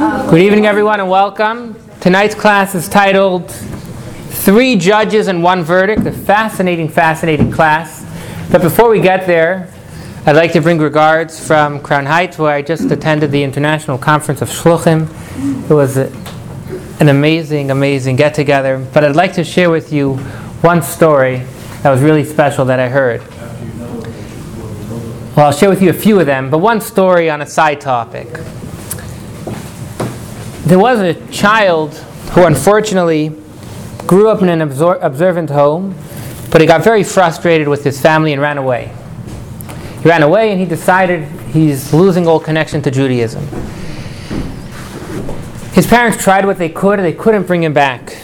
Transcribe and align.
Good 0.00 0.40
evening, 0.40 0.64
everyone, 0.64 0.98
and 0.98 1.10
welcome. 1.10 1.76
Tonight's 2.00 2.34
class 2.34 2.74
is 2.74 2.88
titled 2.88 3.50
Three 3.50 4.74
Judges 4.76 5.28
and 5.28 5.42
One 5.42 5.62
Verdict, 5.62 6.06
a 6.06 6.10
fascinating, 6.10 6.88
fascinating 6.88 7.52
class. 7.52 8.02
But 8.50 8.62
before 8.62 8.88
we 8.88 9.02
get 9.02 9.26
there, 9.26 9.70
I'd 10.24 10.36
like 10.36 10.54
to 10.54 10.62
bring 10.62 10.78
regards 10.78 11.46
from 11.46 11.80
Crown 11.80 12.06
Heights, 12.06 12.38
where 12.38 12.50
I 12.50 12.62
just 12.62 12.90
attended 12.90 13.30
the 13.30 13.42
International 13.42 13.98
Conference 13.98 14.40
of 14.40 14.48
Shluchim. 14.48 15.06
It 15.68 15.74
was 15.74 15.98
a, 15.98 16.10
an 16.98 17.10
amazing, 17.10 17.70
amazing 17.70 18.16
get 18.16 18.32
together. 18.32 18.78
But 18.94 19.04
I'd 19.04 19.16
like 19.16 19.34
to 19.34 19.44
share 19.44 19.68
with 19.68 19.92
you 19.92 20.14
one 20.62 20.80
story 20.80 21.42
that 21.82 21.90
was 21.90 22.00
really 22.00 22.24
special 22.24 22.64
that 22.64 22.80
I 22.80 22.88
heard. 22.88 23.20
Well, 25.36 25.44
I'll 25.44 25.52
share 25.52 25.68
with 25.68 25.82
you 25.82 25.90
a 25.90 25.92
few 25.92 26.18
of 26.18 26.24
them, 26.24 26.48
but 26.48 26.56
one 26.56 26.80
story 26.80 27.28
on 27.28 27.42
a 27.42 27.46
side 27.46 27.82
topic. 27.82 28.28
There 30.70 30.78
was 30.78 31.00
a 31.00 31.14
child 31.32 31.94
who 32.30 32.44
unfortunately 32.44 33.36
grew 34.06 34.28
up 34.28 34.40
in 34.40 34.48
an 34.48 34.60
absor- 34.60 35.02
observant 35.02 35.50
home, 35.50 35.96
but 36.52 36.60
he 36.60 36.66
got 36.68 36.84
very 36.84 37.02
frustrated 37.02 37.66
with 37.66 37.82
his 37.82 38.00
family 38.00 38.32
and 38.32 38.40
ran 38.40 38.56
away. 38.56 38.94
He 40.00 40.08
ran 40.08 40.22
away 40.22 40.52
and 40.52 40.60
he 40.60 40.66
decided 40.66 41.24
he's 41.50 41.92
losing 41.92 42.28
all 42.28 42.38
connection 42.38 42.82
to 42.82 42.90
Judaism. 42.92 43.44
His 45.72 45.88
parents 45.88 46.22
tried 46.22 46.46
what 46.46 46.58
they 46.58 46.68
could, 46.68 47.00
they 47.00 47.14
couldn't 47.14 47.48
bring 47.48 47.64
him 47.64 47.72
back. 47.72 48.16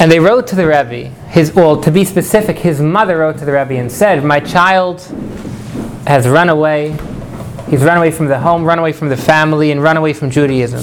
And 0.00 0.10
they 0.10 0.18
wrote 0.18 0.48
to 0.48 0.56
the 0.56 0.66
Rebbe, 0.66 1.10
his, 1.28 1.54
well, 1.54 1.80
to 1.82 1.92
be 1.92 2.04
specific, 2.04 2.58
his 2.58 2.80
mother 2.80 3.18
wrote 3.18 3.38
to 3.38 3.44
the 3.44 3.52
Rebbe 3.52 3.74
and 3.74 3.92
said, 3.92 4.24
My 4.24 4.40
child 4.40 5.02
has 6.08 6.26
run 6.26 6.48
away. 6.48 6.96
He's 7.70 7.84
run 7.84 7.96
away 7.96 8.10
from 8.10 8.26
the 8.26 8.40
home, 8.40 8.64
run 8.64 8.80
away 8.80 8.92
from 8.92 9.08
the 9.08 9.16
family, 9.16 9.70
and 9.70 9.80
run 9.80 9.96
away 9.96 10.14
from 10.14 10.30
Judaism. 10.30 10.82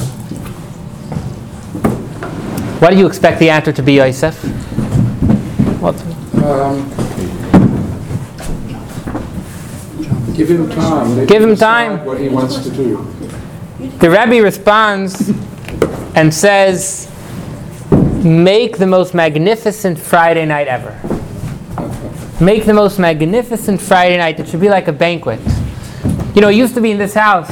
What 2.79 2.91
do 2.91 2.97
you 2.97 3.07
expect 3.07 3.39
the 3.39 3.49
answer 3.49 3.73
to 3.73 3.83
be, 3.83 3.95
Yosef? 3.95 4.35
What? 5.81 5.95
Um, 6.41 6.89
give 10.33 10.49
him 10.49 10.69
time. 10.69 11.17
Let 11.17 11.27
Give 11.27 11.43
him 11.43 11.55
time. 11.57 12.05
What 12.05 12.21
he 12.21 12.29
wants 12.29 12.59
to 12.59 12.69
do. 12.69 13.05
The 13.99 14.09
Rebbe 14.09 14.41
responds 14.41 15.29
and 16.15 16.33
says, 16.33 17.11
Make 18.23 18.77
the 18.77 18.87
most 18.87 19.13
magnificent 19.13 19.99
Friday 19.99 20.45
night 20.45 20.69
ever. 20.69 20.97
Make 22.39 22.65
the 22.65 22.73
most 22.73 22.97
magnificent 22.97 23.81
Friday 23.81 24.15
night. 24.15 24.39
It 24.39 24.47
should 24.47 24.61
be 24.61 24.69
like 24.69 24.87
a 24.87 24.93
banquet. 24.93 25.41
You 26.33 26.41
know, 26.41 26.47
it 26.47 26.55
used 26.55 26.75
to 26.75 26.81
be 26.81 26.91
in 26.91 26.97
this 26.97 27.13
house. 27.13 27.49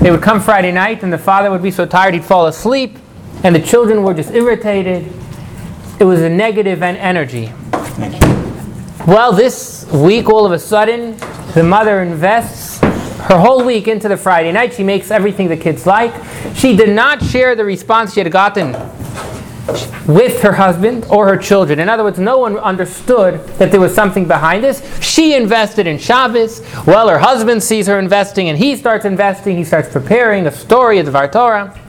They 0.00 0.10
would 0.10 0.22
come 0.22 0.40
Friday 0.40 0.72
night, 0.72 1.04
and 1.04 1.12
the 1.12 1.18
father 1.18 1.48
would 1.52 1.62
be 1.62 1.70
so 1.70 1.86
tired 1.86 2.14
he'd 2.14 2.24
fall 2.24 2.48
asleep, 2.48 2.98
and 3.44 3.54
the 3.54 3.60
children 3.60 4.02
were 4.02 4.14
just 4.14 4.30
irritated. 4.32 5.12
It 6.00 6.04
was 6.04 6.22
a 6.22 6.28
negative 6.28 6.82
en- 6.82 6.96
energy. 6.96 7.52
Well, 9.06 9.32
this 9.32 9.86
week, 9.92 10.30
all 10.30 10.46
of 10.46 10.52
a 10.52 10.58
sudden, 10.58 11.16
the 11.52 11.62
mother 11.62 12.02
invests 12.02 12.78
her 13.28 13.38
whole 13.38 13.62
week 13.62 13.86
into 13.86 14.08
the 14.08 14.16
Friday 14.16 14.50
night. 14.50 14.72
She 14.72 14.82
makes 14.82 15.10
everything 15.10 15.48
the 15.48 15.58
kids 15.58 15.86
like. 15.86 16.12
She 16.54 16.74
did 16.74 16.88
not 16.88 17.22
share 17.22 17.54
the 17.54 17.64
response 17.66 18.14
she 18.14 18.20
had 18.20 18.32
gotten 18.32 18.72
with 20.06 20.40
her 20.42 20.52
husband 20.52 21.06
or 21.10 21.28
her 21.28 21.36
children. 21.36 21.80
In 21.80 21.88
other 21.88 22.02
words, 22.02 22.18
no 22.18 22.38
one 22.38 22.56
understood 22.58 23.46
that 23.58 23.70
there 23.70 23.80
was 23.80 23.94
something 23.94 24.26
behind 24.26 24.64
this. 24.64 24.82
She 25.02 25.34
invested 25.34 25.86
in 25.86 25.98
Shabbos. 25.98 26.62
Well, 26.86 27.08
her 27.08 27.18
husband 27.18 27.62
sees 27.62 27.86
her 27.88 27.98
investing 27.98 28.48
and 28.48 28.56
he 28.56 28.74
starts 28.76 29.04
investing. 29.04 29.56
He 29.56 29.64
starts 29.64 29.90
preparing 29.90 30.46
a 30.46 30.52
story 30.52 30.98
of 30.98 31.06
the 31.06 31.12
Dvar 31.12 31.30
Torah. 31.30 31.80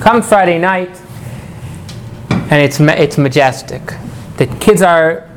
Comes 0.00 0.28
Friday 0.28 0.58
night 0.58 1.00
and 2.50 2.54
it's, 2.54 2.80
it's 2.80 3.18
majestic. 3.18 3.82
The 4.36 4.46
kids 4.60 4.82
are 4.82 5.28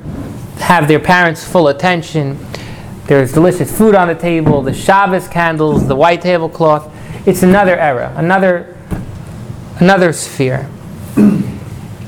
have 0.59 0.87
their 0.87 0.99
parents' 0.99 1.47
full 1.47 1.67
attention. 1.67 2.37
There's 3.05 3.31
delicious 3.31 3.75
food 3.75 3.95
on 3.95 4.07
the 4.07 4.15
table, 4.15 4.61
the 4.61 4.73
Shabbos 4.73 5.27
candles, 5.27 5.87
the 5.87 5.95
white 5.95 6.21
tablecloth. 6.21 6.93
It's 7.27 7.43
another 7.43 7.77
era, 7.77 8.13
another, 8.17 8.75
another 9.79 10.13
sphere. 10.13 10.69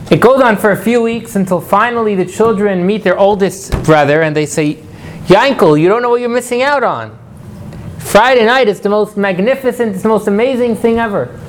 It 0.10 0.22
goes 0.22 0.42
on 0.42 0.58
for 0.58 0.72
a 0.72 0.76
few 0.76 1.04
weeks 1.04 1.36
until 1.36 1.62
finally 1.62 2.16
the 2.16 2.26
children 2.26 2.84
meet 2.84 3.04
their 3.04 3.16
oldest 3.16 3.72
brother 3.84 4.24
and 4.24 4.36
they 4.36 4.48
say, 4.48 4.84
Yankel, 5.28 5.80
you 5.80 5.88
don't 5.88 6.02
know 6.02 6.10
what 6.10 6.20
you're 6.20 6.30
missing 6.30 6.64
out 6.64 6.84
on. 6.84 7.16
Friday 8.00 8.44
night 8.44 8.68
is 8.68 8.80
the 8.80 8.90
most 8.90 9.18
magnificent, 9.18 9.94
it's 9.94 10.02
the 10.02 10.10
most 10.10 10.28
amazing 10.28 10.76
thing 10.76 10.98
ever. 10.98 11.40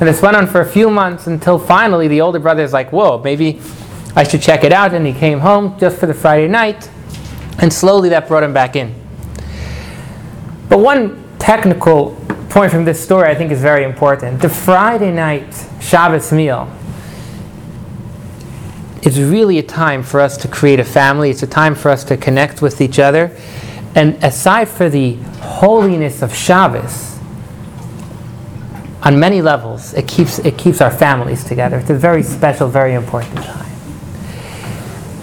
And 0.00 0.08
this 0.08 0.22
went 0.22 0.36
on 0.36 0.46
for 0.46 0.60
a 0.60 0.66
few 0.66 0.90
months 0.90 1.26
until 1.26 1.58
finally 1.58 2.06
the 2.06 2.20
older 2.20 2.38
brother 2.38 2.62
is 2.62 2.72
like, 2.72 2.92
whoa, 2.92 3.18
maybe 3.18 3.60
I 4.14 4.22
should 4.22 4.40
check 4.40 4.62
it 4.62 4.72
out. 4.72 4.94
And 4.94 5.04
he 5.04 5.12
came 5.12 5.40
home 5.40 5.78
just 5.78 5.98
for 5.98 6.06
the 6.06 6.14
Friday 6.14 6.46
night. 6.46 6.88
And 7.60 7.72
slowly 7.72 8.08
that 8.10 8.28
brought 8.28 8.44
him 8.44 8.52
back 8.52 8.76
in. 8.76 8.94
But 10.68 10.78
one 10.78 11.24
technical 11.38 12.14
point 12.50 12.70
from 12.70 12.84
this 12.84 13.02
story 13.02 13.28
I 13.28 13.34
think 13.34 13.50
is 13.50 13.60
very 13.60 13.84
important. 13.84 14.40
The 14.40 14.48
Friday 14.48 15.12
night 15.12 15.66
Shabbos 15.80 16.32
meal 16.32 16.70
is 19.02 19.20
really 19.20 19.58
a 19.58 19.62
time 19.62 20.02
for 20.02 20.20
us 20.20 20.36
to 20.38 20.48
create 20.48 20.78
a 20.78 20.84
family. 20.84 21.30
It's 21.30 21.42
a 21.42 21.46
time 21.46 21.74
for 21.74 21.90
us 21.90 22.04
to 22.04 22.16
connect 22.16 22.62
with 22.62 22.80
each 22.80 22.98
other. 22.98 23.36
And 23.94 24.22
aside 24.22 24.68
for 24.68 24.88
the 24.88 25.14
holiness 25.40 26.22
of 26.22 26.34
Shabbos, 26.34 27.17
on 29.02 29.18
many 29.18 29.40
levels, 29.40 29.94
it 29.94 30.08
keeps, 30.08 30.38
it 30.40 30.58
keeps 30.58 30.80
our 30.80 30.90
families 30.90 31.44
together. 31.44 31.78
It's 31.78 31.90
a 31.90 31.94
very 31.94 32.22
special, 32.22 32.68
very 32.68 32.94
important 32.94 33.36
time. 33.36 33.66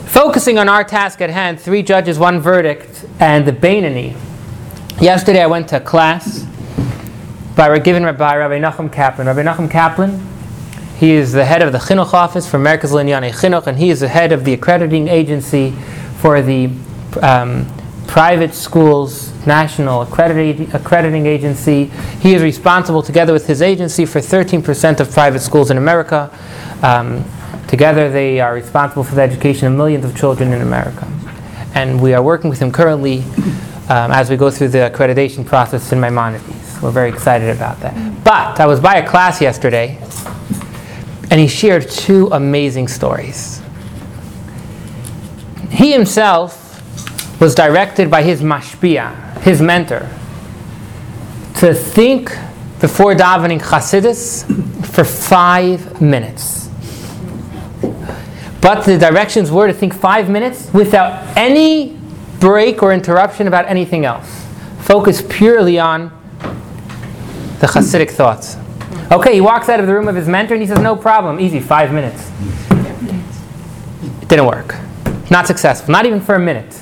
Focusing 0.05 0.57
on 0.57 0.69
our 0.69 0.83
task 0.83 1.19
at 1.21 1.29
hand, 1.29 1.59
three 1.59 1.83
judges, 1.83 2.17
one 2.17 2.39
verdict, 2.39 3.05
and 3.19 3.45
the 3.45 3.51
Bainani. 3.51 4.15
Yesterday 5.01 5.41
I 5.41 5.47
went 5.47 5.67
to 5.69 5.77
a 5.77 5.81
class 5.81 6.45
by 7.55 7.77
given 7.79 8.03
by 8.15 8.37
Rabbi 8.37 8.59
Nachum 8.59 8.91
Kaplan. 8.91 9.27
Rabbi 9.27 9.43
Nachum 9.43 9.69
Kaplan, 9.69 10.25
he 10.97 11.11
is 11.11 11.33
the 11.33 11.43
head 11.43 11.61
of 11.61 11.73
the 11.73 11.77
Chinuch 11.77 12.13
office 12.13 12.49
for 12.49 12.57
Merkos 12.57 12.93
L'Inyonei 12.93 13.31
Chinuch, 13.33 13.67
and 13.67 13.77
he 13.77 13.89
is 13.89 13.99
the 13.99 14.07
head 14.07 14.31
of 14.31 14.45
the 14.45 14.53
accrediting 14.53 15.09
agency 15.09 15.71
for 16.19 16.41
the 16.41 16.69
um, 17.21 17.67
private 18.07 18.53
schools 18.53 19.31
national 19.45 20.01
accrediting, 20.01 21.25
agency. 21.25 21.85
He 22.19 22.33
is 22.33 22.41
responsible, 22.41 23.01
together 23.01 23.33
with 23.33 23.47
his 23.47 23.61
agency, 23.61 24.05
for 24.05 24.19
13% 24.19 24.99
of 24.99 25.11
private 25.11 25.39
schools 25.39 25.71
in 25.71 25.77
America. 25.77 26.35
Um, 26.81 27.23
together, 27.67 28.09
they 28.09 28.39
are 28.39 28.53
responsible 28.53 29.03
for 29.03 29.15
the 29.15 29.21
education 29.21 29.67
of 29.67 29.73
millions 29.73 30.05
of 30.05 30.17
children 30.17 30.53
in 30.53 30.61
America. 30.61 31.07
And 31.73 32.01
we 32.01 32.13
are 32.13 32.23
working 32.23 32.49
with 32.49 32.59
him 32.59 32.71
currently 32.71 33.19
um, 33.89 34.11
as 34.11 34.29
we 34.29 34.37
go 34.37 34.49
through 34.49 34.69
the 34.69 34.89
accreditation 34.89 35.45
process 35.45 35.91
in 35.91 35.99
Maimonides. 35.99 36.81
We're 36.81 36.91
very 36.91 37.09
excited 37.09 37.55
about 37.55 37.79
that. 37.81 38.23
But 38.23 38.59
I 38.59 38.65
was 38.65 38.79
by 38.79 38.95
a 38.95 39.07
class 39.07 39.41
yesterday, 39.41 39.99
and 41.29 41.39
he 41.39 41.47
shared 41.47 41.89
two 41.89 42.27
amazing 42.31 42.87
stories. 42.87 43.61
He 45.69 45.91
himself 45.91 46.64
was 47.39 47.55
directed 47.55 48.09
by 48.09 48.23
his 48.23 48.41
mashpia, 48.41 49.41
his 49.41 49.61
mentor, 49.61 50.09
to 51.55 51.73
think 51.73 52.29
before 52.79 53.13
davening 53.15 53.61
Chassidus 53.61 54.45
for 54.85 55.03
five 55.03 56.01
minutes. 56.01 56.69
But 58.61 58.83
the 58.83 58.97
directions 58.97 59.51
were 59.51 59.67
to 59.67 59.73
think 59.73 59.93
five 59.93 60.29
minutes 60.29 60.73
without 60.73 61.37
any 61.37 61.99
break 62.39 62.81
or 62.81 62.93
interruption 62.93 63.47
about 63.47 63.65
anything 63.67 64.05
else. 64.05 64.45
Focus 64.79 65.23
purely 65.27 65.79
on 65.79 66.09
the 67.59 67.67
Hasidic 67.67 68.11
thoughts. 68.11 68.57
Okay, 69.11 69.35
he 69.35 69.41
walks 69.41 69.69
out 69.69 69.79
of 69.79 69.87
the 69.87 69.93
room 69.93 70.07
of 70.07 70.15
his 70.15 70.27
mentor 70.27 70.55
and 70.55 70.61
he 70.63 70.67
says, 70.67 70.79
No 70.79 70.95
problem, 70.95 71.39
easy, 71.39 71.59
five 71.59 71.93
minutes. 71.93 72.31
It 74.21 74.29
didn't 74.29 74.47
work. 74.47 74.75
Not 75.29 75.47
successful, 75.47 75.91
not 75.91 76.05
even 76.05 76.19
for 76.19 76.35
a 76.35 76.39
minute. 76.39 76.81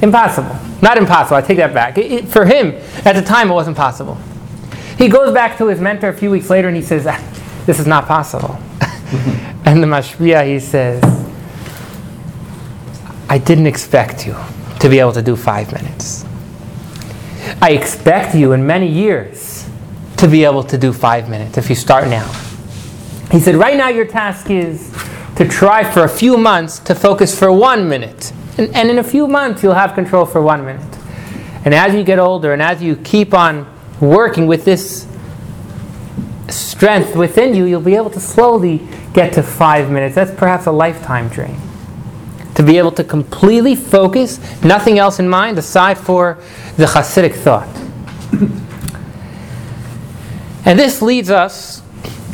Impossible. 0.00 0.56
Not 0.80 0.96
impossible, 0.96 1.36
I 1.36 1.42
take 1.42 1.56
that 1.56 1.74
back. 1.74 1.98
It, 1.98 2.12
it, 2.12 2.28
for 2.28 2.44
him, 2.44 2.74
at 3.04 3.14
the 3.14 3.22
time, 3.22 3.50
it 3.50 3.54
wasn't 3.54 3.76
possible. 3.76 4.16
He 4.96 5.08
goes 5.08 5.32
back 5.32 5.58
to 5.58 5.66
his 5.68 5.80
mentor 5.80 6.08
a 6.08 6.14
few 6.14 6.30
weeks 6.30 6.50
later 6.50 6.68
and 6.68 6.76
he 6.76 6.82
says, 6.82 7.06
ah, 7.06 7.18
This 7.66 7.78
is 7.78 7.86
not 7.86 8.06
possible. 8.06 8.58
and 9.64 9.82
the 9.82 9.86
Mashpia, 9.86 10.46
he 10.46 10.60
says, 10.60 11.02
I 13.28 13.38
didn't 13.38 13.66
expect 13.66 14.26
you 14.26 14.36
to 14.80 14.88
be 14.88 14.98
able 14.98 15.12
to 15.12 15.22
do 15.22 15.36
five 15.36 15.72
minutes. 15.72 16.24
I 17.60 17.70
expect 17.72 18.34
you 18.34 18.52
in 18.52 18.66
many 18.66 18.88
years 18.88 19.68
to 20.18 20.28
be 20.28 20.44
able 20.44 20.64
to 20.64 20.78
do 20.78 20.92
five 20.92 21.28
minutes 21.28 21.58
if 21.58 21.68
you 21.68 21.76
start 21.76 22.08
now. 22.08 22.26
He 23.30 23.40
said, 23.40 23.56
Right 23.56 23.76
now, 23.76 23.88
your 23.88 24.06
task 24.06 24.50
is 24.50 24.92
to 25.36 25.46
try 25.46 25.84
for 25.84 26.04
a 26.04 26.08
few 26.08 26.36
months 26.36 26.78
to 26.80 26.94
focus 26.94 27.38
for 27.38 27.52
one 27.52 27.88
minute. 27.88 28.32
And, 28.58 28.74
and 28.74 28.90
in 28.90 28.98
a 28.98 29.04
few 29.04 29.28
months, 29.28 29.62
you'll 29.62 29.74
have 29.74 29.94
control 29.94 30.26
for 30.26 30.42
one 30.42 30.66
minute. 30.66 30.98
And 31.64 31.72
as 31.72 31.94
you 31.94 32.02
get 32.02 32.18
older 32.18 32.52
and 32.52 32.60
as 32.60 32.82
you 32.82 32.96
keep 32.96 33.32
on 33.32 33.72
working 34.00 34.46
with 34.46 34.64
this 34.64 35.06
strength 36.48 37.14
within 37.14 37.54
you, 37.54 37.64
you'll 37.64 37.80
be 37.80 37.94
able 37.94 38.10
to 38.10 38.20
slowly 38.20 38.86
get 39.12 39.32
to 39.34 39.42
five 39.42 39.90
minutes. 39.90 40.14
That's 40.14 40.32
perhaps 40.32 40.66
a 40.66 40.72
lifetime 40.72 41.28
dream. 41.28 41.56
To 42.56 42.62
be 42.64 42.78
able 42.78 42.92
to 42.92 43.04
completely 43.04 43.76
focus, 43.76 44.40
nothing 44.64 44.98
else 44.98 45.20
in 45.20 45.28
mind 45.28 45.58
aside 45.58 45.96
for 45.96 46.38
the 46.76 46.86
Hasidic 46.86 47.34
thought. 47.34 47.68
and 50.64 50.78
this 50.78 51.00
leads 51.00 51.30
us 51.30 51.82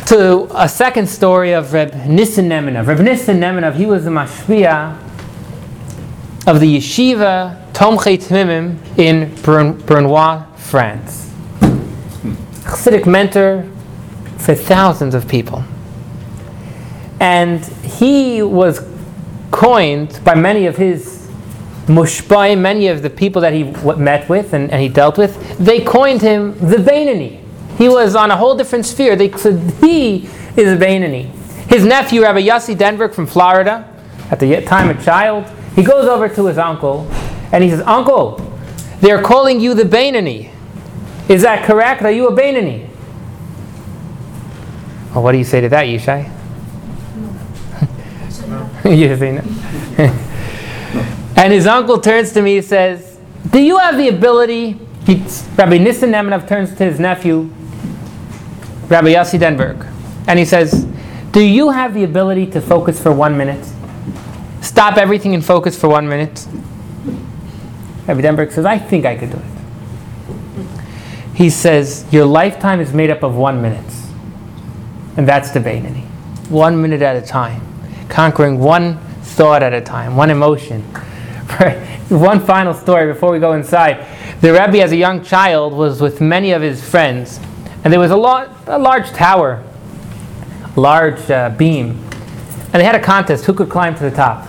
to 0.07 0.49
a 0.55 0.69
second 0.69 1.09
story 1.09 1.53
of 1.53 1.73
Reb 1.73 1.95
Nissen 2.07 2.49
Nemenov. 2.49 2.87
Reb 2.87 3.01
Nissen 3.01 3.41
Nemenov, 3.41 3.75
he 3.75 3.85
was 3.85 4.07
a 4.07 4.11
mashpia 4.11 5.04
of 6.47 6.61
the 6.61 6.77
yeshiva 6.77 7.73
Tomchei 7.73 8.19
Temimim 8.19 8.99
in 8.99 9.31
Brunoy, 9.37 10.47
France. 10.59 11.33
Hasidic 11.61 13.07
mentor 13.07 13.69
for 14.39 14.55
thousands 14.55 15.15
of 15.15 15.27
people. 15.27 15.65
And 17.21 17.65
he 17.65 18.43
was 18.43 18.87
coined 19.51 20.21
by 20.25 20.35
many 20.35 20.67
of 20.67 20.77
his 20.77 21.31
mushbai, 21.87 22.59
many 22.59 22.89
of 22.89 23.03
the 23.03 23.11
people 23.11 23.41
that 23.43 23.53
he 23.53 23.65
met 23.97 24.29
with 24.29 24.53
and, 24.53 24.71
and 24.71 24.83
he 24.83 24.89
dealt 24.89 25.17
with, 25.17 25.59
they 25.59 25.81
coined 25.83 26.21
him 26.21 26.59
the 26.59 26.77
Bainani. 26.77 27.41
He 27.79 27.89
was 27.89 28.15
on 28.15 28.31
a 28.31 28.37
whole 28.37 28.57
different 28.57 28.87
sphere. 28.87 29.17
They 29.17 29.31
said 29.33 29.59
he 29.81 30.27
is 30.57 30.73
a 30.73 30.77
Bainani. 30.77 31.27
His 31.69 31.85
nephew, 31.85 32.23
Rabbi 32.23 32.43
Yossi 32.43 32.77
Denberg 32.77 33.15
from 33.15 33.27
Florida, 33.27 33.91
at 34.31 34.41
the 34.41 34.61
time 34.63 34.91
a 34.91 35.03
child, 35.03 35.45
he 35.75 35.83
goes 35.83 36.07
over 36.07 36.29
to 36.29 36.47
his 36.47 36.59
uncle 36.59 37.09
and 37.53 37.63
he 37.63 37.71
says, 37.71 37.81
Uncle, 37.81 38.39
they're 39.01 39.23
calling 39.23 39.61
you 39.61 39.75
the 39.75 39.83
Bainani. 39.83 40.51
Is 41.29 41.43
that 41.43 41.65
correct? 41.65 42.03
Are 42.03 42.11
you 42.11 42.29
a 42.29 42.33
Bainani? 42.33 42.89
Well, 45.11 45.19
oh, 45.19 45.21
what 45.21 45.33
do 45.33 45.39
you 45.39 45.45
say 45.45 45.61
to 45.61 45.69
that, 45.69 45.87
Yishai? 45.87 46.31
you 48.85 49.17
say 49.17 49.33
no. 49.33 49.43
and 51.37 51.53
his 51.53 51.67
uncle 51.67 52.01
turns 52.01 52.33
to 52.33 52.43
me 52.43 52.59
and 52.59 52.67
says, 52.67 53.19
Do 53.51 53.61
you 53.61 53.79
have 53.79 53.97
the 53.97 54.09
ability? 54.09 54.79
He, 55.07 55.23
Rabbi 55.57 55.79
Nissen 55.79 56.11
Nemenov 56.11 56.49
turns 56.49 56.75
to 56.77 56.85
his 56.85 56.99
nephew, 56.99 57.51
Rabbi 58.89 59.15
Yossi 59.15 59.39
Denberg, 59.39 59.87
and 60.27 60.39
he 60.39 60.45
says, 60.45 60.85
Do 61.31 61.41
you 61.41 61.71
have 61.71 61.95
the 61.95 62.05
ability 62.05 62.47
to 62.47 62.61
focus 62.61 63.01
for 63.01 63.13
one 63.13 63.37
minute? 63.37 63.65
Stop 64.65 64.97
everything 64.97 65.35
and 65.35 65.45
focus 65.45 65.79
for 65.79 65.89
one 65.89 66.09
minute? 66.09 66.47
Rabbi 68.07 68.23
Denberg 68.23 68.51
says, 68.51 68.65
I 68.65 68.79
think 68.79 69.05
I 69.05 69.15
could 69.15 69.31
do 69.31 69.37
it. 69.37 69.45
He 71.35 71.51
says, 71.51 72.07
Your 72.11 72.25
lifetime 72.25 72.81
is 72.81 72.95
made 72.95 73.11
up 73.11 73.23
of 73.23 73.37
one 73.37 73.61
minute. 73.61 73.85
And 75.19 75.29
that's 75.29 75.51
the 75.51 75.61
Bainani. 75.61 76.07
One 76.49 76.81
minute 76.81 77.03
at 77.03 77.15
a 77.15 77.21
time. 77.21 77.61
Conquering 78.09 78.59
one 78.59 78.99
thought 79.21 79.63
at 79.63 79.75
a 79.75 79.83
time, 79.83 80.17
one 80.17 80.31
emotion. 80.31 80.81
one 82.09 82.41
final 82.41 82.73
story 82.73 83.13
before 83.13 83.33
we 83.33 83.39
go 83.39 83.53
inside. 83.53 84.07
The 84.41 84.51
Rebbe, 84.51 84.81
as 84.83 84.93
a 84.93 84.97
young 84.97 85.23
child, 85.23 85.75
was 85.75 86.01
with 86.01 86.23
many 86.23 86.53
of 86.53 86.63
his 86.63 86.83
friends, 86.83 87.39
and 87.85 87.93
there 87.93 88.01
was 88.01 88.11
a, 88.11 88.17
lot, 88.17 88.49
a 88.67 88.79
large 88.79 89.11
tower, 89.11 89.63
large 90.75 91.31
uh, 91.31 91.51
beam, 91.51 92.03
and 92.73 92.81
they 92.81 92.85
had 92.85 92.95
a 92.95 93.03
contest 93.03 93.45
who 93.45 93.53
could 93.53 93.69
climb 93.69 93.95
to 93.97 94.03
the 94.03 94.11
top. 94.11 94.49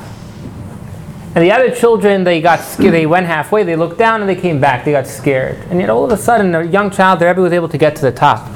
And 1.36 1.44
the 1.44 1.52
other 1.52 1.70
children, 1.70 2.24
they 2.24 2.40
got 2.40 2.62
scared. 2.62 2.94
They 2.94 3.06
went 3.06 3.26
halfway. 3.26 3.64
They 3.64 3.76
looked 3.76 3.98
down 3.98 4.22
and 4.22 4.30
they 4.30 4.38
came 4.38 4.62
back. 4.62 4.86
They 4.86 4.94
got 4.94 5.06
scared. 5.06 5.58
And 5.70 5.82
yet, 5.82 5.90
all 5.90 6.06
of 6.06 6.12
a 6.12 6.18
sudden, 6.18 6.56
a 6.56 6.64
young 6.64 6.90
child, 6.90 7.20
the 7.20 7.26
Rebbe 7.26 7.42
was 7.42 7.52
able 7.52 7.68
to 7.68 7.78
get 7.78 7.94
to 7.98 8.02
the 8.02 8.12
top. 8.12 8.50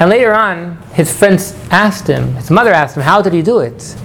And 0.00 0.10
later 0.10 0.34
on, 0.34 0.78
his 0.94 1.16
friends 1.16 1.56
asked 1.70 2.08
him. 2.08 2.34
His 2.34 2.50
mother 2.50 2.72
asked 2.72 2.96
him, 2.96 3.04
"How 3.04 3.22
did 3.22 3.32
he 3.32 3.42
do 3.42 3.60
it?" 3.60 3.96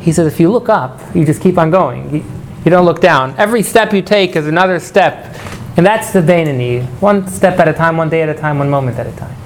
He 0.00 0.10
said, 0.12 0.26
"If 0.26 0.40
you 0.40 0.50
look 0.50 0.68
up, 0.68 1.00
you 1.14 1.24
just 1.24 1.40
keep 1.40 1.58
on 1.58 1.70
going. 1.70 2.24
You, 2.64 2.70
don't 2.70 2.84
look 2.84 3.00
down. 3.00 3.34
Every 3.38 3.62
step 3.62 3.92
you 3.92 4.02
take 4.02 4.34
is 4.34 4.48
another 4.48 4.80
step, 4.80 5.36
and 5.76 5.86
that's 5.86 6.12
the 6.12 6.20
Bainani. 6.20 6.84
One 7.00 7.28
step 7.28 7.58
at 7.60 7.68
a 7.68 7.72
time, 7.72 7.96
one 7.96 8.08
day 8.08 8.22
at 8.22 8.28
a 8.28 8.34
time, 8.34 8.58
one 8.58 8.70
moment 8.70 8.98
at 8.98 9.06
a 9.06 9.12
time." 9.12 9.36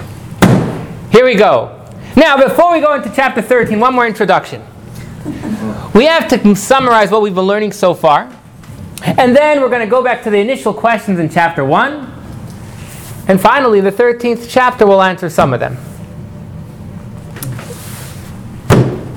Here 1.10 1.24
we 1.24 1.34
go. 1.34 1.72
Now, 2.16 2.36
before 2.36 2.72
we 2.72 2.80
go 2.80 2.94
into 2.94 3.10
chapter 3.14 3.42
13, 3.42 3.80
one 3.80 3.94
more 3.94 4.06
introduction. 4.06 4.62
We 5.96 6.04
have 6.04 6.28
to 6.28 6.54
summarize 6.54 7.10
what 7.10 7.22
we've 7.22 7.34
been 7.34 7.46
learning 7.46 7.72
so 7.72 7.94
far. 7.94 8.30
And 9.02 9.34
then 9.34 9.62
we're 9.62 9.70
going 9.70 9.80
to 9.80 9.90
go 9.90 10.02
back 10.02 10.22
to 10.24 10.30
the 10.30 10.36
initial 10.36 10.74
questions 10.74 11.18
in 11.18 11.30
chapter 11.30 11.64
1. 11.64 11.94
And 13.28 13.40
finally, 13.40 13.80
the 13.80 13.90
13th 13.90 14.46
chapter 14.46 14.86
will 14.86 15.00
answer 15.00 15.30
some 15.30 15.54
of 15.54 15.60
them. 15.60 15.78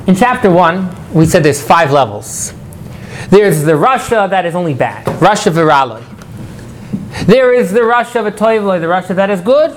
In 0.08 0.16
chapter 0.16 0.50
1, 0.50 1.14
we 1.14 1.26
said 1.26 1.44
there's 1.44 1.62
five 1.62 1.92
levels. 1.92 2.54
There's 3.30 3.64
the 3.64 3.74
Rasha 3.74 4.30
that 4.30 4.46
is 4.46 4.56
only 4.56 4.74
bad, 4.74 5.06
Rasha 5.18 5.52
Viraloi. 5.52 6.02
There 7.26 7.54
is 7.54 7.74
the 7.74 7.81
Rasha 7.81 8.31
V'toivloi, 8.31 8.80
the 8.80 8.88
Rasha 8.88 9.14
that 9.16 9.30
is 9.30 9.42
good, 9.42 9.72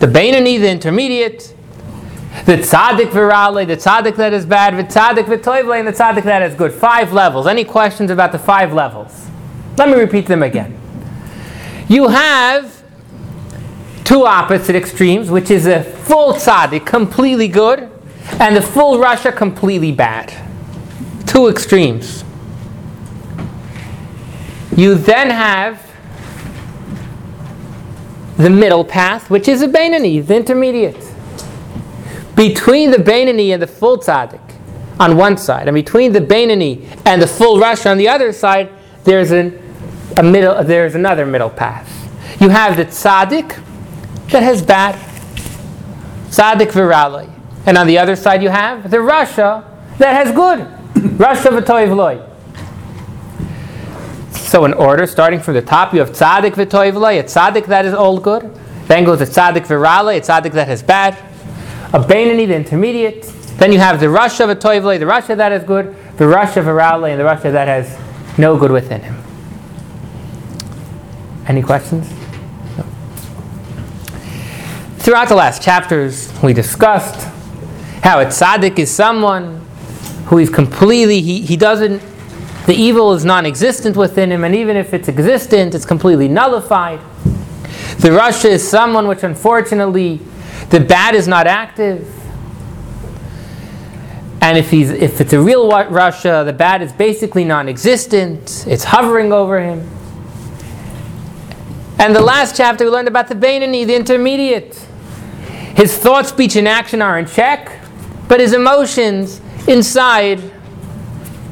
the 0.00 0.06
Bainani, 0.06 0.58
the 0.58 0.68
intermediate, 0.68 1.54
the 2.46 2.56
tzaddik 2.56 3.10
virale, 3.10 3.66
the 3.66 3.76
tzaddik 3.76 4.16
that 4.16 4.32
is 4.32 4.46
bad, 4.46 4.76
the 4.76 4.84
tzaddik 4.84 5.24
v'toivle, 5.24 5.78
and 5.78 5.88
the 5.88 5.92
tzaddik 5.92 6.22
that 6.24 6.42
is 6.42 6.54
good. 6.54 6.72
Five 6.72 7.12
levels. 7.12 7.46
Any 7.46 7.64
questions 7.64 8.10
about 8.10 8.32
the 8.32 8.38
five 8.38 8.72
levels? 8.72 9.28
Let 9.76 9.88
me 9.88 9.94
repeat 9.94 10.26
them 10.26 10.42
again. 10.42 10.78
You 11.88 12.08
have 12.08 12.82
two 14.04 14.26
opposite 14.26 14.76
extremes, 14.76 15.30
which 15.30 15.50
is 15.50 15.66
a 15.66 15.82
full 15.82 16.34
tzaddik, 16.34 16.86
completely 16.86 17.48
good, 17.48 17.90
and 18.38 18.56
the 18.56 18.62
full 18.62 18.98
Rasha, 18.98 19.36
completely 19.36 19.92
bad. 19.92 20.32
Two 21.26 21.48
extremes. 21.48 22.24
You 24.76 24.94
then 24.94 25.30
have 25.30 25.84
the 28.36 28.50
middle 28.50 28.84
path, 28.84 29.28
which 29.28 29.48
is 29.48 29.60
a 29.62 29.68
Bainani, 29.68 30.24
the 30.24 30.36
intermediate 30.36 31.09
between 32.40 32.90
the 32.90 32.96
Bainani 32.96 33.52
and 33.52 33.60
the 33.60 33.66
full 33.66 33.98
tzaddik 33.98 34.40
on 34.98 35.14
one 35.18 35.36
side, 35.36 35.68
and 35.68 35.74
between 35.74 36.10
the 36.10 36.20
Bainani 36.20 36.88
and 37.04 37.20
the 37.20 37.26
full 37.26 37.58
Rasha 37.58 37.90
on 37.90 37.98
the 37.98 38.08
other 38.08 38.32
side, 38.32 38.70
there's 39.04 39.30
an, 39.30 39.60
a 40.16 40.22
middle, 40.22 40.64
there's 40.64 40.94
another 40.94 41.26
middle 41.26 41.50
path. 41.50 41.86
You 42.40 42.48
have 42.48 42.78
the 42.78 42.86
tzaddik 42.86 43.62
that 44.30 44.42
has 44.42 44.62
bad, 44.62 44.94
tzaddik 46.30 46.72
virali, 46.72 47.30
and 47.66 47.76
on 47.76 47.86
the 47.86 47.98
other 47.98 48.16
side 48.16 48.42
you 48.42 48.48
have 48.48 48.90
the 48.90 48.96
Rasha 48.96 49.62
that 49.98 50.14
has 50.14 50.34
good, 50.34 50.60
Rasha 51.18 51.60
v'toiv 51.60 51.94
loy. 51.94 52.26
So 54.32 54.64
in 54.64 54.72
order, 54.72 55.06
starting 55.06 55.40
from 55.40 55.52
the 55.52 55.62
top, 55.62 55.92
you 55.92 56.00
have 56.00 56.12
tzaddik 56.12 56.52
v'toiv 56.52 56.94
loy, 56.94 57.18
a 57.20 57.22
tzaddik 57.22 57.66
that 57.66 57.84
is 57.84 57.92
all 57.92 58.18
good. 58.18 58.50
Then 58.86 59.04
goes 59.04 59.18
the 59.18 59.26
tzaddik 59.26 59.66
virali, 59.66 60.16
a 60.16 60.20
tzaddik 60.22 60.52
that 60.52 60.68
has 60.68 60.82
bad 60.82 61.18
a 61.92 61.98
Bainani, 61.98 62.46
the 62.46 62.54
intermediate. 62.54 63.22
Then 63.58 63.72
you 63.72 63.78
have 63.78 64.00
the 64.00 64.06
Rasha 64.06 64.44
of 64.44 64.50
a 64.50 64.56
Toivle, 64.56 64.98
the 64.98 65.04
Rasha 65.04 65.36
that 65.36 65.52
is 65.52 65.64
good, 65.64 65.94
the 66.16 66.24
Rasha 66.24 66.58
of 66.58 66.66
a 66.66 66.74
Rale, 66.74 67.04
and 67.06 67.20
the 67.20 67.24
Rasha 67.24 67.52
that 67.52 67.68
has 67.68 67.98
no 68.38 68.56
good 68.56 68.70
within 68.70 69.02
him. 69.02 69.16
Any 71.46 71.62
questions? 71.62 72.08
Throughout 74.98 75.28
the 75.28 75.34
last 75.34 75.62
chapters, 75.62 76.32
we 76.42 76.52
discussed 76.52 77.26
how 78.04 78.20
a 78.20 78.26
tzaddik 78.26 78.78
is 78.78 78.90
someone 78.90 79.60
who 80.26 80.38
is 80.38 80.48
completely, 80.48 81.20
he, 81.20 81.40
he 81.40 81.56
doesn't, 81.56 82.02
the 82.66 82.74
evil 82.74 83.12
is 83.14 83.24
non 83.24 83.46
existent 83.46 83.96
within 83.96 84.30
him, 84.30 84.44
and 84.44 84.54
even 84.54 84.76
if 84.76 84.94
it's 84.94 85.08
existent, 85.08 85.74
it's 85.74 85.84
completely 85.84 86.28
nullified. 86.28 87.00
The 87.98 88.10
Rasha 88.10 88.50
is 88.50 88.66
someone 88.66 89.08
which 89.08 89.22
unfortunately 89.22 90.20
the 90.70 90.80
bad 90.80 91.14
is 91.14 91.28
not 91.28 91.46
active. 91.46 92.08
And 94.42 94.56
if, 94.56 94.70
he's, 94.70 94.90
if 94.90 95.20
it's 95.20 95.32
a 95.32 95.40
real 95.40 95.68
Rasha, 95.68 96.44
the 96.46 96.52
bad 96.52 96.80
is 96.80 96.92
basically 96.92 97.44
non 97.44 97.68
existent, 97.68 98.64
it's 98.66 98.84
hovering 98.84 99.32
over 99.32 99.60
him. 99.60 99.88
And 101.98 102.16
the 102.16 102.22
last 102.22 102.56
chapter, 102.56 102.84
we 102.84 102.90
learned 102.90 103.08
about 103.08 103.28
the 103.28 103.34
Bainani, 103.34 103.86
the 103.86 103.94
intermediate. 103.94 104.74
His 105.76 105.96
thought, 105.96 106.26
speech, 106.26 106.56
and 106.56 106.66
action 106.66 107.02
are 107.02 107.18
in 107.18 107.26
check, 107.26 107.78
but 108.26 108.40
his 108.40 108.54
emotions 108.54 109.42
inside, 109.68 110.40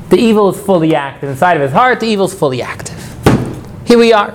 the 0.09 0.17
evil 0.17 0.49
is 0.49 0.61
fully 0.61 0.95
active. 0.95 1.29
Inside 1.29 1.59
of 1.59 1.63
his 1.63 1.73
heart, 1.73 2.01
the 2.01 2.07
evil 2.07 2.25
is 2.25 2.35
fully 2.35 2.63
active. 2.63 2.97
Here 3.87 3.99
we 3.99 4.15
are. 4.15 4.35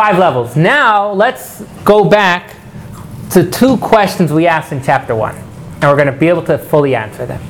Five 0.00 0.16
levels. 0.18 0.56
Now, 0.56 1.12
let's 1.12 1.60
go 1.84 2.08
back 2.08 2.56
to 3.32 3.50
two 3.50 3.76
questions 3.76 4.32
we 4.32 4.46
asked 4.46 4.72
in 4.72 4.82
chapter 4.82 5.14
1, 5.14 5.34
and 5.36 5.82
we're 5.82 5.94
going 5.94 6.06
to 6.06 6.12
be 6.12 6.28
able 6.28 6.42
to 6.44 6.56
fully 6.56 6.94
answer 6.94 7.26
them. 7.26 7.42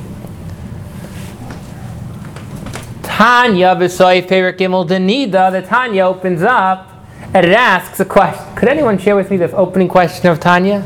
Tanya 3.03 3.73
V'soy 3.75 4.27
favorite 4.27 4.57
Gimel 4.57 4.85
Denida, 4.85 5.49
the 5.49 5.61
Tanya 5.65 6.03
opens 6.03 6.41
up 6.41 6.89
and 7.33 7.45
it 7.45 7.53
asks 7.53 8.01
a 8.01 8.05
question. 8.05 8.43
Could 8.57 8.67
anyone 8.67 8.97
share 8.97 9.15
with 9.15 9.31
me 9.31 9.37
the 9.37 9.49
opening 9.55 9.87
question 9.87 10.29
of 10.29 10.41
Tanya? 10.41 10.85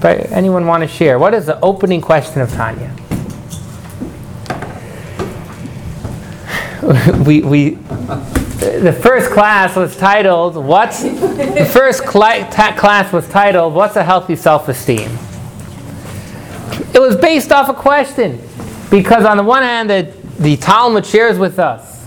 But 0.00 0.32
anyone 0.32 0.66
want 0.66 0.82
to 0.82 0.88
share? 0.88 1.20
What 1.20 1.32
is 1.32 1.46
the 1.46 1.60
opening 1.60 2.00
question 2.00 2.40
of 2.40 2.50
Tanya? 2.50 2.92
we, 7.24 7.42
we 7.42 7.73
the 8.84 8.92
first 8.92 9.30
class 9.30 9.76
was 9.76 9.96
titled 9.96 10.56
what's 10.56 11.02
the 11.02 11.68
first 11.72 12.04
cla- 12.04 12.48
ta- 12.50 12.74
class 12.76 13.12
was 13.12 13.28
titled 13.28 13.74
what's 13.74 13.96
a 13.96 14.04
healthy 14.04 14.36
self-esteem 14.36 15.10
it 16.92 17.00
was 17.00 17.16
based 17.16 17.52
off 17.52 17.68
a 17.68 17.74
question 17.74 18.40
because 18.90 19.24
on 19.24 19.36
the 19.36 19.42
one 19.42 19.62
hand 19.62 19.88
the, 19.88 20.12
the 20.38 20.56
talmud 20.56 21.04
shares 21.04 21.38
with 21.38 21.58
us 21.58 22.06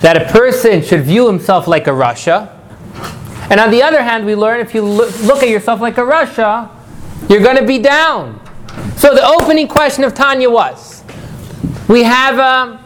that 0.00 0.16
a 0.16 0.32
person 0.32 0.82
should 0.82 1.02
view 1.02 1.26
himself 1.26 1.66
like 1.66 1.86
a 1.86 1.90
rasha 1.90 2.56
and 3.50 3.58
on 3.60 3.70
the 3.70 3.82
other 3.82 4.02
hand 4.02 4.24
we 4.24 4.34
learn 4.34 4.60
if 4.60 4.74
you 4.74 4.82
look, 4.82 5.18
look 5.22 5.42
at 5.42 5.48
yourself 5.48 5.80
like 5.80 5.98
a 5.98 6.02
rasha 6.02 6.70
you're 7.28 7.42
going 7.42 7.56
to 7.56 7.66
be 7.66 7.78
down 7.78 8.40
so 8.96 9.14
the 9.14 9.26
opening 9.26 9.66
question 9.68 10.04
of 10.04 10.14
tanya 10.14 10.48
was 10.48 11.02
we 11.88 12.04
have 12.04 12.38
a 12.38 12.80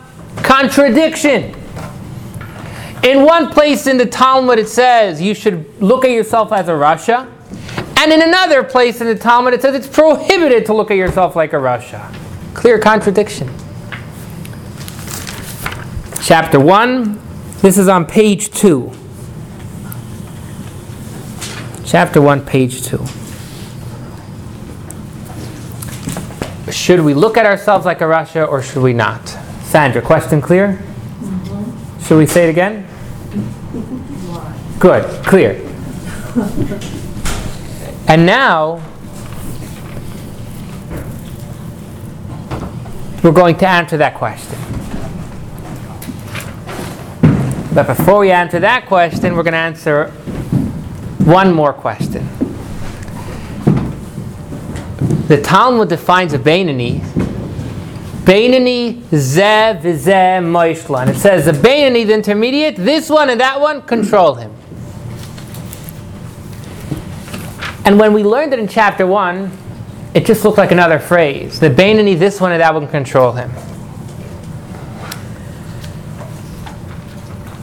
contradiction. 0.44 1.54
In 3.04 3.22
one 3.22 3.50
place 3.50 3.86
in 3.86 3.98
the 3.98 4.06
Talmud 4.06 4.58
it 4.58 4.66
says 4.66 5.20
you 5.20 5.34
should 5.34 5.78
look 5.80 6.06
at 6.06 6.10
yourself 6.10 6.52
as 6.52 6.68
a 6.68 6.72
rasha, 6.72 7.30
and 7.98 8.10
in 8.10 8.22
another 8.22 8.64
place 8.64 9.02
in 9.02 9.06
the 9.06 9.14
Talmud 9.14 9.52
it 9.52 9.60
says 9.60 9.74
it's 9.74 9.86
prohibited 9.86 10.64
to 10.66 10.72
look 10.72 10.90
at 10.90 10.96
yourself 10.96 11.36
like 11.36 11.52
a 11.52 11.56
rasha. 11.56 12.10
Clear 12.54 12.78
contradiction. 12.78 13.50
Chapter 16.22 16.58
1, 16.58 17.20
this 17.60 17.76
is 17.76 17.88
on 17.88 18.06
page 18.06 18.50
2. 18.52 18.90
Chapter 21.84 22.22
1, 22.22 22.46
page 22.46 22.86
2. 22.86 23.04
Should 26.72 27.00
we 27.00 27.12
look 27.12 27.36
at 27.36 27.44
ourselves 27.44 27.84
like 27.84 28.00
a 28.00 28.04
rasha 28.04 28.48
or 28.48 28.62
should 28.62 28.82
we 28.82 28.94
not? 28.94 29.28
Sandra, 29.64 30.00
question 30.00 30.40
clear? 30.40 30.82
Should 32.06 32.16
we 32.16 32.24
say 32.24 32.48
it 32.48 32.50
again? 32.50 32.88
Good, 34.78 35.24
clear. 35.24 35.52
and 38.08 38.26
now 38.26 38.82
we're 43.22 43.32
going 43.32 43.56
to 43.56 43.68
answer 43.68 43.96
that 43.96 44.14
question. 44.14 44.58
But 47.74 47.86
before 47.86 48.20
we 48.20 48.30
answer 48.30 48.60
that 48.60 48.86
question, 48.86 49.34
we're 49.34 49.42
going 49.42 49.52
to 49.52 49.58
answer 49.58 50.08
one 51.24 51.52
more 51.52 51.72
question. 51.72 52.28
The 55.28 55.40
Talmud 55.42 55.88
defines 55.88 56.34
a 56.34 56.38
Bainani. 56.38 57.00
Bainani 58.24 59.02
ze 59.10 59.78
v'ze 59.80 60.40
moishlan. 60.42 61.08
It 61.08 61.16
says 61.16 61.46
the 61.46 61.52
Bainani, 61.52 62.06
the 62.06 62.14
intermediate, 62.14 62.76
this 62.76 63.08
one 63.08 63.30
and 63.30 63.40
that 63.40 63.60
one, 63.60 63.82
control 63.82 64.34
him. 64.34 64.52
And 67.84 67.98
when 67.98 68.12
we 68.12 68.24
learned 68.24 68.52
it 68.52 68.58
in 68.58 68.68
chapter 68.68 69.06
1, 69.06 69.50
it 70.14 70.24
just 70.24 70.44
looked 70.44 70.58
like 70.58 70.70
another 70.70 70.98
phrase. 70.98 71.60
The 71.60 71.70
Bainani, 71.70 72.18
this 72.18 72.40
one 72.40 72.52
and 72.52 72.60
that 72.60 72.72
one, 72.74 72.88
control 72.88 73.32
him. 73.32 73.50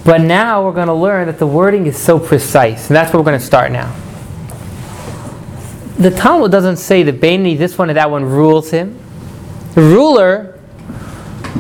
But 0.03 0.21
now 0.21 0.63
we're 0.63 0.73
going 0.73 0.87
to 0.87 0.93
learn 0.93 1.27
that 1.27 1.39
the 1.39 1.47
wording 1.47 1.85
is 1.85 1.97
so 1.97 2.19
precise, 2.19 2.87
and 2.87 2.95
that's 2.95 3.13
where 3.13 3.21
we're 3.21 3.25
going 3.25 3.39
to 3.39 3.45
start 3.45 3.71
now 3.71 3.95
the 6.01 6.09
Talmud 6.09 6.51
doesn't 6.51 6.77
say 6.77 7.03
the 7.03 7.13
Bainani, 7.13 7.57
this 7.57 7.77
one 7.77 7.89
and 7.89 7.97
that 7.97 8.09
one 8.09 8.25
rules 8.25 8.71
him. 8.71 8.97
The 9.75 9.81
ruler 9.81 10.59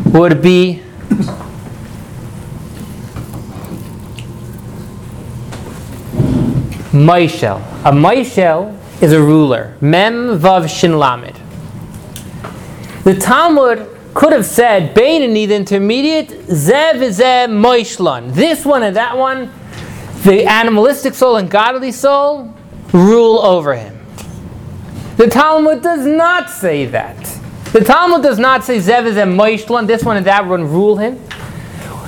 would 0.07 0.41
be 0.41 0.81
Maishel. 6.91 7.61
A 7.85 7.91
Maishel 7.91 8.77
is 9.01 9.13
a 9.13 9.21
ruler. 9.21 9.75
Mem 9.79 10.39
Vav 10.39 10.69
Shin 10.69 10.99
Lamed. 10.99 11.39
The 13.03 13.15
Talmud 13.15 13.87
could 14.13 14.33
have 14.33 14.45
said 14.45 14.93
Bainani, 14.93 15.47
the 15.47 15.55
intermediate, 15.55 16.29
Zev 16.47 16.95
Zev 16.95 17.49
Moishlan. 17.49 18.33
This 18.33 18.65
one 18.65 18.83
and 18.83 18.95
that 18.95 19.17
one, 19.17 19.51
the 20.23 20.45
animalistic 20.45 21.13
soul 21.13 21.37
and 21.37 21.49
godly 21.49 21.91
soul, 21.91 22.53
rule 22.91 23.39
over 23.39 23.73
him. 23.73 23.97
The 25.15 25.27
Talmud 25.27 25.81
does 25.81 26.05
not 26.05 26.49
say 26.49 26.85
that. 26.87 27.17
The 27.71 27.81
Talmud 27.81 28.21
does 28.21 28.37
not 28.37 28.65
say 28.65 28.79
Zev 28.79 29.05
is 29.05 29.15
a 29.15 29.23
Moishlan, 29.23 29.87
this 29.87 30.03
one 30.03 30.17
and 30.17 30.25
that 30.25 30.45
one 30.45 30.67
rule 30.67 30.97
him. 30.97 31.21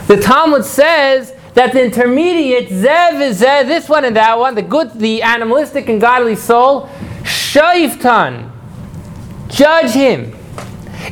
The 0.07 0.17
Talmud 0.17 0.65
says 0.65 1.32
that 1.53 1.71
the 1.73 1.83
intermediate 1.83 2.69
Zev 2.69 3.21
is 3.21 3.41
Zev, 3.41 3.67
this 3.67 3.87
one 3.87 4.05
and 4.05 4.15
that 4.15 4.37
one, 4.37 4.55
the 4.55 4.61
good, 4.61 4.91
the 4.93 5.21
animalistic 5.21 5.87
and 5.89 6.01
godly 6.01 6.35
soul, 6.35 6.89
Shaiftan, 7.21 8.51
judge 9.49 9.91
him. 9.91 10.35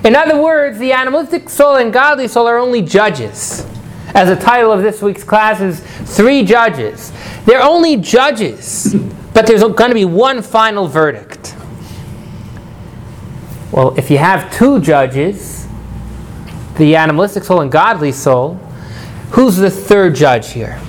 In 0.03 0.15
other 0.15 0.41
words, 0.41 0.79
the 0.79 0.93
animalistic 0.93 1.49
soul 1.49 1.75
and 1.75 1.93
godly 1.93 2.27
soul 2.27 2.47
are 2.47 2.57
only 2.57 2.81
judges. 2.81 3.67
As 4.13 4.27
the 4.27 4.35
title 4.35 4.71
of 4.71 4.81
this 4.81 5.01
week's 5.01 5.23
class 5.23 5.61
is 5.61 5.79
Three 6.17 6.43
Judges. 6.43 7.13
They're 7.45 7.61
only 7.61 7.97
judges, 7.97 8.93
but 9.33 9.47
there's 9.47 9.61
going 9.61 9.89
to 9.89 9.93
be 9.93 10.05
one 10.05 10.41
final 10.41 10.87
verdict. 10.87 11.55
Well, 13.71 13.97
if 13.97 14.11
you 14.11 14.17
have 14.17 14.53
two 14.53 14.81
judges, 14.81 15.67
the 16.77 16.95
animalistic 16.95 17.43
soul 17.43 17.61
and 17.61 17.71
godly 17.71 18.11
soul, 18.11 18.59
who's 19.31 19.57
the 19.57 19.69
third 19.69 20.15
judge 20.15 20.51
here? 20.51 20.79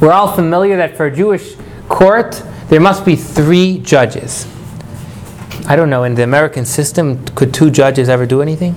We're 0.00 0.12
all 0.12 0.32
familiar 0.34 0.76
that 0.76 0.96
for 0.96 1.06
a 1.06 1.14
Jewish 1.14 1.54
court, 1.88 2.42
there 2.68 2.80
must 2.80 3.04
be 3.04 3.16
three 3.16 3.78
judges. 3.78 4.46
I 5.66 5.76
don't 5.76 5.88
know, 5.88 6.04
in 6.04 6.14
the 6.14 6.22
American 6.22 6.64
system, 6.66 7.24
could 7.28 7.54
two 7.54 7.70
judges 7.70 8.08
ever 8.08 8.26
do 8.26 8.42
anything? 8.42 8.76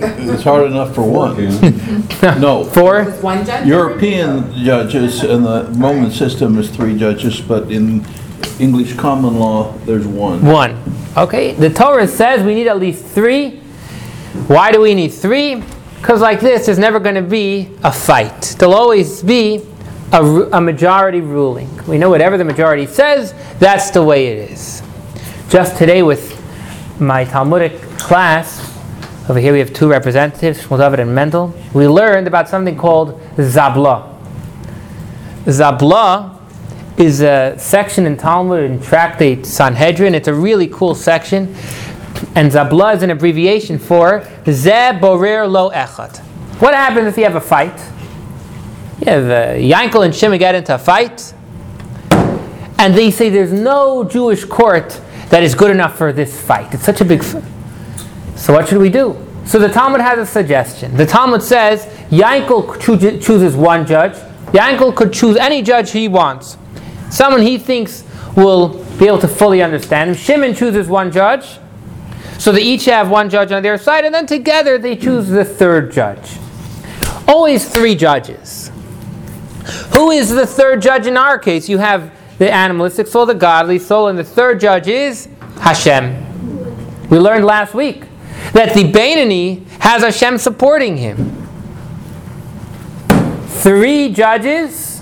It's 0.00 0.42
hard 0.42 0.70
enough 0.70 0.94
for 0.94 1.02
one. 1.02 1.36
No. 2.40 2.64
Four? 2.64 3.04
One 3.22 3.44
judge? 3.46 3.66
European 3.66 4.52
judges 4.64 5.22
in 5.22 5.44
the 5.44 5.66
Roman 5.76 6.10
system 6.10 6.58
is 6.58 6.68
three 6.68 6.98
judges, 6.98 7.40
but 7.40 7.70
in 7.70 8.04
English 8.58 8.94
common 8.94 9.38
law, 9.38 9.72
there's 9.86 10.06
one. 10.06 10.44
One. 10.44 10.82
Okay, 11.16 11.52
the 11.52 11.70
Torah 11.70 12.08
says 12.08 12.44
we 12.44 12.54
need 12.54 12.66
at 12.66 12.78
least 12.78 13.04
three. 13.04 13.60
Why 14.48 14.72
do 14.72 14.80
we 14.80 14.94
need 14.94 15.08
three? 15.08 15.62
Because, 16.00 16.20
like 16.20 16.40
this, 16.40 16.66
there's 16.66 16.78
never 16.78 17.00
going 17.00 17.16
to 17.16 17.22
be 17.22 17.70
a 17.82 17.92
fight. 17.92 18.56
There'll 18.58 18.74
always 18.74 19.22
be 19.22 19.62
a, 20.12 20.22
a, 20.52 20.60
majority 20.60 21.20
ruling. 21.20 21.68
We 21.86 21.98
know 21.98 22.08
whatever 22.08 22.38
the 22.38 22.44
majority 22.44 22.86
says, 22.86 23.34
that's 23.58 23.90
the 23.90 24.02
way 24.02 24.28
it 24.28 24.50
is. 24.50 24.82
Just 25.50 25.76
today, 25.76 26.02
with 26.02 26.34
my 27.00 27.24
Talmudic 27.24 27.80
class, 27.98 28.68
over 29.28 29.38
here 29.38 29.52
we 29.52 29.58
have 29.58 29.74
two 29.74 29.90
representatives, 29.90 30.60
Shmuel 30.62 30.78
David 30.78 31.00
and 31.00 31.14
Mendel, 31.14 31.54
we 31.74 31.86
learned 31.86 32.26
about 32.26 32.48
something 32.48 32.76
called 32.76 33.20
Zabla. 33.36 34.16
Zabla 35.44 36.38
is 36.98 37.20
a 37.20 37.54
section 37.58 38.06
in 38.06 38.16
Talmud 38.16 38.70
and 38.70 38.82
Tractate 38.82 39.44
Sanhedrin. 39.44 40.14
It's 40.14 40.28
a 40.28 40.34
really 40.34 40.68
cool 40.68 40.94
section. 40.94 41.54
And 42.34 42.50
Zabla 42.50 42.94
is 42.94 43.02
an 43.02 43.10
abbreviation 43.10 43.78
for 43.78 44.26
Ze 44.46 44.98
Borer 45.00 45.46
Lo 45.46 45.70
Echad. 45.70 46.18
What 46.60 46.74
happens 46.74 47.06
if 47.08 47.16
you 47.16 47.24
have 47.24 47.36
a 47.36 47.40
fight? 47.40 47.78
You 49.00 49.06
have 49.12 49.24
uh, 49.30 49.54
Yankel 49.54 50.04
and 50.04 50.14
Shimon 50.14 50.38
get 50.38 50.54
into 50.54 50.74
a 50.74 50.78
fight, 50.78 51.32
and 52.78 52.94
they 52.94 53.10
say 53.10 53.28
there's 53.28 53.52
no 53.52 54.04
Jewish 54.04 54.44
court 54.44 55.00
that 55.30 55.42
is 55.42 55.54
good 55.54 55.70
enough 55.70 55.96
for 55.96 56.12
this 56.12 56.40
fight. 56.40 56.74
It's 56.74 56.84
such 56.84 57.00
a 57.00 57.04
big. 57.04 57.22
So 57.22 58.52
what 58.52 58.68
should 58.68 58.78
we 58.78 58.90
do? 58.90 59.16
So 59.44 59.58
the 59.58 59.68
Talmud 59.68 60.00
has 60.00 60.18
a 60.18 60.26
suggestion. 60.26 60.96
The 60.96 61.06
Talmud 61.06 61.42
says 61.42 61.86
Yankel 62.10 62.80
choo- 62.80 63.20
chooses 63.20 63.54
one 63.56 63.86
judge. 63.86 64.14
Yankel 64.52 64.94
could 64.94 65.12
choose 65.12 65.36
any 65.36 65.62
judge 65.62 65.90
he 65.92 66.08
wants 66.08 66.56
someone 67.10 67.42
he 67.42 67.58
thinks 67.58 68.04
will 68.36 68.84
be 68.98 69.06
able 69.06 69.18
to 69.18 69.28
fully 69.28 69.62
understand 69.62 70.10
him. 70.10 70.16
Shimon 70.16 70.54
chooses 70.54 70.88
one 70.88 71.10
judge, 71.10 71.58
so 72.38 72.52
they 72.52 72.62
each 72.62 72.84
have 72.86 73.10
one 73.10 73.28
judge 73.28 73.52
on 73.52 73.62
their 73.62 73.76
side, 73.76 74.04
and 74.04 74.14
then 74.14 74.26
together 74.26 74.78
they 74.78 74.96
choose 74.96 75.28
the 75.28 75.44
third 75.44 75.92
judge. 75.92 76.38
Always 77.26 77.68
three 77.68 77.94
judges. 77.94 78.70
Who 79.94 80.10
is 80.10 80.30
the 80.30 80.46
third 80.46 80.80
judge 80.80 81.06
in 81.06 81.16
our 81.16 81.38
case? 81.38 81.68
You 81.68 81.78
have 81.78 82.12
the 82.38 82.50
animalistic 82.50 83.06
soul, 83.06 83.26
the 83.26 83.34
godly 83.34 83.78
soul, 83.78 84.08
and 84.08 84.18
the 84.18 84.24
third 84.24 84.60
judge 84.60 84.88
is 84.88 85.28
Hashem. 85.60 87.08
We 87.10 87.18
learned 87.18 87.44
last 87.44 87.74
week 87.74 88.04
that 88.52 88.74
the 88.74 88.84
Bainani 88.84 89.66
has 89.80 90.02
Hashem 90.02 90.38
supporting 90.38 90.96
him. 90.96 91.46
Three 93.48 94.12
judges 94.12 94.98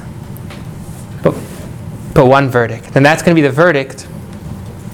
but 2.17 2.27
one 2.27 2.49
verdict. 2.49 2.97
And 2.97 3.05
that's 3.05 3.23
going 3.23 3.37
to 3.37 3.41
be 3.41 3.47
the 3.47 3.53
verdict 3.53 4.09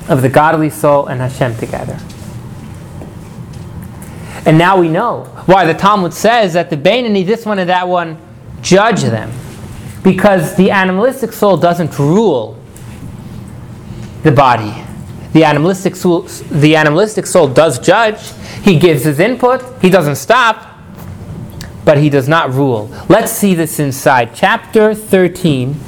of 0.08 0.22
the 0.22 0.28
godly 0.28 0.68
soul 0.68 1.06
and 1.06 1.20
Hashem 1.20 1.56
together. 1.56 1.96
And 4.44 4.58
now 4.58 4.78
we 4.80 4.88
know 4.88 5.24
why 5.46 5.64
the 5.64 5.74
Talmud 5.74 6.12
says 6.12 6.54
that 6.54 6.70
the 6.70 6.76
Bainani, 6.76 7.24
this 7.24 7.46
one 7.46 7.58
and 7.58 7.70
that 7.70 7.86
one, 7.86 8.18
judge 8.60 9.02
them. 9.02 9.32
Because 10.02 10.56
the 10.56 10.70
animalistic 10.72 11.32
soul 11.32 11.56
doesn't 11.56 11.96
rule 11.98 12.58
the 14.24 14.32
body. 14.32 14.84
The 15.32 15.44
animalistic 15.44 15.94
soul, 15.96 16.22
the 16.22 16.74
animalistic 16.74 17.26
soul 17.26 17.48
does 17.48 17.78
judge. 17.78 18.32
He 18.62 18.78
gives 18.78 19.04
his 19.04 19.20
input. 19.20 19.62
He 19.80 19.90
doesn't 19.90 20.16
stop, 20.16 20.76
but 21.84 21.98
he 21.98 22.10
does 22.10 22.28
not 22.28 22.52
rule. 22.52 22.90
Let's 23.08 23.32
see 23.32 23.54
this 23.54 23.78
inside. 23.78 24.34
Chapter 24.34 24.94
13, 24.94 25.78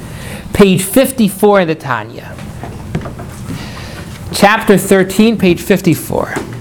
page 0.53 0.83
54 0.83 1.61
in 1.61 1.67
the 1.67 1.75
Tanya. 1.75 2.35
Chapter 4.33 4.77
13, 4.77 5.37
page 5.37 5.61
54. 5.61 6.54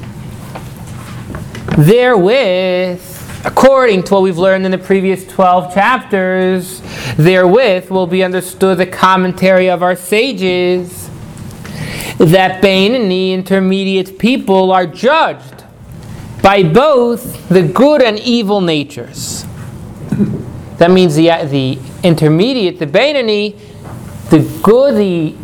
Therewith, 1.77 3.43
according 3.45 4.05
to 4.05 4.15
what 4.15 4.23
we've 4.23 4.39
learned 4.39 4.65
in 4.65 4.71
the 4.71 4.79
previous 4.79 5.27
12 5.27 5.75
chapters, 5.75 6.81
therewith 7.17 7.91
will 7.91 8.07
be 8.07 8.23
understood 8.23 8.79
the 8.79 8.87
commentary 8.87 9.69
of 9.69 9.83
our 9.83 9.97
sages 9.97 11.11
that 12.19 12.63
Bainani 12.63 13.33
intermediate 13.33 14.21
people 14.21 14.71
are 14.71 14.87
judged 14.87 15.65
by 16.43 16.63
both 16.63 17.49
the 17.49 17.63
good 17.63 18.03
and 18.03 18.21
evil 18.21 18.61
natures. 18.61 19.45
That 20.79 20.93
means 20.93 21.17
the, 21.17 21.27
the 21.47 21.79
intermediate, 22.05 22.79
the 22.79 22.87
Bainani, 22.87 23.59
the 24.31 24.61
good, 24.63 24.95
the 24.95 25.35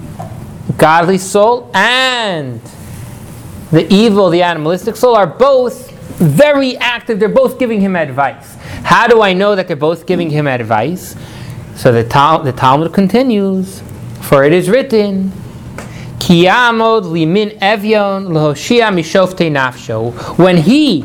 godly 0.76 1.18
soul, 1.18 1.70
and 1.75 2.60
the 3.72 3.92
evil, 3.92 4.30
the 4.30 4.42
animalistic 4.42 4.94
soul, 4.94 5.16
are 5.16 5.26
both 5.26 5.89
very 6.20 6.76
active. 6.76 7.18
They're 7.18 7.28
both 7.28 7.58
giving 7.58 7.80
him 7.80 7.96
advice. 7.96 8.54
How 8.84 9.06
do 9.06 9.22
I 9.22 9.32
know 9.32 9.56
that 9.56 9.66
they're 9.66 9.76
both 9.76 10.06
giving 10.06 10.30
him 10.30 10.46
advice? 10.46 11.16
So 11.74 11.92
the, 11.92 12.04
Tal- 12.04 12.42
the 12.42 12.52
Talmud 12.52 12.92
continues, 12.92 13.82
for 14.20 14.44
it 14.44 14.52
is 14.52 14.68
written, 14.68 15.32
Kiyamod 16.18 17.04
limin 17.04 17.58
evyon 17.58 18.28
lehoshia 18.28 18.92
mishofte 18.92 19.50
nafsho. 19.50 20.12
When 20.38 20.58
he, 20.58 21.00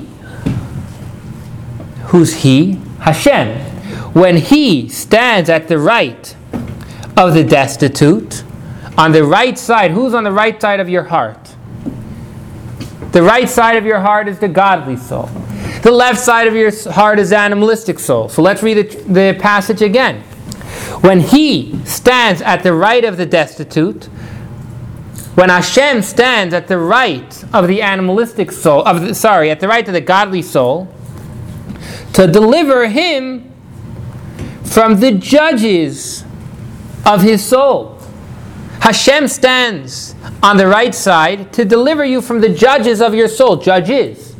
who's 2.07 2.36
he? 2.36 2.74
Hashem. 3.00 3.62
When 4.13 4.38
he 4.38 4.89
stands 4.89 5.50
at 5.50 5.67
the 5.67 5.79
right 5.79 6.36
of 7.15 7.34
the 7.34 7.43
destitute, 7.43 8.43
on 8.98 9.12
the 9.12 9.24
right 9.24 9.57
side, 9.57 9.91
who's 9.91 10.13
on 10.13 10.24
the 10.24 10.31
right 10.31 10.60
side 10.62 10.79
of 10.79 10.89
your 10.89 11.03
heart? 11.03 11.45
The 13.15 13.24
right 13.24 13.48
side 13.48 13.77
of 13.77 13.86
your 13.86 14.01
heart 14.01 14.27
is 14.27 14.39
the 14.39 14.50
godly 14.50 14.98
soul. 14.98 15.27
The 15.84 15.91
left 15.91 16.19
side 16.19 16.48
of 16.48 16.53
your 16.53 16.69
heart 16.91 17.17
is 17.17 17.31
animalistic 17.31 17.98
soul. 17.98 18.27
So 18.27 18.41
let's 18.41 18.62
read 18.62 18.75
the, 18.75 19.03
the 19.03 19.39
passage 19.39 19.81
again. 19.81 20.22
When 21.00 21.22
he 21.22 21.79
stands 21.86 22.41
at 22.41 22.62
the 22.62 22.74
right 22.74 23.05
of 23.05 23.15
the 23.15 23.25
destitute, 23.25 24.03
when 25.36 25.48
Hashem 25.48 26.01
stands 26.01 26.53
at 26.53 26.67
the 26.67 26.77
right 26.77 27.41
of 27.53 27.69
the 27.69 27.81
animalistic 27.81 28.51
soul, 28.51 28.84
of 28.86 29.00
the, 29.00 29.15
sorry, 29.15 29.50
at 29.50 29.62
the 29.62 29.69
right 29.69 29.88
of 29.88 29.93
the 29.93 30.01
godly 30.01 30.41
soul, 30.41 30.93
to 32.12 32.27
deliver 32.27 32.89
him 32.89 33.50
from 34.65 35.00
the 35.00 35.13
judges 35.13 36.25
of 37.05 37.22
his 37.22 37.41
soul. 37.45 37.95
Hashem 38.86 39.27
stands 39.27 40.13
on 40.44 40.58
the 40.58 40.68
right 40.68 40.94
side 40.94 41.51
to 41.54 41.65
deliver 41.65 42.06
you 42.06 42.22
from 42.22 42.39
the 42.39 42.50
judges 42.50 43.01
of 43.01 43.15
your 43.15 43.27
soul. 43.27 43.56
Judges. 43.56 44.36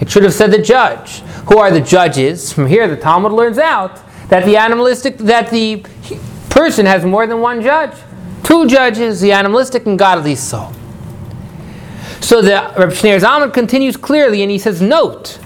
It 0.00 0.10
should 0.10 0.24
have 0.24 0.34
said 0.34 0.50
the 0.50 0.60
judge. 0.60 1.20
Who 1.46 1.58
are 1.58 1.70
the 1.70 1.80
judges? 1.80 2.52
From 2.52 2.66
here, 2.66 2.88
the 2.88 2.96
Talmud 2.96 3.30
learns 3.30 3.56
out 3.56 4.00
that 4.30 4.46
the 4.46 4.56
animalistic, 4.56 5.18
that 5.18 5.48
the 5.52 5.84
person 6.50 6.86
has 6.86 7.04
more 7.04 7.28
than 7.28 7.40
one 7.40 7.62
judge. 7.62 7.96
Two 8.42 8.66
judges, 8.66 9.20
the 9.20 9.30
animalistic 9.30 9.86
and 9.86 9.96
godly 9.96 10.34
soul. 10.34 10.72
So 12.18 12.42
the 12.42 12.74
Reb 12.76 12.90
Shneur 12.90 13.20
Zalman 13.20 13.54
continues 13.54 13.96
clearly, 13.96 14.42
and 14.42 14.50
he 14.50 14.58
says, 14.58 14.82
note 14.82 15.38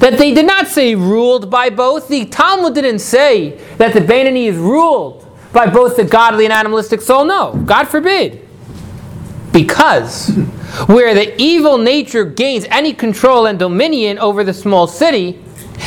that 0.00 0.18
they 0.18 0.34
did 0.34 0.46
not 0.46 0.66
say 0.66 0.94
ruled 0.94 1.50
by 1.50 1.70
both. 1.70 2.08
The 2.08 2.26
Talmud 2.26 2.74
didn't 2.74 2.98
say 2.98 3.58
that 3.78 3.94
the 3.94 4.00
Bainani 4.00 4.48
is 4.48 4.58
ruled 4.58 5.26
by 5.52 5.66
both 5.66 5.96
the 5.96 6.04
godly 6.04 6.44
and 6.44 6.52
animalistic 6.52 7.00
soul. 7.00 7.24
No, 7.24 7.54
God 7.64 7.88
forbid. 7.88 8.46
Because 9.52 10.28
where 10.86 11.14
the 11.14 11.40
evil 11.40 11.78
nature 11.78 12.24
gains 12.24 12.64
any 12.70 12.92
control 12.92 13.46
and 13.46 13.58
dominion 13.58 14.18
over 14.18 14.44
the 14.44 14.54
small 14.54 14.86
city, 14.86 15.42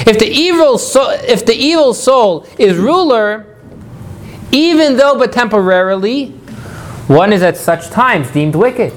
if 0.06 0.20
the 0.20 0.28
evil 0.28 0.78
soul, 0.78 1.10
if 1.10 1.46
the 1.46 1.54
evil 1.54 1.94
soul 1.94 2.46
is 2.58 2.78
ruler, 2.78 3.46
even 4.52 4.98
though 4.98 5.18
but 5.18 5.32
temporarily, 5.32 6.30
one 7.08 7.32
is 7.32 7.42
at 7.42 7.58
such 7.58 7.90
times 7.90 8.30
deemed 8.32 8.56
wicked. 8.56 8.92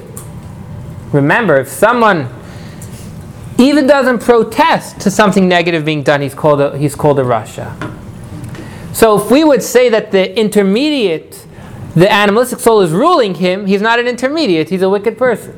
Remember, 1.12 1.56
if 1.58 1.68
someone 1.68 2.28
even 3.58 3.86
doesn't 3.86 4.20
protest 4.20 5.00
to 5.00 5.10
something 5.10 5.48
negative 5.48 5.84
being 5.84 6.02
done, 6.02 6.20
he's 6.20 6.34
called 6.34 6.60
a, 6.60 6.76
he's 6.76 6.94
called 6.94 7.18
a 7.20 7.22
rasha. 7.22 7.92
So 8.96 9.20
if 9.20 9.30
we 9.30 9.44
would 9.44 9.62
say 9.62 9.90
that 9.90 10.10
the 10.10 10.34
intermediate, 10.40 11.46
the 11.94 12.10
animalistic 12.10 12.60
soul 12.60 12.80
is 12.80 12.92
ruling 12.92 13.34
him, 13.34 13.66
he's 13.66 13.82
not 13.82 13.98
an 13.98 14.08
intermediate, 14.08 14.70
he's 14.70 14.80
a 14.80 14.88
wicked 14.88 15.18
person. 15.18 15.54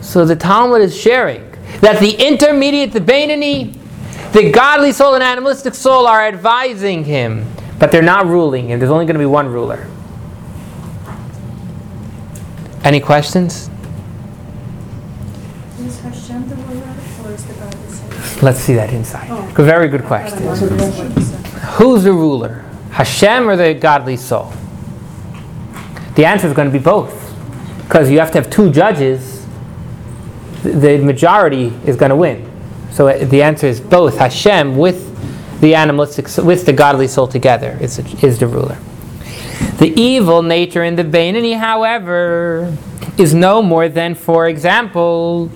So 0.00 0.24
the 0.24 0.34
Talmud 0.34 0.80
is 0.80 0.98
sharing 0.98 1.42
that 1.82 2.00
the 2.00 2.12
intermediate, 2.12 2.92
the 2.92 3.02
Bainani, 3.02 3.76
the 4.32 4.50
godly 4.50 4.92
soul 4.92 5.12
and 5.12 5.22
animalistic 5.22 5.74
soul 5.74 6.06
are 6.06 6.26
advising 6.26 7.04
him, 7.04 7.52
but 7.78 7.92
they're 7.92 8.00
not 8.00 8.24
ruling 8.24 8.70
him. 8.70 8.78
There's 8.78 8.90
only 8.90 9.04
going 9.04 9.16
to 9.16 9.20
be 9.20 9.26
one 9.26 9.48
ruler. 9.48 9.86
Any 12.82 13.00
questions? 13.00 13.68
Is 15.80 16.00
Hashem 16.00 16.48
the 16.48 16.56
ruler 16.56 16.94
or 17.24 17.32
is 17.32 17.44
the 17.44 17.52
God 17.52 17.72
the 17.74 17.90
Savior? 17.90 18.23
Let's 18.42 18.60
see 18.60 18.74
that 18.74 18.92
inside. 18.92 19.28
Oh. 19.30 19.42
Very 19.56 19.88
good 19.88 20.04
question. 20.04 20.38
Who's 21.76 22.04
the 22.04 22.12
ruler? 22.12 22.64
Hashem 22.90 23.48
or 23.48 23.56
the 23.56 23.74
godly 23.74 24.16
soul? 24.16 24.52
The 26.14 26.24
answer 26.24 26.46
is 26.46 26.52
going 26.52 26.70
to 26.70 26.72
be 26.72 26.82
both. 26.82 27.20
Because 27.82 28.10
you 28.10 28.18
have 28.18 28.30
to 28.32 28.40
have 28.40 28.50
two 28.50 28.70
judges, 28.70 29.46
the 30.62 30.98
majority 30.98 31.72
is 31.84 31.96
going 31.96 32.10
to 32.10 32.16
win. 32.16 32.50
So 32.90 33.08
uh, 33.08 33.24
the 33.24 33.42
answer 33.42 33.66
is 33.66 33.80
both. 33.80 34.18
Hashem 34.18 34.76
with 34.76 35.10
the 35.60 35.74
animalistic, 35.74 36.28
with 36.44 36.66
the 36.66 36.72
godly 36.72 37.08
soul 37.08 37.26
together 37.26 37.76
is, 37.80 37.98
is 38.22 38.38
the 38.38 38.46
ruler. 38.46 38.78
The 39.78 39.92
evil 40.00 40.42
nature 40.42 40.84
in 40.84 40.94
the 40.94 41.02
Bainani, 41.02 41.58
however, 41.58 42.76
is 43.18 43.34
no 43.34 43.62
more 43.62 43.88
than, 43.88 44.14
for 44.14 44.48
example, 44.48 45.50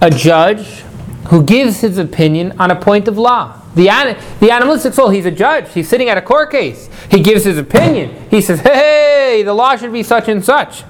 a 0.00 0.10
judge 0.10 0.84
who 1.28 1.42
gives 1.42 1.80
his 1.80 1.98
opinion 1.98 2.54
on 2.58 2.70
a 2.70 2.76
point 2.76 3.06
of 3.08 3.18
law. 3.18 3.60
The, 3.74 3.88
an- 3.90 4.18
the 4.40 4.50
animalistic 4.50 4.94
soul, 4.94 5.10
he's 5.10 5.26
a 5.26 5.30
judge. 5.30 5.72
He's 5.72 5.88
sitting 5.88 6.08
at 6.08 6.16
a 6.18 6.22
court 6.22 6.50
case. 6.50 6.88
He 7.10 7.22
gives 7.22 7.44
his 7.44 7.58
opinion. 7.58 8.28
He 8.30 8.40
says, 8.40 8.60
hey, 8.60 9.42
the 9.44 9.54
law 9.54 9.76
should 9.76 9.92
be 9.92 10.02
such 10.02 10.28
and 10.28 10.44
such. 10.44 10.84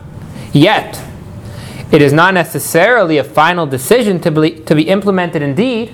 Yet, 0.52 1.02
it 1.90 2.00
is 2.02 2.12
not 2.12 2.34
necessarily 2.34 3.18
a 3.18 3.24
final 3.24 3.66
decision 3.66 4.20
to 4.20 4.30
be, 4.30 4.50
to 4.60 4.74
be 4.74 4.88
implemented 4.88 5.42
indeed. 5.42 5.92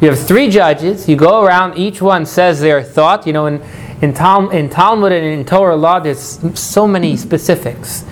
You 0.00 0.10
have 0.10 0.18
three 0.18 0.50
judges. 0.50 1.08
You 1.08 1.16
go 1.16 1.44
around, 1.44 1.78
each 1.78 2.02
one 2.02 2.26
says 2.26 2.60
their 2.60 2.82
thought. 2.82 3.26
You 3.26 3.32
know, 3.32 3.46
in, 3.46 3.62
in, 4.02 4.12
Tal- 4.12 4.50
in 4.50 4.68
Talmud 4.68 5.12
and 5.12 5.24
in 5.24 5.44
Torah 5.44 5.76
law, 5.76 6.00
there's 6.00 6.40
so 6.58 6.86
many 6.88 7.16
specifics. 7.16 8.04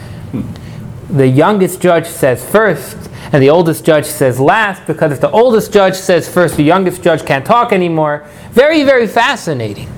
The 1.10 1.26
youngest 1.26 1.80
judge 1.82 2.06
says 2.06 2.48
first, 2.48 3.10
and 3.32 3.42
the 3.42 3.48
oldest 3.48 3.84
judge 3.84 4.04
says 4.04 4.38
last, 4.38 4.86
because 4.86 5.10
if 5.10 5.20
the 5.20 5.30
oldest 5.30 5.72
judge 5.72 5.94
says 5.94 6.28
first, 6.28 6.56
the 6.56 6.62
youngest 6.62 7.02
judge 7.02 7.24
can't 7.24 7.46
talk 7.46 7.72
anymore. 7.72 8.28
Very, 8.50 8.82
very 8.82 9.06
fascinating. 9.06 9.88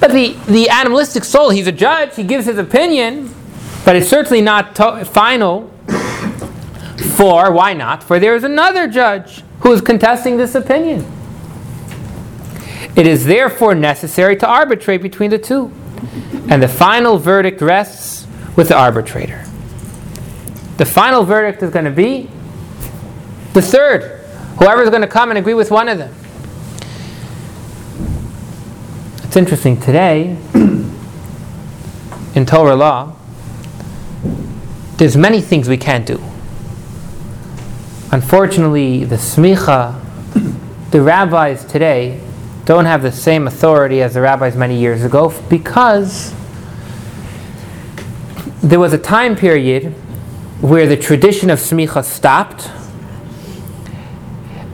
But 0.00 0.10
the, 0.10 0.36
the 0.48 0.68
animalistic 0.68 1.22
soul, 1.22 1.50
he's 1.50 1.68
a 1.68 1.72
judge, 1.72 2.16
he 2.16 2.24
gives 2.24 2.46
his 2.46 2.58
opinion, 2.58 3.32
but 3.84 3.94
it's 3.94 4.08
certainly 4.08 4.42
not 4.42 4.74
to- 4.76 5.04
final. 5.04 5.70
For, 7.16 7.52
why 7.52 7.74
not? 7.74 8.02
For 8.02 8.18
there 8.18 8.34
is 8.34 8.42
another 8.42 8.88
judge 8.88 9.44
who 9.60 9.72
is 9.72 9.80
contesting 9.80 10.36
this 10.36 10.56
opinion. 10.56 11.06
It 12.96 13.06
is 13.06 13.24
therefore 13.24 13.74
necessary 13.76 14.36
to 14.36 14.46
arbitrate 14.46 15.02
between 15.02 15.30
the 15.30 15.38
two. 15.38 15.72
And 16.48 16.60
the 16.60 16.68
final 16.68 17.18
verdict 17.18 17.60
rests 17.60 18.26
with 18.56 18.68
the 18.68 18.76
arbitrator. 18.76 19.44
The 20.76 20.84
final 20.84 21.24
verdict 21.24 21.62
is 21.62 21.70
going 21.70 21.84
to 21.84 21.90
be 21.90 22.28
the 23.52 23.62
third. 23.62 24.20
Whoever 24.58 24.82
is 24.82 24.90
going 24.90 25.02
to 25.02 25.08
come 25.08 25.30
and 25.30 25.38
agree 25.38 25.54
with 25.54 25.70
one 25.70 25.88
of 25.88 25.98
them. 25.98 26.14
It's 29.22 29.36
interesting, 29.36 29.80
today, 29.80 30.36
in 32.34 32.46
Torah 32.46 32.74
law, 32.76 33.16
there's 34.96 35.16
many 35.16 35.40
things 35.40 35.68
we 35.68 35.76
can't 35.76 36.06
do. 36.06 36.20
Unfortunately, 38.12 39.04
the 39.04 39.16
smicha, 39.16 40.00
the 40.90 41.00
rabbis 41.00 41.64
today 41.64 42.20
don't 42.64 42.84
have 42.84 43.02
the 43.02 43.12
same 43.12 43.46
authority 43.46 44.02
as 44.02 44.14
the 44.14 44.20
rabbis 44.20 44.56
many 44.56 44.78
years 44.78 45.04
ago 45.04 45.34
because 45.48 46.32
there 48.62 48.80
was 48.80 48.92
a 48.92 48.98
time 48.98 49.36
period 49.36 49.94
where 50.64 50.86
the 50.86 50.96
tradition 50.96 51.50
of 51.50 51.58
smicha 51.58 52.02
stopped. 52.02 52.70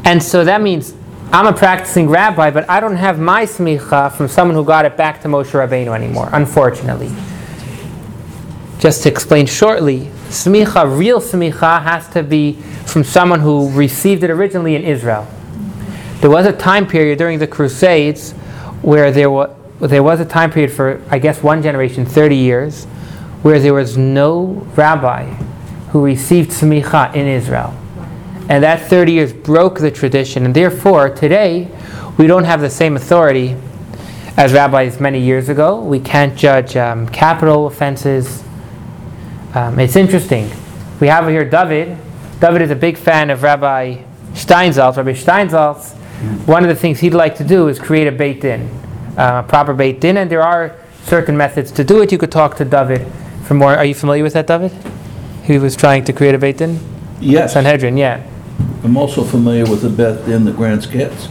And 0.05 0.23
so 0.23 0.45
that 0.45 0.63
means 0.63 0.95
I'm 1.33 1.49
a 1.49 1.53
practicing 1.53 2.09
rabbi, 2.09 2.53
but 2.53 2.71
I 2.71 2.79
don't 2.79 2.95
have 2.95 3.19
my 3.19 3.45
smicha 3.45 4.13
from 4.13 4.29
someone 4.29 4.55
who 4.55 4.65
got 4.65 4.85
it 4.85 4.97
back 4.97 5.21
to 5.23 5.29
Moshe 5.29 5.51
Rabbeinu 5.51 5.93
anymore, 5.93 6.29
unfortunately. 6.33 7.11
Just 8.79 9.03
to 9.03 9.09
explain 9.09 9.47
shortly, 9.47 10.03
smicha, 10.29 10.97
real 10.97 11.21
smicha, 11.21 11.83
has 11.83 12.07
to 12.11 12.23
be 12.23 12.53
from 12.87 13.03
someone 13.03 13.41
who 13.41 13.69
received 13.73 14.23
it 14.23 14.31
originally 14.31 14.77
in 14.77 14.85
Israel. 14.85 15.27
There 16.21 16.31
was 16.31 16.47
a 16.47 16.53
time 16.53 16.87
period 16.87 17.19
during 17.19 17.41
the 17.41 17.49
Crusades 17.49 18.31
where 18.83 19.11
there 19.11 19.29
was, 19.29 19.51
there 19.81 20.05
was 20.05 20.21
a 20.21 20.25
time 20.25 20.53
period 20.53 20.71
for, 20.71 21.03
I 21.11 21.19
guess, 21.19 21.43
one 21.43 21.63
generation, 21.63 22.07
30 22.07 22.37
years, 22.37 22.85
where 23.43 23.59
there 23.59 23.75
was 23.75 23.97
no 23.97 24.65
rabbi 24.77 25.35
who 25.91 26.05
received 26.05 26.51
smicha 26.51 27.15
in 27.15 27.27
Israel. 27.27 27.75
And 28.49 28.65
that 28.65 28.89
30 28.89 29.13
years 29.13 29.33
broke 29.33 29.79
the 29.79 29.91
tradition, 29.91 30.45
and 30.45 30.55
therefore, 30.55 31.11
today, 31.11 31.69
we 32.19 32.27
don't 32.27 32.45
have 32.45 32.61
the 32.61 32.71
same 32.71 32.97
authority 32.97 33.57
as 34.37 34.53
rabbis 34.53 35.01
many 35.01 35.21
years 35.21 35.49
ago. 35.49 35.81
We 35.81 36.01
can't 36.01 36.37
judge 36.37 36.77
um, 36.77 37.09
capital 37.09 37.67
offenses. 37.67 38.43
Um, 39.55 39.79
it's 39.79 39.97
interesting. 39.97 40.51
We 41.01 41.09
have 41.09 41.29
here 41.29 41.49
David. 41.49 41.97
David 42.41 42.63
is 42.63 42.71
a 42.71 42.77
big 42.77 42.97
fan 42.97 43.31
of 43.31 43.43
Rabbi 43.43 44.03
Steinsaltz. 44.33 44.97
Rabbi 44.97 45.13
Steinsaltz, 45.13 45.95
one 46.47 46.63
of 46.63 46.69
the 46.69 46.75
things 46.75 47.01
he'd 47.01 47.15
like 47.15 47.37
to 47.37 47.45
do 47.45 47.69
is 47.69 47.79
create 47.79 48.07
a 48.07 48.13
Beit 48.13 48.41
Din, 48.41 48.69
uh, 49.17 49.43
a 49.45 49.49
proper 49.49 49.75
Beit 49.75 50.01
Din, 50.01 50.17
and 50.17 50.31
there 50.31 50.43
are 50.43 50.77
certain 51.05 51.37
methods 51.37 51.73
to 51.73 51.85
do 51.85 52.01
it. 52.03 52.13
You 52.13 52.19
could 52.19 52.33
talk 52.33 52.57
to 52.57 52.65
David 52.65 53.07
for 53.45 53.55
more. 53.55 53.77
Are 53.77 53.85
you 53.85 53.95
familiar 53.95 54.23
with 54.23 54.35
that, 54.35 54.47
David? 54.47 54.73
He 55.43 55.59
was 55.59 55.77
trying 55.77 56.05
to 56.05 56.13
create 56.13 56.35
a 56.35 56.39
Beit 56.39 56.59
Din? 56.59 56.79
Yes, 57.21 57.53
Sanhedrin, 57.53 57.97
yeah. 57.97 58.27
I'm 58.83 58.97
also 58.97 59.25
familiar 59.25 59.65
with 59.65 59.83
the 59.83 59.91
bet 59.91 60.29
in 60.29 60.45
the 60.45 60.53
Grand 60.53 60.83
Skets. 60.83 61.29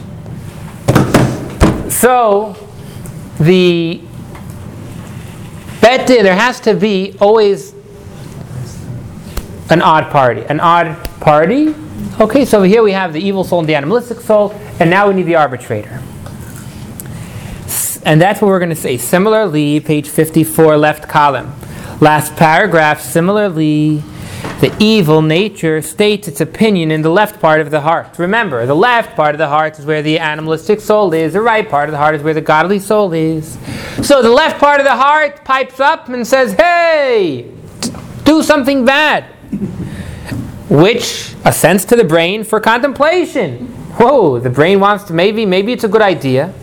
So, 1.92 2.56
the 3.38 4.00
bet 5.80 6.06
din, 6.06 6.22
there 6.22 6.34
has 6.34 6.60
to 6.60 6.74
be 6.74 7.16
always 7.20 7.74
an 9.70 9.82
odd 9.82 10.10
party. 10.10 10.42
An 10.42 10.60
odd 10.60 10.96
party? 11.20 11.74
Okay, 12.20 12.44
so 12.44 12.62
here 12.62 12.82
we 12.82 12.92
have 12.92 13.12
the 13.12 13.20
evil 13.20 13.44
soul 13.44 13.60
and 13.60 13.68
the 13.68 13.74
animalistic 13.74 14.20
soul, 14.20 14.52
and 14.78 14.88
now 14.88 15.08
we 15.08 15.14
need 15.14 15.24
the 15.24 15.36
arbitrator. 15.36 16.00
And 18.04 18.20
that's 18.20 18.40
what 18.40 18.48
we're 18.48 18.58
going 18.58 18.70
to 18.70 18.76
say. 18.76 18.96
Similarly, 18.96 19.80
page 19.80 20.08
54, 20.08 20.76
left 20.76 21.08
column. 21.08 21.52
Last 22.00 22.34
paragraph, 22.36 23.02
similarly, 23.02 24.02
the 24.60 24.74
evil 24.78 25.20
nature 25.20 25.82
states 25.82 26.28
its 26.28 26.40
opinion 26.40 26.90
in 26.90 27.02
the 27.02 27.10
left 27.10 27.40
part 27.40 27.60
of 27.60 27.70
the 27.70 27.82
heart. 27.82 28.18
Remember, 28.18 28.64
the 28.64 28.74
left 28.74 29.16
part 29.16 29.34
of 29.34 29.38
the 29.38 29.48
heart 29.48 29.78
is 29.78 29.84
where 29.84 30.00
the 30.00 30.18
animalistic 30.18 30.80
soul 30.80 31.12
is, 31.12 31.34
the 31.34 31.42
right 31.42 31.68
part 31.68 31.90
of 31.90 31.92
the 31.92 31.98
heart 31.98 32.14
is 32.14 32.22
where 32.22 32.32
the 32.32 32.40
godly 32.40 32.78
soul 32.78 33.12
is. 33.12 33.58
So 34.02 34.22
the 34.22 34.30
left 34.30 34.58
part 34.58 34.80
of 34.80 34.86
the 34.86 34.96
heart 34.96 35.44
pipes 35.44 35.78
up 35.78 36.08
and 36.08 36.26
says, 36.26 36.52
Hey, 36.52 37.52
do 38.24 38.42
something 38.42 38.86
bad, 38.86 39.24
which 40.70 41.34
ascends 41.44 41.84
to 41.86 41.96
the 41.96 42.04
brain 42.04 42.44
for 42.44 42.60
contemplation. 42.60 43.66
Whoa, 43.98 44.38
the 44.38 44.48
brain 44.48 44.80
wants 44.80 45.04
to, 45.04 45.12
maybe, 45.12 45.44
maybe 45.44 45.72
it's 45.74 45.84
a 45.84 45.88
good 45.88 46.00
idea. 46.00 46.54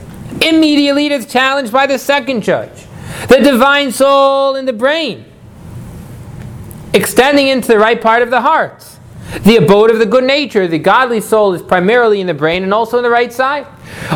Immediately 0.41 1.07
it 1.07 1.11
is 1.11 1.27
challenged 1.27 1.71
by 1.71 1.85
the 1.85 1.99
second 1.99 2.41
judge, 2.41 2.86
the 3.29 3.39
divine 3.43 3.91
soul 3.91 4.55
in 4.55 4.65
the 4.65 4.73
brain 4.73 5.25
extending 6.93 7.47
into 7.47 7.67
the 7.67 7.77
right 7.77 8.01
part 8.01 8.21
of 8.21 8.29
the 8.29 8.41
heart. 8.41 8.85
The 9.41 9.57
abode 9.57 9.91
of 9.91 9.99
the 9.99 10.05
good 10.05 10.23
nature, 10.23 10.67
the 10.67 10.79
godly 10.79 11.19
soul, 11.19 11.53
is 11.53 11.61
primarily 11.61 12.21
in 12.21 12.27
the 12.27 12.33
brain 12.33 12.63
and 12.63 12.73
also 12.73 12.97
in 12.97 13.03
the 13.03 13.09
right 13.09 13.31
side. 13.31 13.67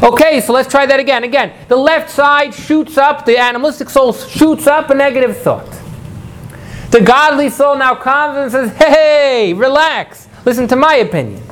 Okay, 0.02 0.40
so 0.40 0.54
let's 0.54 0.70
try 0.70 0.86
that 0.86 1.00
again. 1.00 1.24
Again, 1.24 1.54
the 1.68 1.76
left 1.76 2.10
side 2.10 2.54
shoots 2.54 2.98
up, 2.98 3.26
the 3.26 3.38
animalistic 3.38 3.90
soul 3.90 4.14
shoots 4.14 4.68
up 4.68 4.90
a 4.90 4.96
negative 4.96 5.38
thought. 5.38 5.70
The 6.92 7.02
godly 7.02 7.50
soul 7.50 7.78
now 7.78 7.96
comes 7.96 8.54
and 8.54 8.70
says, 8.70 8.78
Hey, 8.78 9.54
relax, 9.54 10.28
listen 10.46 10.68
to 10.70 10.76
my 10.76 10.96
opinion. 10.96 11.44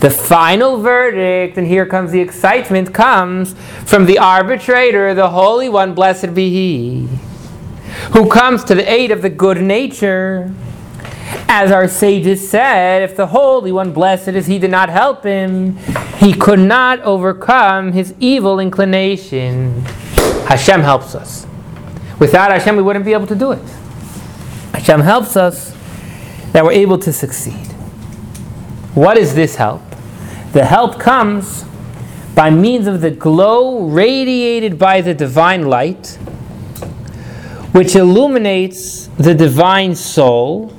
The 0.00 0.10
final 0.10 0.78
verdict, 0.80 1.56
and 1.56 1.66
here 1.66 1.86
comes 1.86 2.12
the 2.12 2.20
excitement, 2.20 2.92
comes 2.92 3.54
from 3.84 4.06
the 4.06 4.18
arbitrator, 4.18 5.14
the 5.14 5.30
Holy 5.30 5.68
One, 5.68 5.94
blessed 5.94 6.34
be 6.34 6.50
He 6.50 7.08
who 8.12 8.28
comes 8.28 8.64
to 8.64 8.74
the 8.74 8.90
aid 8.90 9.10
of 9.10 9.22
the 9.22 9.30
good 9.30 9.60
nature. 9.60 10.52
As 11.48 11.72
our 11.72 11.88
sages 11.88 12.48
said, 12.48 13.02
if 13.02 13.16
the 13.16 13.28
Holy 13.28 13.72
One, 13.72 13.92
blessed 13.92 14.28
is 14.28 14.46
He, 14.46 14.58
did 14.58 14.70
not 14.70 14.88
help 14.88 15.24
him, 15.24 15.76
he 16.18 16.32
could 16.32 16.60
not 16.60 17.00
overcome 17.00 17.92
his 17.92 18.14
evil 18.20 18.60
inclination. 18.60 19.82
Hashem 20.48 20.80
helps 20.80 21.14
us. 21.14 21.46
Without 22.18 22.50
Hashem, 22.50 22.76
we 22.76 22.82
wouldn't 22.82 23.04
be 23.04 23.12
able 23.12 23.26
to 23.26 23.34
do 23.34 23.52
it. 23.52 23.62
Hashem 24.72 25.00
helps 25.00 25.36
us 25.36 25.74
that 26.52 26.64
we're 26.64 26.72
able 26.72 26.98
to 26.98 27.12
succeed. 27.12 27.75
What 28.96 29.18
is 29.18 29.34
this 29.34 29.56
help? 29.56 29.82
The 30.54 30.64
help 30.64 30.98
comes 30.98 31.66
by 32.34 32.48
means 32.48 32.86
of 32.86 33.02
the 33.02 33.10
glow 33.10 33.86
radiated 33.88 34.78
by 34.78 35.02
the 35.02 35.12
divine 35.12 35.66
light 35.66 36.18
which 37.72 37.94
illuminates 37.94 39.08
the 39.18 39.34
divine 39.34 39.94
soul, 39.94 40.72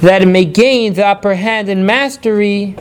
that 0.00 0.22
it 0.22 0.26
may 0.26 0.44
gain 0.44 0.94
the 0.94 1.04
upper 1.04 1.34
hand 1.34 1.68
and 1.68 1.84
mastery 1.84 2.76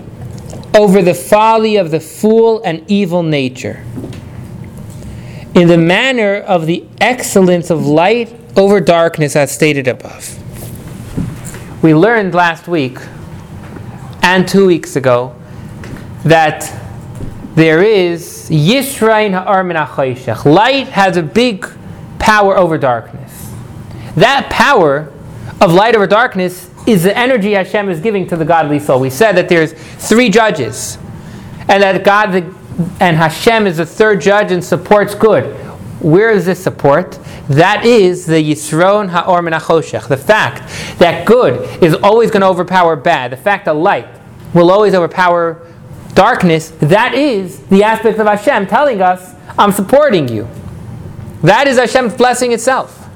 over 0.76 1.02
the 1.02 1.16
folly 1.16 1.78
of 1.78 1.90
the 1.90 2.00
fool 2.00 2.62
and 2.64 2.84
evil 2.88 3.24
nature, 3.24 3.84
in 5.56 5.68
the 5.68 5.80
manner 5.80 6.36
of 6.36 6.68
the 6.68 6.86
excellence 7.02 7.72
of 7.72 7.88
light 7.88 8.32
over 8.56 8.80
darkness, 8.80 9.36
as 9.36 9.52
stated 9.52 9.88
above. 9.88 10.38
We 11.82 11.96
learned 11.96 12.36
last 12.36 12.68
week 12.68 13.00
and 14.28 14.46
two 14.46 14.66
weeks 14.66 14.98
ago 14.98 15.34
that 16.26 16.70
there 17.56 17.82
is 17.82 18.50
Yisron 18.50 19.32
Ha'or 19.32 19.64
Min 19.64 19.78
Light 20.54 20.90
has 20.90 21.16
a 21.16 21.24
big 21.24 21.66
power 22.20 22.58
over 22.58 22.78
darkness. 22.78 23.54
That 24.18 24.50
power 24.50 25.14
of 25.62 25.72
light 25.72 25.96
over 25.96 26.06
darkness 26.08 26.70
is 26.86 27.04
the 27.04 27.18
energy 27.18 27.54
Hashem 27.54 27.88
is 27.90 28.02
giving 28.02 28.28
to 28.28 28.36
the 28.36 28.44
godly 28.44 28.80
soul. 28.80 29.00
We 29.00 29.10
said 29.10 29.32
that 29.38 29.48
there's 29.48 29.72
three 29.72 30.28
judges, 30.28 30.98
and 31.70 31.82
that 31.82 32.04
God 32.04 32.34
the, 32.34 32.54
and 33.00 33.16
Hashem 33.16 33.66
is 33.66 33.78
the 33.78 33.86
third 33.86 34.20
judge 34.20 34.52
and 34.52 34.62
supports 34.62 35.16
good. 35.16 35.56
Where 36.02 36.32
is 36.32 36.46
this 36.46 36.62
support? 36.62 37.18
That 37.48 37.86
is 37.86 38.26
the 38.26 38.44
Yisron 38.44 39.08
Ha'or 39.08 39.42
Min 39.42 39.54
HaChoshech. 39.54 40.10
The 40.10 40.18
fact 40.18 40.70
that 41.00 41.26
good 41.26 41.82
is 41.82 41.94
always 41.94 42.30
going 42.30 42.42
to 42.42 42.48
overpower 42.48 42.98
bad. 42.98 43.32
The 43.32 43.38
fact 43.38 43.66
that 43.66 43.76
light 43.76 44.17
will 44.54 44.72
always 44.72 44.94
overpower 44.94 45.66
darkness. 46.14 46.72
That 46.80 47.14
is 47.14 47.60
the 47.68 47.84
aspect 47.84 48.20
of 48.20 48.28
Hashem 48.28 48.68
telling 48.68 49.02
us, 49.02 49.36
I'm 49.58 49.72
supporting 49.72 50.28
you. 50.28 50.48
That 51.44 51.68
is 51.68 51.78
Hashem's 51.78 52.16
blessing 52.16 52.52
itself. 52.52 53.08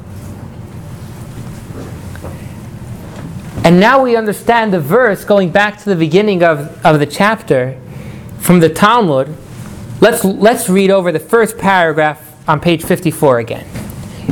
And 3.64 3.80
now 3.80 4.02
we 4.02 4.16
understand 4.16 4.74
the 4.74 4.80
verse 4.80 5.24
going 5.24 5.52
back 5.52 5.78
to 5.80 5.90
the 5.90 5.96
beginning 5.96 6.44
of, 6.44 6.84
of 6.84 7.00
the 7.00 7.06
chapter 7.06 7.80
from 8.40 8.60
the 8.60 8.70
Talmud. 8.70 9.36
Let's, 10.00 10.24
let's 10.26 10.68
read 10.68 10.90
over 10.90 11.12
the 11.12 11.20
first 11.20 11.60
paragraph 11.60 12.28
on 12.50 12.60
page 12.60 12.84
54 12.84 13.40
again. 13.40 13.68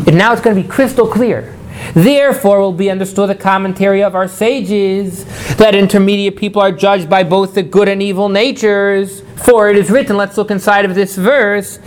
And 0.08 0.18
now 0.18 0.34
it's 0.34 0.42
going 0.42 0.56
to 0.56 0.62
be 0.62 0.68
crystal 0.68 1.08
clear. 1.08 1.56
Therefore, 1.94 2.60
will 2.60 2.72
be 2.72 2.90
understood 2.90 3.30
the 3.30 3.36
commentary 3.36 4.04
of 4.04 4.16
our 4.16 4.28
sages 4.28 5.26
that 5.56 5.76
intermediate 5.76 6.36
people 6.36 6.62
are 6.62 6.72
judged 6.72 7.10
by 7.10 7.24
both 7.24 7.56
the 7.56 7.64
good 7.64 7.88
and 7.88 8.02
evil 8.02 8.30
natures. 8.30 9.22
For 9.38 9.70
it 9.70 9.78
is 9.78 9.90
written, 9.90 10.18
let's 10.18 10.38
look 10.38 10.52
inside 10.52 10.86
of 10.86 10.96
this 10.96 11.16
verse, 11.16 11.78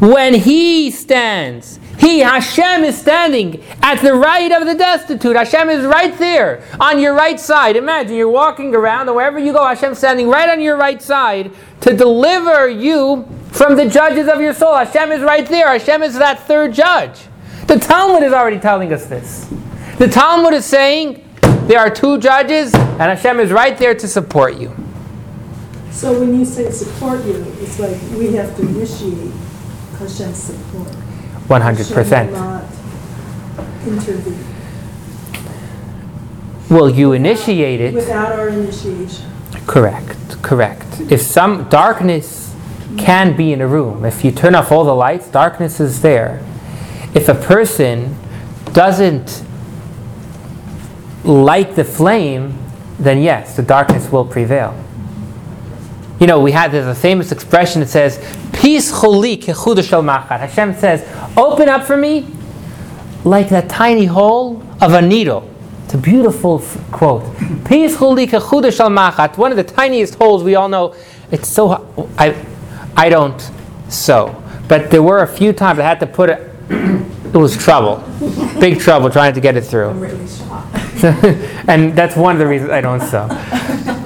when 0.00 0.34
he 0.34 0.90
stands, 0.90 1.78
he, 1.98 2.20
Hashem, 2.20 2.84
is 2.84 2.98
standing 2.98 3.62
at 3.82 4.00
the 4.00 4.14
right 4.14 4.50
of 4.50 4.66
the 4.66 4.74
destitute. 4.74 5.36
Hashem 5.36 5.68
is 5.68 5.84
right 5.84 6.16
there 6.18 6.64
on 6.80 6.98
your 6.98 7.14
right 7.14 7.38
side. 7.38 7.76
Imagine 7.76 8.16
you're 8.16 8.28
walking 8.28 8.74
around, 8.74 9.08
and 9.08 9.14
wherever 9.14 9.38
you 9.38 9.52
go, 9.52 9.64
Hashem's 9.64 9.98
standing 9.98 10.28
right 10.28 10.48
on 10.48 10.60
your 10.60 10.76
right 10.76 11.00
side 11.00 11.52
to 11.82 11.94
deliver 11.94 12.68
you 12.68 13.28
from 13.52 13.76
the 13.76 13.88
judges 13.88 14.26
of 14.26 14.40
your 14.40 14.54
soul. 14.54 14.74
Hashem 14.74 15.12
is 15.12 15.20
right 15.20 15.46
there. 15.46 15.68
Hashem 15.68 16.02
is 16.02 16.14
that 16.18 16.40
third 16.46 16.72
judge. 16.72 17.28
The 17.72 17.78
Talmud 17.78 18.22
is 18.22 18.34
already 18.34 18.58
telling 18.58 18.92
us 18.92 19.06
this. 19.06 19.50
The 19.96 20.06
Talmud 20.06 20.52
is 20.52 20.66
saying 20.66 21.26
there 21.40 21.78
are 21.80 21.88
two 21.88 22.18
judges, 22.18 22.74
and 22.74 23.00
Hashem 23.00 23.40
is 23.40 23.50
right 23.50 23.78
there 23.78 23.94
to 23.94 24.06
support 24.06 24.58
you. 24.58 24.76
So 25.90 26.20
when 26.20 26.38
you 26.38 26.44
say 26.44 26.70
support 26.70 27.24
you, 27.24 27.42
it's 27.60 27.78
like 27.78 27.96
we 28.18 28.34
have 28.34 28.54
to 28.56 28.62
initiate 28.68 29.32
Hashem's 29.98 30.36
support. 30.36 30.88
100%. 31.48 32.32
not 32.32 32.64
intervene 33.86 34.44
Will 36.68 36.90
you 36.90 37.12
initiate 37.12 37.80
it? 37.80 37.94
without 37.94 38.32
our 38.32 38.50
initiation. 38.50 39.30
Correct, 39.66 40.42
correct. 40.42 41.00
If 41.10 41.22
some 41.22 41.70
darkness 41.70 42.54
can 42.98 43.34
be 43.34 43.54
in 43.54 43.62
a 43.62 43.66
room, 43.66 44.04
if 44.04 44.26
you 44.26 44.30
turn 44.30 44.54
off 44.54 44.70
all 44.70 44.84
the 44.84 44.94
lights, 44.94 45.28
darkness 45.28 45.80
is 45.80 46.02
there. 46.02 46.44
If 47.14 47.28
a 47.28 47.34
person 47.34 48.16
doesn't 48.72 49.44
light 51.24 51.76
the 51.76 51.84
flame, 51.84 52.58
then 52.98 53.20
yes, 53.20 53.56
the 53.56 53.62
darkness 53.62 54.10
will 54.10 54.24
prevail. 54.24 54.74
You 56.20 56.26
know, 56.26 56.40
we 56.40 56.52
had 56.52 56.70
there's 56.70 56.86
a 56.86 56.94
famous 56.94 57.32
expression 57.32 57.80
that 57.80 57.88
says, 57.88 58.18
"Peace 58.52 58.92
choli 58.92 59.42
shel 59.42 60.02
machat." 60.02 60.38
Hashem 60.38 60.74
says, 60.74 61.04
"Open 61.36 61.68
up 61.68 61.84
for 61.84 61.96
me, 61.96 62.26
like 63.24 63.48
that 63.48 63.68
tiny 63.68 64.04
hole 64.04 64.62
of 64.80 64.92
a 64.92 65.02
needle." 65.02 65.48
It's 65.84 65.94
a 65.94 65.98
beautiful 65.98 66.62
quote. 66.92 67.24
Peace 67.64 67.96
choli 67.96 68.30
shel 68.30 68.88
machat. 68.88 69.36
One 69.36 69.50
of 69.50 69.56
the 69.56 69.64
tiniest 69.64 70.14
holes 70.14 70.44
we 70.44 70.54
all 70.54 70.68
know. 70.68 70.94
It's 71.32 71.48
so 71.48 72.08
I, 72.18 72.36
I 72.96 73.08
don't 73.08 73.50
sew, 73.88 74.40
but 74.68 74.90
there 74.90 75.02
were 75.02 75.22
a 75.22 75.26
few 75.26 75.52
times 75.52 75.80
I 75.80 75.82
had 75.82 75.98
to 76.00 76.06
put 76.06 76.30
it. 76.30 76.51
It 76.72 77.38
was 77.38 77.56
trouble, 77.56 78.04
big 78.60 78.78
trouble 78.78 79.10
trying 79.10 79.34
to 79.34 79.40
get 79.40 79.56
it 79.56 79.62
through. 79.62 79.88
I'm 79.88 80.00
really 80.00 80.28
shocked. 80.28 80.76
and 81.68 81.96
that's 81.96 82.14
one 82.14 82.36
of 82.36 82.38
the 82.38 82.46
reasons 82.46 82.70
I 82.70 82.80
don't 82.80 83.00
sew. 83.00 83.26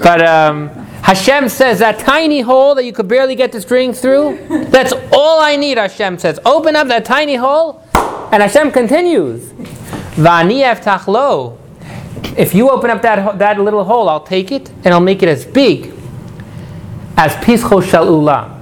But 0.02 0.24
um, 0.24 0.68
Hashem 1.02 1.48
says 1.48 1.80
that 1.80 1.98
tiny 1.98 2.40
hole 2.40 2.74
that 2.74 2.84
you 2.84 2.92
could 2.92 3.08
barely 3.08 3.34
get 3.34 3.52
the 3.52 3.60
string 3.60 3.92
through, 3.92 4.66
that's 4.70 4.92
all 5.12 5.40
I 5.40 5.56
need, 5.56 5.78
Hashem 5.78 6.18
says. 6.18 6.38
Open 6.44 6.74
up 6.76 6.88
that 6.88 7.04
tiny 7.04 7.34
hole, 7.36 7.82
and 8.32 8.42
Hashem 8.42 8.70
continues. 8.72 9.52
If 12.36 12.54
you 12.54 12.70
open 12.70 12.90
up 12.90 13.02
that, 13.02 13.38
that 13.38 13.60
little 13.60 13.84
hole, 13.84 14.08
I'll 14.08 14.24
take 14.24 14.50
it 14.52 14.70
and 14.84 14.94
I'll 14.94 15.00
make 15.00 15.22
it 15.22 15.28
as 15.28 15.44
big 15.44 15.92
as 17.16 17.36
Pischo 17.44 17.80
Shel 17.80 18.06
Ulam, 18.06 18.60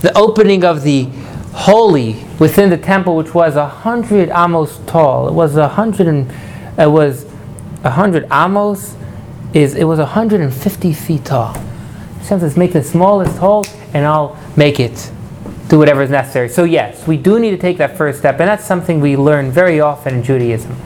the 0.00 0.16
opening 0.16 0.64
of 0.64 0.82
the 0.82 1.08
holy 1.52 2.24
within 2.38 2.70
the 2.70 2.78
temple, 2.78 3.16
which 3.16 3.34
was 3.34 3.56
a 3.56 3.68
hundred 3.68 4.30
amos 4.30 4.78
tall. 4.86 5.28
It 5.28 5.34
was 5.34 5.56
a 5.56 5.68
hundred 5.68 6.06
and 6.08 6.30
it 6.78 6.90
was 6.90 7.26
a 7.84 7.90
hundred 7.90 8.26
amos 8.32 8.96
is 9.52 9.74
it 9.74 9.84
was 9.84 9.98
a 9.98 10.06
hundred 10.06 10.40
and 10.40 10.52
fifty 10.52 10.92
feet 10.92 11.24
tall. 11.24 11.54
Hashem 12.20 12.40
says, 12.40 12.56
make 12.56 12.72
the 12.72 12.82
smallest 12.82 13.36
hole, 13.38 13.64
and 13.92 14.06
I'll 14.06 14.38
make 14.56 14.78
it. 14.80 15.10
Do 15.68 15.78
whatever 15.78 16.02
is 16.02 16.10
necessary. 16.10 16.48
So 16.48 16.64
yes, 16.64 17.06
we 17.06 17.16
do 17.16 17.38
need 17.40 17.50
to 17.50 17.56
take 17.56 17.78
that 17.78 17.96
first 17.96 18.18
step, 18.18 18.38
and 18.40 18.48
that's 18.48 18.64
something 18.64 19.00
we 19.00 19.16
learn 19.16 19.50
very 19.50 19.80
often 19.80 20.14
in 20.16 20.22
Judaism. 20.22 20.76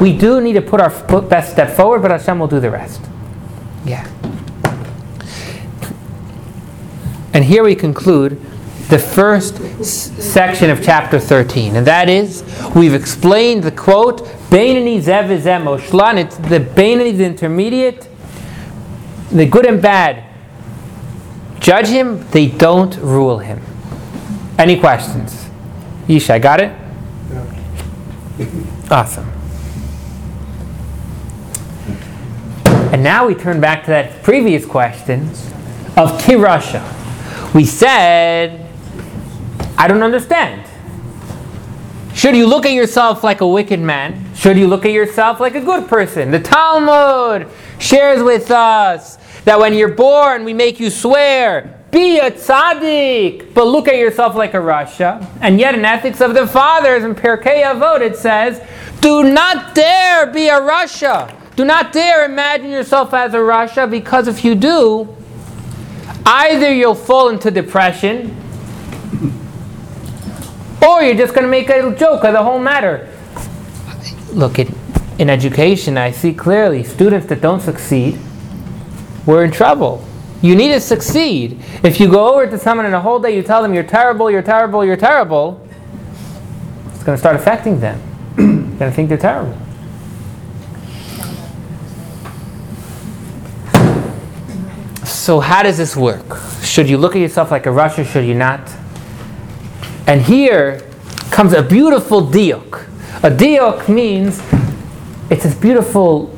We 0.00 0.16
do 0.16 0.40
need 0.40 0.54
to 0.54 0.62
put 0.62 0.80
our 0.80 0.90
best 1.20 1.52
step 1.52 1.76
forward, 1.76 2.00
but 2.00 2.10
Hashem 2.10 2.38
will 2.38 2.46
do 2.46 2.60
the 2.60 2.70
rest. 2.70 3.02
Yeah. 3.84 4.08
And 7.34 7.44
here 7.44 7.62
we 7.62 7.74
conclude 7.74 8.40
the 8.90 8.98
first 8.98 9.60
s- 9.60 9.88
section 10.18 10.68
of 10.70 10.82
chapter 10.82 11.18
13, 11.18 11.76
and 11.76 11.86
that 11.86 12.08
is 12.08 12.42
we've 12.74 12.94
explained 12.94 13.62
the 13.62 13.70
quote 13.70 14.24
Beinani 14.50 15.00
zev 15.00 15.28
moshlan. 15.62 16.18
It's 16.18 16.36
the 16.36 16.60
Beinani, 16.60 17.16
the 17.16 17.24
intermediate, 17.24 18.08
the 19.30 19.46
good 19.46 19.66
and 19.66 19.80
bad. 19.80 20.24
Judge 21.60 21.88
him, 21.88 22.26
they 22.30 22.46
don't 22.48 22.96
rule 22.96 23.38
him. 23.38 23.60
Any 24.58 24.78
questions? 24.78 25.48
Yishai, 26.08 26.40
got 26.42 26.60
it? 26.60 26.72
Awesome. 28.90 29.30
And 32.92 33.04
now 33.04 33.26
we 33.26 33.34
turn 33.34 33.60
back 33.60 33.84
to 33.84 33.90
that 33.90 34.22
previous 34.24 34.66
question 34.66 35.28
of 35.96 36.20
Kirasha. 36.22 36.82
We 37.54 37.64
said, 37.64 38.59
I 39.80 39.88
don't 39.88 40.02
understand. 40.02 40.68
Should 42.12 42.36
you 42.36 42.46
look 42.46 42.66
at 42.66 42.72
yourself 42.72 43.24
like 43.24 43.40
a 43.40 43.48
wicked 43.48 43.80
man? 43.80 44.34
Should 44.34 44.58
you 44.58 44.68
look 44.68 44.84
at 44.84 44.92
yourself 44.92 45.40
like 45.40 45.54
a 45.54 45.60
good 45.60 45.88
person? 45.88 46.30
The 46.30 46.38
Talmud 46.38 47.48
shares 47.78 48.22
with 48.22 48.50
us 48.50 49.16
that 49.44 49.58
when 49.58 49.72
you're 49.72 49.94
born, 49.94 50.44
we 50.44 50.52
make 50.52 50.80
you 50.80 50.90
swear, 50.90 51.82
be 51.90 52.18
a 52.18 52.30
tzaddik, 52.30 53.54
but 53.54 53.68
look 53.68 53.88
at 53.88 53.96
yourself 53.96 54.34
like 54.34 54.52
a 54.52 54.58
rasha. 54.58 55.26
And 55.40 55.58
yet, 55.58 55.74
in 55.74 55.82
Ethics 55.82 56.20
of 56.20 56.34
the 56.34 56.46
Fathers 56.46 57.02
in 57.02 57.14
Pirkei 57.14 57.62
Avot, 57.62 58.02
it 58.02 58.18
says, 58.18 58.60
do 59.00 59.32
not 59.32 59.74
dare 59.74 60.26
be 60.26 60.48
a 60.48 60.60
rasha. 60.60 61.34
Do 61.56 61.64
not 61.64 61.94
dare 61.94 62.26
imagine 62.26 62.68
yourself 62.68 63.14
as 63.14 63.32
a 63.32 63.38
rasha, 63.38 63.90
because 63.90 64.28
if 64.28 64.44
you 64.44 64.54
do, 64.54 65.08
either 66.26 66.70
you'll 66.70 66.94
fall 66.94 67.30
into 67.30 67.50
depression 67.50 68.36
or 70.86 71.02
you're 71.02 71.14
just 71.14 71.34
going 71.34 71.44
to 71.44 71.50
make 71.50 71.68
a 71.68 71.94
joke 71.94 72.24
of 72.24 72.32
the 72.32 72.42
whole 72.42 72.58
matter. 72.58 73.08
Look, 74.32 74.58
in, 74.58 74.74
in 75.18 75.30
education, 75.30 75.98
I 75.98 76.10
see 76.10 76.32
clearly 76.32 76.84
students 76.84 77.26
that 77.26 77.40
don't 77.40 77.60
succeed, 77.60 78.18
we're 79.26 79.44
in 79.44 79.50
trouble. 79.50 80.04
You 80.42 80.56
need 80.56 80.72
to 80.72 80.80
succeed. 80.80 81.62
If 81.82 82.00
you 82.00 82.10
go 82.10 82.32
over 82.32 82.46
to 82.46 82.58
someone 82.58 82.86
in 82.86 82.94
a 82.94 83.00
whole 83.00 83.18
day, 83.18 83.36
you 83.36 83.42
tell 83.42 83.62
them 83.62 83.74
you're 83.74 83.82
terrible, 83.82 84.30
you're 84.30 84.42
terrible, 84.42 84.84
you're 84.84 84.96
terrible, 84.96 85.66
it's 86.94 87.04
going 87.04 87.16
to 87.16 87.20
start 87.20 87.36
affecting 87.36 87.80
them. 87.80 88.00
they're 88.36 88.46
going 88.46 88.78
to 88.78 88.92
think 88.92 89.08
they're 89.08 89.18
terrible. 89.18 89.56
So, 95.04 95.38
how 95.40 95.62
does 95.62 95.76
this 95.76 95.94
work? 95.94 96.24
Should 96.62 96.88
you 96.88 96.96
look 96.96 97.14
at 97.14 97.20
yourself 97.20 97.50
like 97.50 97.66
a 97.66 97.70
Russian? 97.70 98.04
Should 98.04 98.24
you 98.24 98.34
not? 98.34 98.70
And 100.10 100.20
here 100.20 100.80
comes 101.30 101.52
a 101.52 101.62
beautiful 101.62 102.20
diok. 102.20 102.88
A 103.22 103.30
diok 103.30 103.88
means 103.88 104.42
it's 105.30 105.44
this 105.44 105.54
beautiful 105.54 106.36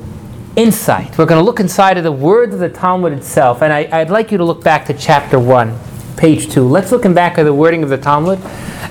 insight. 0.56 1.16
We're 1.16 1.24
going 1.24 1.40
to 1.40 1.44
look 1.44 1.58
inside 1.58 1.96
of 1.96 2.04
the 2.04 2.12
words 2.12 2.52
of 2.52 2.60
the 2.60 2.68
Talmud 2.68 3.14
itself. 3.14 3.62
And 3.62 3.72
I, 3.72 3.88
I'd 3.90 4.10
like 4.10 4.30
you 4.30 4.36
to 4.36 4.44
look 4.44 4.62
back 4.62 4.84
to 4.88 4.92
chapter 4.92 5.38
1, 5.38 5.78
page 6.18 6.52
2. 6.52 6.68
Let's 6.68 6.92
look 6.92 7.04
back 7.14 7.38
at 7.38 7.44
the 7.44 7.54
wording 7.54 7.82
of 7.82 7.88
the 7.88 7.96
Talmud. 7.96 8.40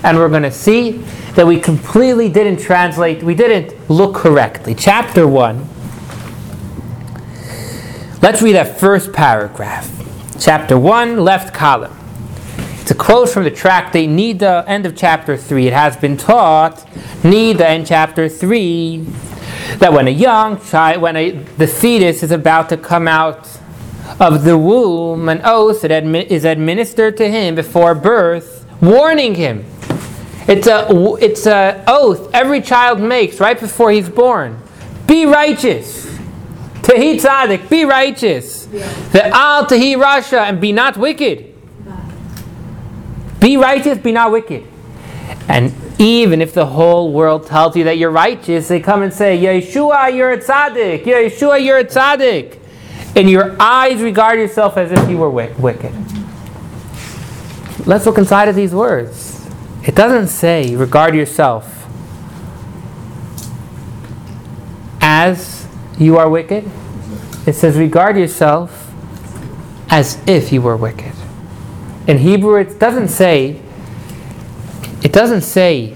And 0.01 0.17
we're 0.17 0.29
going 0.29 0.41
to 0.41 0.51
see 0.51 0.93
that 1.35 1.45
we 1.45 1.59
completely 1.59 2.27
didn't 2.27 2.59
translate, 2.59 3.21
we 3.21 3.35
didn't 3.35 3.87
look 3.87 4.15
correctly. 4.15 4.73
Chapter 4.73 5.27
1. 5.27 5.59
Let's 8.23 8.41
read 8.41 8.53
that 8.53 8.79
first 8.79 9.13
paragraph. 9.13 9.87
Chapter 10.39 10.79
1, 10.79 11.17
left 11.17 11.53
column. 11.53 12.00
A 12.91 12.93
quote 12.93 13.29
from 13.29 13.45
the 13.45 13.51
tract, 13.51 13.93
they 13.93 14.05
need 14.05 14.39
the 14.39 14.65
end 14.67 14.85
of 14.85 14.97
chapter 14.97 15.37
3. 15.37 15.67
It 15.67 15.71
has 15.71 15.95
been 15.95 16.17
taught, 16.17 16.79
Nida, 17.23 17.73
in 17.73 17.85
chapter 17.85 18.27
3, 18.27 19.05
that 19.77 19.93
when 19.93 20.09
a 20.09 20.11
young 20.11 20.59
child, 20.59 21.01
when 21.01 21.15
a, 21.15 21.31
the 21.31 21.67
fetus 21.67 22.21
is 22.21 22.31
about 22.31 22.67
to 22.67 22.75
come 22.75 23.07
out 23.07 23.47
of 24.19 24.43
the 24.43 24.57
womb, 24.57 25.29
an 25.29 25.39
oath 25.45 25.83
that 25.83 25.91
admi- 25.91 26.27
is 26.27 26.43
administered 26.43 27.15
to 27.15 27.31
him 27.31 27.55
before 27.55 27.95
birth, 27.95 28.65
warning 28.81 29.35
him. 29.35 29.63
It's 30.49 30.67
a 30.67 30.85
it's 31.21 31.45
a 31.45 31.85
oath 31.87 32.29
every 32.33 32.59
child 32.59 32.99
makes 32.99 33.39
right 33.39 33.57
before 33.57 33.91
he's 33.91 34.09
born. 34.09 34.61
Be 35.07 35.25
righteous. 35.25 36.07
Tehi 36.81 37.21
tzaddik, 37.21 37.69
be 37.69 37.85
righteous. 37.85 38.65
The 38.65 39.27
al 39.27 39.65
tehi 39.65 39.95
rasha, 39.95 40.39
and 40.39 40.59
be 40.59 40.73
not 40.73 40.97
wicked. 40.97 41.50
Be 43.41 43.57
righteous, 43.57 43.97
be 43.97 44.11
not 44.13 44.31
wicked. 44.31 44.65
And 45.49 45.73
even 45.99 46.41
if 46.41 46.53
the 46.53 46.65
whole 46.65 47.11
world 47.11 47.47
tells 47.47 47.75
you 47.75 47.83
that 47.85 47.97
you're 47.97 48.11
righteous, 48.11 48.67
they 48.67 48.79
come 48.79 49.01
and 49.01 49.11
say, 49.11 49.37
Yeshua, 49.37 50.15
you're 50.15 50.31
a 50.31 50.37
tzaddik. 50.37 51.03
Yeshua, 51.03 51.63
you're 51.63 51.79
a 51.79 51.83
tzaddik. 51.83 52.59
In 53.15 53.27
your 53.27 53.57
eyes, 53.59 54.01
regard 54.01 54.39
yourself 54.39 54.77
as 54.77 54.91
if 54.91 55.09
you 55.09 55.17
were 55.17 55.29
wick- 55.29 55.57
wicked. 55.57 55.91
Let's 57.85 58.05
look 58.05 58.17
inside 58.19 58.47
of 58.47 58.55
these 58.55 58.73
words. 58.73 59.49
It 59.83 59.95
doesn't 59.95 60.27
say, 60.27 60.75
regard 60.75 61.15
yourself 61.15 61.87
as 65.01 65.67
you 65.97 66.17
are 66.17 66.29
wicked. 66.29 66.69
It 67.47 67.53
says, 67.53 67.75
regard 67.75 68.17
yourself 68.17 68.93
as 69.89 70.21
if 70.27 70.53
you 70.53 70.61
were 70.61 70.77
wicked. 70.77 71.11
In 72.11 72.17
Hebrew, 72.17 72.57
it 72.57 72.77
doesn't 72.77 73.07
say, 73.07 73.57
it 75.01 75.13
doesn't 75.13 75.43
say, 75.43 75.95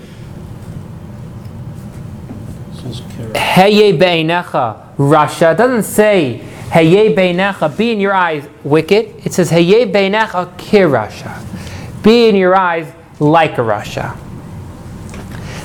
Heye 3.36 3.92
be'enecha 3.92 4.96
rasha. 4.96 5.52
It 5.52 5.58
doesn't 5.58 5.84
say, 5.84 6.38
Heye 6.70 7.14
be'enecha, 7.14 7.78
be 7.78 7.92
in 7.92 8.00
your 8.00 8.14
eyes 8.14 8.48
wicked. 8.64 9.26
It 9.26 9.34
says, 9.34 9.50
Heye 9.50 9.84
be'enecha 9.84 10.56
kirasha. 10.56 12.02
Be 12.02 12.30
in 12.30 12.38
your 12.38 12.56
eyes 12.56 12.90
like 13.20 13.58
a 13.58 13.62
rasha. 13.62 14.18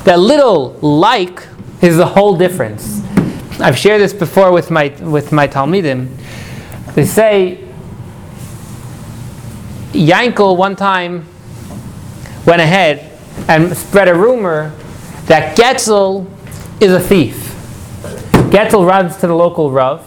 That 0.02 0.18
little 0.18 0.72
like 0.82 1.46
is 1.80 1.96
the 1.96 2.06
whole 2.06 2.36
difference. 2.36 3.04
I've 3.60 3.78
shared 3.78 4.00
this 4.00 4.12
before 4.12 4.50
with 4.50 4.72
my, 4.72 4.88
with 5.00 5.30
my 5.30 5.46
Talmidim. 5.46 6.08
They 6.96 7.04
say, 7.04 7.69
Yankel 9.92 10.57
one 10.57 10.76
time 10.76 11.26
went 12.46 12.61
ahead 12.61 13.18
and 13.48 13.76
spread 13.76 14.09
a 14.09 14.14
rumor 14.14 14.72
that 15.26 15.57
Getzel 15.57 16.26
is 16.81 16.92
a 16.92 17.00
thief. 17.00 17.37
Getzel 18.50 18.87
runs 18.87 19.16
to 19.18 19.26
the 19.26 19.35
local 19.35 19.70
Rav 19.70 20.07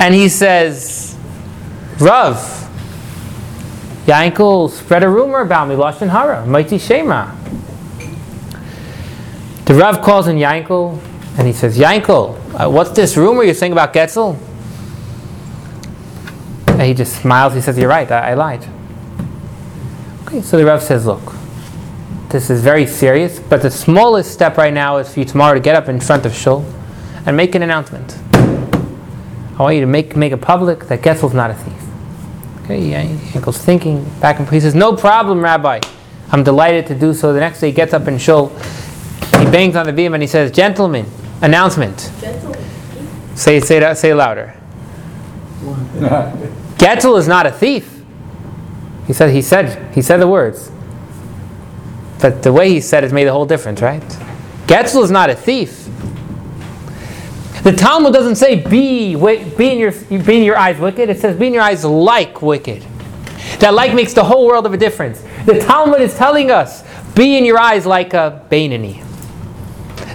and 0.00 0.14
he 0.14 0.28
says, 0.28 1.16
Rav, 2.00 2.36
Yankel 4.06 4.70
spread 4.70 5.02
a 5.02 5.08
rumor 5.08 5.40
about 5.40 5.68
me, 5.68 5.74
Lashon 5.74 6.08
Hara, 6.08 6.44
Motzi 6.46 6.80
Shem 6.80 7.08
Ra. 7.08 7.34
The 9.64 9.74
Rav 9.74 10.02
calls 10.02 10.28
in 10.28 10.36
Yankel 10.36 11.00
and 11.38 11.46
he 11.46 11.52
says, 11.52 11.78
Yankel, 11.78 12.36
uh, 12.60 12.70
what's 12.70 12.90
this 12.90 13.16
rumor 13.16 13.42
you're 13.42 13.54
saying 13.54 13.72
about 13.72 13.92
Getzel? 13.94 14.38
And 16.74 16.82
he 16.82 16.92
just 16.92 17.22
smiles. 17.22 17.54
He 17.54 17.60
says, 17.60 17.78
You're 17.78 17.88
right, 17.88 18.10
I, 18.10 18.30
I 18.30 18.34
lied. 18.34 18.66
Okay, 20.24 20.42
so 20.42 20.56
the 20.58 20.66
Rav 20.66 20.82
says, 20.82 21.06
Look, 21.06 21.34
this 22.30 22.50
is 22.50 22.62
very 22.62 22.84
serious, 22.84 23.38
but 23.38 23.62
the 23.62 23.70
smallest 23.70 24.32
step 24.32 24.56
right 24.56 24.74
now 24.74 24.96
is 24.96 25.14
for 25.14 25.20
you 25.20 25.24
tomorrow 25.24 25.54
to 25.54 25.60
get 25.60 25.76
up 25.76 25.88
in 25.88 26.00
front 26.00 26.26
of 26.26 26.34
Shul 26.34 26.64
and 27.26 27.36
make 27.36 27.54
an 27.54 27.62
announcement. 27.62 28.18
I 28.34 29.62
want 29.62 29.76
you 29.76 29.82
to 29.82 29.86
make, 29.86 30.16
make 30.16 30.32
it 30.32 30.40
public 30.40 30.86
that 30.86 31.00
Getzel's 31.00 31.32
not 31.32 31.52
a 31.52 31.54
thief. 31.54 31.74
Okay, 32.64 33.06
he 33.06 33.38
goes 33.38 33.58
thinking 33.58 34.04
back 34.18 34.38
and 34.38 34.46
forth. 34.46 34.54
He 34.54 34.60
says, 34.60 34.74
No 34.74 34.96
problem, 34.96 35.40
Rabbi. 35.40 35.78
I'm 36.32 36.42
delighted 36.42 36.88
to 36.88 36.96
do 36.96 37.14
so. 37.14 37.32
The 37.32 37.38
next 37.38 37.60
day 37.60 37.68
he 37.68 37.72
gets 37.72 37.92
up 37.94 38.08
in 38.08 38.18
Shul. 38.18 38.48
He 39.38 39.44
bangs 39.44 39.76
on 39.76 39.86
the 39.86 39.92
bimah 39.92 40.14
and 40.14 40.22
he 40.22 40.26
says, 40.26 40.50
Gentlemen, 40.50 41.06
announcement. 41.40 42.00
Say, 43.36 43.60
say, 43.60 43.78
that, 43.78 43.96
say 43.96 44.12
louder. 44.12 44.54
Getzel 46.76 47.18
is 47.18 47.28
not 47.28 47.46
a 47.46 47.52
thief. 47.52 48.02
He 49.06 49.12
said, 49.12 49.30
he 49.30 49.42
said, 49.42 49.94
he 49.94 50.02
said 50.02 50.18
the 50.18 50.28
words. 50.28 50.70
But 52.20 52.42
the 52.42 52.52
way 52.52 52.70
he 52.70 52.80
said 52.80 53.04
it 53.04 53.12
made 53.12 53.26
a 53.26 53.32
whole 53.32 53.46
difference, 53.46 53.82
right? 53.82 54.02
Getzel 54.66 55.02
is 55.02 55.10
not 55.10 55.30
a 55.30 55.34
thief. 55.34 55.88
The 57.62 57.72
Talmud 57.72 58.12
doesn't 58.12 58.36
say 58.36 58.56
be, 58.56 59.14
be, 59.14 59.70
in 59.70 59.78
your, 59.78 59.92
be 59.92 60.36
in 60.36 60.42
your 60.42 60.56
eyes 60.56 60.78
wicked. 60.78 61.08
It 61.08 61.18
says 61.20 61.38
be 61.38 61.46
in 61.46 61.54
your 61.54 61.62
eyes 61.62 61.84
like 61.84 62.42
wicked. 62.42 62.84
That 63.60 63.72
like 63.72 63.94
makes 63.94 64.12
the 64.12 64.24
whole 64.24 64.46
world 64.46 64.66
of 64.66 64.74
a 64.74 64.76
difference. 64.76 65.24
The 65.46 65.60
Talmud 65.60 66.00
is 66.00 66.14
telling 66.16 66.50
us 66.50 66.82
be 67.14 67.38
in 67.38 67.44
your 67.44 67.58
eyes 67.58 67.86
like 67.86 68.12
a 68.12 68.44
Bainani. 68.50 69.02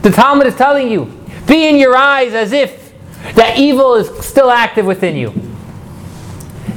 The 0.02 0.12
Talmud 0.12 0.48
is 0.48 0.56
telling 0.56 0.92
you 0.92 1.06
be 1.48 1.68
in 1.68 1.78
your 1.78 1.96
eyes 1.96 2.34
as 2.34 2.52
if 2.52 2.94
that 3.34 3.58
evil 3.58 3.96
is 3.96 4.26
still 4.26 4.52
active 4.52 4.86
within 4.86 5.16
you. 5.16 5.49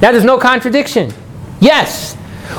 Now 0.03 0.11
there's 0.11 0.25
no 0.25 0.37
contradiction. 0.37 1.13
Yes, 1.61 2.15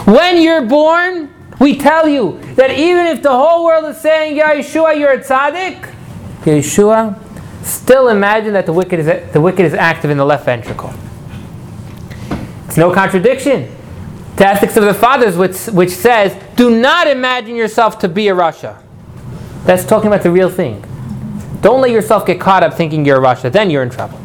when 0.07 0.41
you're 0.41 0.65
born, 0.65 1.29
we 1.61 1.77
tell 1.77 2.09
you 2.09 2.41
that 2.55 2.71
even 2.71 3.05
if 3.05 3.23
the 3.23 3.33
whole 3.33 3.67
world 3.67 3.85
is 3.85 3.99
saying, 4.01 4.39
Ya 4.39 4.47
Yeshua, 4.47 4.99
you're 4.99 5.13
a 5.13 5.19
tzaddik, 5.19 5.95
Yeshua, 6.45 7.19
still 7.63 8.09
imagine 8.09 8.55
that 8.55 8.65
the 8.65 8.73
wicked 8.73 8.99
is, 8.99 9.33
the 9.35 9.43
wicked 9.43 9.67
is 9.67 9.75
active 9.75 10.11
in 10.11 10.17
the 10.17 10.25
left 10.25 10.47
ventricle. 10.47 10.95
It's 12.67 12.79
no 12.79 12.91
contradiction 12.91 13.71
to 14.39 14.47
ethics 14.47 14.79
of 14.79 14.85
the 14.85 14.95
fathers, 14.95 15.37
which, 15.37 15.67
which 15.67 15.91
says, 15.91 16.35
do 16.57 16.71
not 16.71 17.07
imagine 17.07 17.57
yourself 17.57 17.99
to 17.99 18.09
be 18.09 18.29
a 18.29 18.35
rasha. 18.35 18.83
That's 19.67 19.85
talking 19.85 20.07
about 20.07 20.23
the 20.23 20.31
real 20.31 20.49
thing. 20.49 20.83
Don't 21.61 21.83
let 21.83 21.91
yourself 21.91 22.25
get 22.25 22.41
caught 22.41 22.63
up 22.63 22.73
thinking 22.73 23.05
you're 23.05 23.23
a 23.23 23.23
rasha, 23.23 23.53
then 23.53 23.69
you're 23.69 23.83
in 23.83 23.91
trouble. 23.91 24.24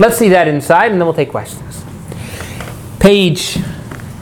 Let's 0.00 0.16
see 0.16 0.30
that 0.30 0.48
inside, 0.48 0.92
and 0.92 0.98
then 0.98 1.06
we'll 1.06 1.12
take 1.12 1.28
questions. 1.28 1.84
Page, 3.00 3.58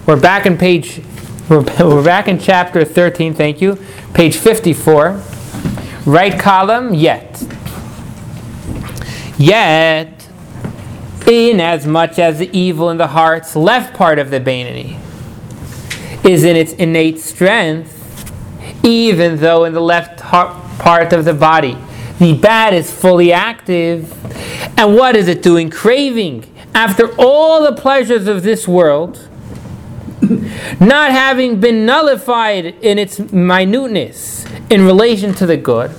we're 0.06 0.20
back 0.20 0.44
in 0.44 0.58
page, 0.58 1.00
we're, 1.48 1.60
we're 1.78 2.04
back 2.04 2.26
in 2.26 2.40
chapter 2.40 2.84
13, 2.84 3.32
thank 3.32 3.60
you. 3.60 3.78
Page 4.12 4.36
54. 4.36 5.22
Right 6.04 6.36
column, 6.36 6.94
yet. 6.94 7.40
Yet, 9.38 10.28
in 11.28 11.60
as 11.60 11.86
much 11.86 12.18
as 12.18 12.40
the 12.40 12.50
evil 12.52 12.90
in 12.90 12.96
the 12.96 13.06
heart's 13.06 13.54
left 13.54 13.94
part 13.94 14.18
of 14.18 14.30
the 14.30 14.40
Bainani 14.40 14.98
is 16.28 16.42
in 16.42 16.56
its 16.56 16.72
innate 16.72 17.20
strength, 17.20 17.94
even 18.84 19.36
though 19.36 19.62
in 19.62 19.74
the 19.74 19.80
left 19.80 20.18
part 20.18 21.12
of 21.12 21.24
the 21.24 21.34
body 21.34 21.78
the 22.18 22.34
bad 22.34 22.74
is 22.74 22.92
fully 22.92 23.32
active. 23.32 24.12
And 24.78 24.94
what 24.94 25.16
is 25.16 25.26
it 25.26 25.42
doing? 25.42 25.70
Craving. 25.70 26.44
After 26.72 27.12
all 27.18 27.64
the 27.64 27.72
pleasures 27.72 28.28
of 28.28 28.44
this 28.44 28.68
world, 28.68 29.28
not 30.78 31.10
having 31.10 31.58
been 31.58 31.84
nullified 31.84 32.64
in 32.64 32.96
its 32.96 33.18
minuteness 33.18 34.46
in 34.70 34.86
relation 34.86 35.34
to 35.34 35.46
the 35.46 35.56
good, 35.56 35.90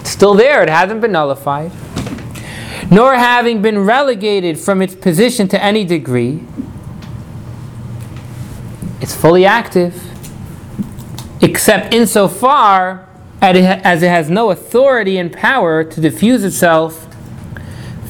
it's 0.00 0.08
still 0.08 0.32
there, 0.32 0.62
it 0.62 0.70
hasn't 0.70 1.02
been 1.02 1.12
nullified, 1.12 1.72
nor 2.90 3.16
having 3.16 3.60
been 3.60 3.80
relegated 3.80 4.58
from 4.58 4.80
its 4.80 4.94
position 4.94 5.46
to 5.48 5.62
any 5.62 5.84
degree, 5.84 6.42
it's 9.02 9.14
fully 9.14 9.44
active, 9.44 10.02
except 11.42 11.92
insofar 11.92 13.06
as 13.42 14.02
it 14.02 14.08
has 14.08 14.30
no 14.30 14.50
authority 14.50 15.18
and 15.18 15.34
power 15.34 15.84
to 15.84 16.00
diffuse 16.00 16.44
itself 16.44 17.11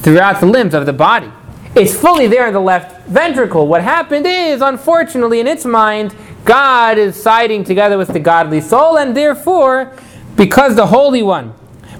throughout 0.03 0.39
the 0.39 0.45
limbs 0.45 0.73
of 0.73 0.85
the 0.85 0.93
body. 0.93 1.31
It's 1.75 1.95
fully 1.95 2.27
there 2.27 2.45
in 2.47 2.53
the 2.53 2.59
left 2.59 3.07
ventricle. 3.07 3.67
What 3.67 3.81
happened 3.81 4.27
is, 4.27 4.61
unfortunately, 4.61 5.39
in 5.39 5.47
its 5.47 5.65
mind, 5.65 6.13
God 6.45 6.97
is 6.97 7.21
siding 7.21 7.63
together 7.63 7.97
with 7.97 8.09
the 8.09 8.19
godly 8.19 8.61
soul, 8.61 8.97
and 8.97 9.17
therefore, 9.17 9.95
because 10.35 10.75
the 10.75 10.87
Holy 10.87 11.23
One, 11.23 11.53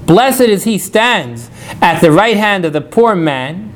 blessed 0.05 0.41
as 0.41 0.65
He 0.65 0.77
stands 0.77 1.49
at 1.81 2.01
the 2.01 2.11
right 2.11 2.37
hand 2.37 2.65
of 2.65 2.73
the 2.73 2.81
poor 2.81 3.15
man, 3.15 3.73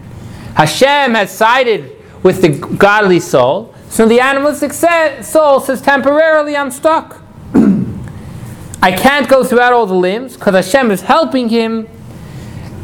Hashem 0.56 1.16
has 1.16 1.32
sided 1.32 1.96
with 2.22 2.42
the 2.42 2.50
godly 2.76 3.20
soul, 3.20 3.74
so 3.90 4.08
the 4.08 4.20
animalistic 4.20 4.74
soul 4.74 5.60
says, 5.62 5.82
temporarily, 5.82 6.56
I'm 6.56 6.70
stuck. 6.70 7.24
I 7.54 8.92
can't 8.92 9.28
go 9.28 9.44
throughout 9.44 9.74
all 9.74 9.86
the 9.86 9.96
limbs 9.96 10.36
because 10.36 10.54
Hashem 10.54 10.92
is 10.92 11.02
helping 11.02 11.50
him 11.50 11.88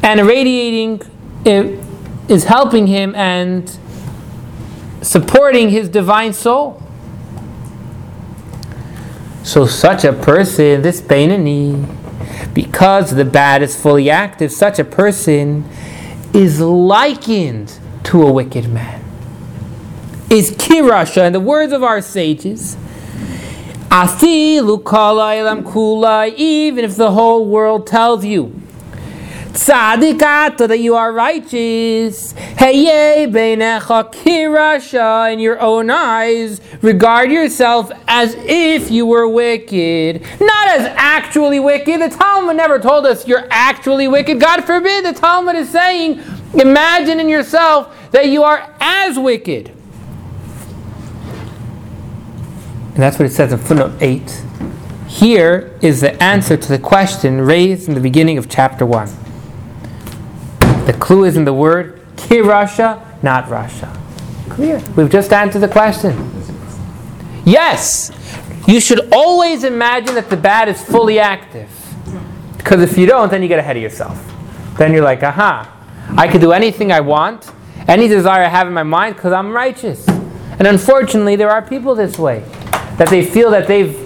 and 0.01 0.19
irradiating, 0.19 1.01
is 1.45 2.45
helping 2.45 2.87
him 2.87 3.13
and 3.15 3.77
supporting 5.01 5.69
his 5.69 5.89
divine 5.89 6.33
soul. 6.33 6.81
So, 9.43 9.65
such 9.65 10.05
a 10.05 10.13
person, 10.13 10.81
this 10.81 11.01
Bainani, 11.01 11.85
because 12.53 13.11
the 13.11 13.25
bad 13.25 13.61
is 13.61 13.79
fully 13.79 14.09
active, 14.09 14.51
such 14.51 14.79
a 14.79 14.85
person 14.85 15.65
is 16.33 16.61
likened 16.61 17.77
to 18.05 18.23
a 18.23 18.31
wicked 18.31 18.69
man. 18.69 19.03
Is 20.29 20.51
kirasha, 20.51 21.27
in 21.27 21.33
the 21.33 21.39
words 21.41 21.73
of 21.73 21.83
our 21.83 22.01
sages, 22.01 22.75
Afilu 23.89 24.81
kula, 24.81 26.33
even 26.35 26.85
if 26.85 26.95
the 26.95 27.11
whole 27.11 27.45
world 27.45 27.85
tells 27.85 28.23
you 28.25 28.62
Tzadikata 29.53 30.67
that 30.67 30.79
you 30.79 30.95
are 30.95 31.13
righteous. 31.13 32.31
Heye 32.57 33.27
beinecha 33.29 34.11
kirasha 34.11 35.31
in 35.31 35.37
your 35.37 35.59
own 35.59 35.91
eyes. 35.91 36.59
Regard 36.81 37.31
yourself 37.31 37.91
as 38.07 38.33
if 38.39 38.89
you 38.89 39.05
were 39.05 39.27
wicked, 39.27 40.23
not 40.41 40.67
as 40.69 40.87
actually 40.97 41.59
wicked. 41.59 42.01
The 42.01 42.09
Talmud 42.09 42.57
never 42.57 42.79
told 42.79 43.05
us 43.05 43.27
you're 43.27 43.47
actually 43.51 44.07
wicked. 44.07 44.41
God 44.41 44.63
forbid. 44.65 45.05
The 45.05 45.13
Talmud 45.13 45.55
is 45.55 45.69
saying, 45.69 46.19
imagine 46.55 47.19
in 47.19 47.29
yourself 47.29 47.95
that 48.09 48.29
you 48.29 48.41
are 48.41 48.73
as 48.79 49.19
wicked. 49.19 49.69
And 52.89 53.01
that's 53.01 53.19
what 53.19 53.27
it 53.27 53.31
says 53.31 53.53
in 53.53 53.59
footnote 53.59 53.93
8. 54.01 54.43
Here 55.07 55.77
is 55.83 56.01
the 56.01 56.21
answer 56.21 56.57
to 56.57 56.69
the 56.69 56.79
question 56.79 57.41
raised 57.41 57.87
in 57.87 57.93
the 57.93 58.01
beginning 58.01 58.39
of 58.39 58.49
chapter 58.49 58.83
1. 58.83 59.22
The 60.85 60.93
clue 60.99 61.25
is 61.25 61.37
in 61.37 61.45
the 61.45 61.53
word 61.53 61.99
kirasha, 62.15 63.23
not 63.23 63.45
rasha. 63.45 63.95
Clear. 64.49 64.81
We've 64.95 65.09
just 65.09 65.31
answered 65.31 65.59
the 65.59 65.67
question. 65.67 66.31
Yes, 67.45 68.11
you 68.67 68.79
should 68.79 69.11
always 69.11 69.63
imagine 69.63 70.15
that 70.15 70.29
the 70.29 70.37
bad 70.37 70.69
is 70.69 70.81
fully 70.81 71.19
active. 71.19 71.69
Because 72.57 72.81
if 72.81 72.97
you 72.97 73.05
don't, 73.05 73.29
then 73.29 73.41
you 73.41 73.47
get 73.47 73.59
ahead 73.59 73.75
of 73.75 73.83
yourself. 73.83 74.17
Then 74.77 74.93
you're 74.93 75.03
like, 75.03 75.23
aha, 75.23 75.69
I 76.17 76.27
can 76.27 76.39
do 76.39 76.51
anything 76.51 76.91
I 76.91 77.01
want, 77.01 77.51
any 77.87 78.07
desire 78.07 78.43
I 78.43 78.47
have 78.47 78.67
in 78.67 78.73
my 78.73 78.83
mind, 78.83 79.15
because 79.15 79.33
I'm 79.33 79.51
righteous. 79.51 80.07
And 80.07 80.67
unfortunately, 80.67 81.35
there 81.35 81.49
are 81.49 81.61
people 81.61 81.95
this 81.95 82.17
way, 82.17 82.39
that 82.97 83.09
they 83.09 83.25
feel 83.25 83.51
that 83.51 83.67
they've 83.67 83.99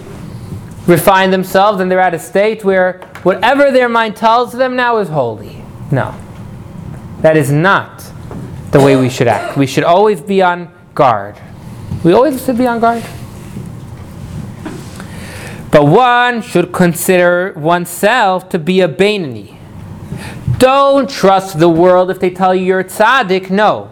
refined 0.88 1.34
themselves 1.34 1.82
and 1.82 1.92
they're 1.92 2.00
at 2.00 2.14
a 2.14 2.20
state 2.20 2.64
where 2.64 3.00
whatever 3.24 3.72
their 3.72 3.90
mind 3.90 4.16
tells 4.16 4.54
them 4.54 4.76
now 4.76 4.98
is 4.98 5.10
holy. 5.10 5.62
No. 5.92 6.16
That 7.22 7.36
is 7.36 7.52
not 7.52 8.04
the 8.72 8.80
way 8.80 8.96
we 8.96 9.10
should 9.10 9.28
act. 9.28 9.58
We 9.58 9.66
should 9.66 9.84
always 9.84 10.22
be 10.22 10.42
on 10.42 10.72
guard. 10.94 11.38
We 12.04 12.14
always 12.14 12.44
should 12.44 12.58
be 12.58 12.68
on 12.68 12.80
guard. 12.80 13.04
But 15.72 15.86
one 15.86 16.42
should 16.42 16.72
consider 16.72 17.54
oneself 17.56 18.50
to 18.50 18.60
be 18.60 18.82
a 18.82 18.88
Bainani. 18.88 19.58
Don't 20.58 21.10
trust 21.10 21.60
the 21.60 21.70
world 21.70 22.10
if 22.10 22.20
they 22.20 22.30
tell 22.30 22.56
you 22.56 22.66
you're 22.66 22.80
a 22.80 22.86
tzaddik. 22.86 23.50
No. 23.50 23.92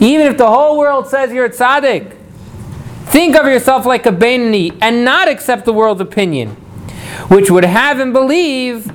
Even 0.00 0.26
if 0.26 0.36
the 0.36 0.48
whole 0.48 0.78
world 0.78 1.08
says 1.08 1.32
you're 1.32 1.46
a 1.46 1.50
tzaddik, 1.50 2.16
think 3.06 3.36
of 3.36 3.46
yourself 3.46 3.86
like 3.86 4.04
a 4.04 4.10
Bainani 4.10 4.76
and 4.80 5.04
not 5.04 5.28
accept 5.28 5.64
the 5.64 5.72
world's 5.72 6.00
opinion, 6.00 6.50
which 7.28 7.50
would 7.50 7.64
have 7.64 8.00
him 8.00 8.12
believe 8.12 8.92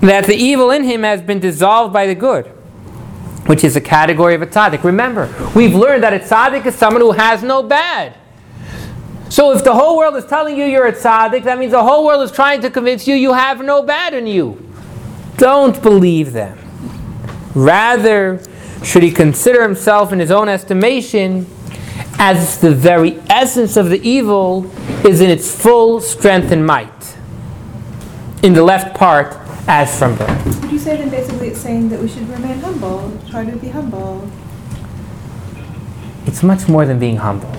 that 0.00 0.26
the 0.26 0.34
evil 0.34 0.70
in 0.70 0.84
him 0.84 1.02
has 1.02 1.22
been 1.22 1.40
dissolved 1.40 1.92
by 1.92 2.06
the 2.06 2.14
good, 2.14 2.46
which 3.46 3.64
is 3.64 3.76
a 3.76 3.80
category 3.80 4.34
of 4.34 4.42
a 4.42 4.46
tzaddik. 4.46 4.84
Remember, 4.84 5.32
we've 5.54 5.74
learned 5.74 6.02
that 6.02 6.12
a 6.12 6.18
tzaddik 6.18 6.66
is 6.66 6.74
someone 6.74 7.00
who 7.00 7.12
has 7.12 7.42
no 7.42 7.62
bad. 7.62 8.14
So 9.28 9.52
if 9.52 9.64
the 9.64 9.74
whole 9.74 9.96
world 9.96 10.14
is 10.16 10.24
telling 10.26 10.56
you 10.56 10.64
you're 10.64 10.86
a 10.86 10.92
tzaddik, 10.92 11.44
that 11.44 11.58
means 11.58 11.72
the 11.72 11.82
whole 11.82 12.04
world 12.06 12.22
is 12.22 12.30
trying 12.30 12.60
to 12.62 12.70
convince 12.70 13.08
you 13.08 13.14
you 13.14 13.32
have 13.32 13.60
no 13.60 13.82
bad 13.82 14.14
in 14.14 14.26
you. 14.26 14.62
Don't 15.36 15.82
believe 15.82 16.32
them. 16.32 16.58
Rather, 17.54 18.40
should 18.84 19.02
he 19.02 19.10
consider 19.10 19.62
himself 19.62 20.12
in 20.12 20.20
his 20.20 20.30
own 20.30 20.48
estimation 20.48 21.46
as 22.18 22.60
the 22.60 22.74
very 22.74 23.18
essence 23.28 23.76
of 23.76 23.90
the 23.90 24.00
evil 24.08 24.70
is 25.06 25.20
in 25.20 25.30
its 25.30 25.60
full 25.60 26.00
strength 26.00 26.50
and 26.50 26.66
might. 26.66 27.16
In 28.42 28.52
the 28.52 28.62
left 28.62 28.96
part, 28.96 29.45
as 29.68 29.98
from 29.98 30.16
birth. 30.16 30.62
Would 30.62 30.72
you 30.72 30.78
say 30.78 30.96
then 30.96 31.10
basically 31.10 31.48
it's 31.48 31.60
saying 31.60 31.88
that 31.88 32.00
we 32.00 32.08
should 32.08 32.28
remain 32.28 32.58
humble, 32.60 33.12
try 33.28 33.44
to 33.44 33.56
be 33.56 33.68
humble? 33.68 34.30
It's 36.26 36.42
much 36.42 36.68
more 36.68 36.86
than 36.86 36.98
being 36.98 37.16
humble. 37.16 37.52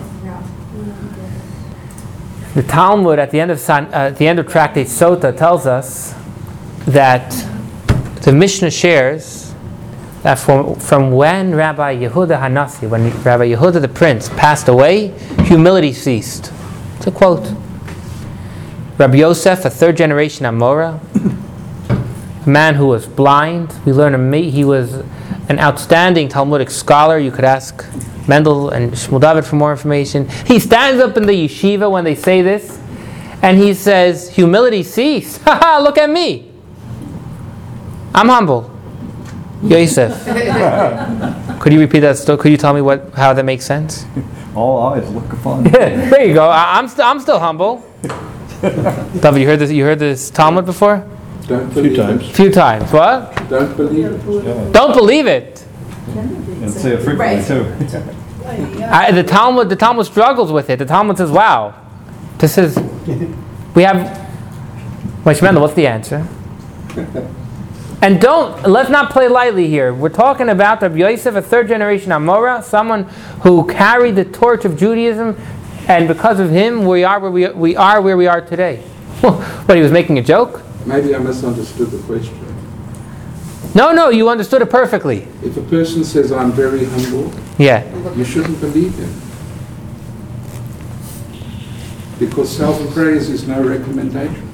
The 2.54 2.64
Talmud 2.64 3.20
at 3.20 3.30
the 3.30 3.40
end 3.40 3.52
of 3.52 3.60
San, 3.60 3.86
uh, 3.88 4.10
at 4.10 4.18
the 4.18 4.28
end 4.28 4.40
of 4.40 4.48
Tractate 4.48 4.88
Sota 4.88 5.36
tells 5.36 5.68
us 5.68 6.16
that 6.86 7.30
the 8.24 8.32
Mishnah 8.32 8.72
shares 8.72 9.54
that 10.24 10.40
from, 10.40 10.76
from 10.76 11.12
when 11.12 11.54
Rabbi 11.54 11.98
Yehuda 11.98 12.40
Hanasi, 12.40 12.90
when 12.90 13.12
Rabbi 13.22 13.50
Yehuda 13.50 13.80
the 13.80 13.88
prince 13.88 14.30
passed 14.30 14.70
away, 14.70 15.10
humility 15.44 15.94
ceased. 15.94 16.52
It's 16.96 17.06
a 17.08 17.12
quote. 17.12 17.54
Rabbi 18.98 19.18
Yosef, 19.18 19.64
a 19.64 19.70
third 19.70 19.96
generation 19.96 20.46
Amora, 20.48 21.00
man 22.48 22.76
who 22.76 22.88
was 22.88 23.06
blind. 23.06 23.74
We 23.86 23.92
learn 23.92 24.34
he 24.34 24.64
was 24.64 24.94
an 25.50 25.60
outstanding 25.60 26.30
Talmudic 26.30 26.70
scholar. 26.70 27.18
You 27.18 27.32
could 27.32 27.46
ask 27.46 27.86
Mendel 28.28 28.70
and 28.70 28.92
Shmuel 28.94 29.22
David 29.22 29.46
for 29.46 29.56
more 29.56 29.72
information. 29.72 30.28
He 30.46 30.60
stands 30.60 31.02
up 31.02 31.18
in 31.18 31.26
the 31.26 31.34
yeshiva 31.34 31.90
when 31.90 32.04
they 32.04 32.16
say 32.16 32.42
this, 32.42 32.80
and 33.42 33.58
he 33.58 33.74
says, 33.74 34.30
"Humility 34.30 34.84
cease. 34.84 35.38
Ha 35.44 35.60
ha! 35.62 35.80
Look 35.84 35.98
at 35.98 36.10
me. 36.10 36.52
I'm 38.14 38.30
humble." 38.30 38.74
Yosef, 39.64 40.14
could 41.60 41.74
you 41.74 41.80
repeat 41.80 42.02
that? 42.02 42.16
Still, 42.16 42.38
could 42.38 42.52
you 42.52 42.58
tell 42.58 42.74
me 42.74 42.82
what 42.82 43.12
how 43.16 43.34
that 43.34 43.44
makes 43.44 43.66
sense? 43.66 44.06
All 44.56 44.94
eyes 44.94 45.10
look 45.10 45.34
upon 45.34 45.66
you. 45.66 45.72
there 45.72 46.26
you 46.26 46.34
go. 46.36 46.48
I, 46.48 46.78
am 46.78 46.88
still 46.88 47.06
I'm 47.06 47.20
still 47.20 47.40
humble. 47.40 47.84
David, 48.62 49.42
you 49.42 49.48
heard 49.48 49.60
this? 49.60 49.72
You 49.72 49.84
heard 49.84 50.00
this 50.00 50.30
Talmud 50.30 50.66
before? 50.66 51.08
Don't 51.48 51.72
few 51.72 51.96
times. 51.96 52.30
Few 52.36 52.52
times. 52.52 52.92
What? 52.92 53.34
Don't 53.50 53.76
believe 53.78 54.06
it. 54.06 54.74
Don't 54.74 54.94
believe 54.94 55.28
it. 55.28 55.66
And 56.16 56.72
say 56.72 56.94
it 56.94 57.02
frequently 57.02 57.44
too. 57.46 58.84
I, 58.84 59.12
the 59.12 59.24
Talmud, 59.24 59.70
the 59.70 59.76
Talmud 59.76 60.06
struggles 60.06 60.52
with 60.52 60.70
it. 60.70 60.80
The 60.80 60.86
Talmud 60.86 61.18
says, 61.18 61.32
"Wow, 61.32 61.76
this 62.38 62.58
is 62.58 62.78
we 63.76 63.84
have." 63.84 64.28
Wait, 65.26 65.38
Shemendel, 65.38 65.62
what's 65.62 65.74
the 65.74 65.88
answer? 65.88 66.28
And 68.00 68.22
don't 68.22 68.62
let's 68.68 68.92
not 68.92 69.12
play 69.12 69.28
lightly 69.28 69.68
here. 69.68 69.92
We're 69.92 70.10
talking 70.10 70.50
about 70.50 70.84
Rabbi 70.84 70.98
Yosef, 70.98 71.34
a 71.34 71.42
third 71.42 71.68
generation 71.68 72.12
Amora, 72.12 72.64
someone 72.64 73.06
who 73.42 73.68
carried 73.68 74.16
the 74.16 74.24
torch 74.24 74.66
of 74.66 74.78
Judaism, 74.78 75.36
and 75.88 76.08
because 76.08 76.40
of 76.40 76.52
him, 76.52 76.86
we 76.86 77.04
are 77.04 77.20
where 77.20 77.32
we, 77.32 77.48
we 77.50 77.76
are 77.76 78.00
where 78.00 78.16
we 78.16 78.28
are 78.28 78.40
today. 78.40 78.84
but 79.22 79.76
he 79.76 79.82
was 79.82 79.92
making 79.92 80.20
a 80.20 80.22
joke. 80.22 80.62
Maybe 80.88 81.14
I 81.14 81.20
misunderstood 81.20 81.92
the 81.92 82.00
question. 82.04 82.34
No, 83.76 83.92
no, 83.92 84.10
you 84.10 84.30
understood 84.30 84.62
it 84.62 84.70
perfectly. 84.70 85.28
If 85.44 85.58
a 85.58 85.62
person 85.64 86.06
says, 86.06 86.32
I'm 86.32 86.54
very 86.54 86.86
humble, 86.86 87.32
yeah. 87.58 87.84
you 88.16 88.24
shouldn't 88.24 88.60
believe 88.62 88.96
him. 88.98 89.14
Because 92.18 92.50
self 92.56 92.80
praise 92.94 93.30
is 93.30 93.46
no 93.48 93.62
recommendation. 93.62 94.48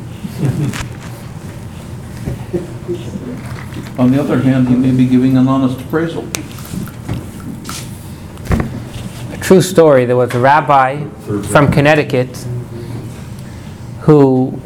On 4.00 4.12
the 4.12 4.20
other 4.20 4.40
hand, 4.40 4.68
he 4.68 4.76
may 4.76 4.92
be 4.92 5.06
giving 5.06 5.38
an 5.38 5.48
honest 5.48 5.80
appraisal. 5.80 6.28
A 9.32 9.38
true 9.38 9.62
story 9.62 10.06
there 10.06 10.18
was 10.18 10.34
a 10.34 10.40
rabbi 10.40 11.06
from 11.44 11.72
Connecticut 11.72 12.36
who 14.02 14.60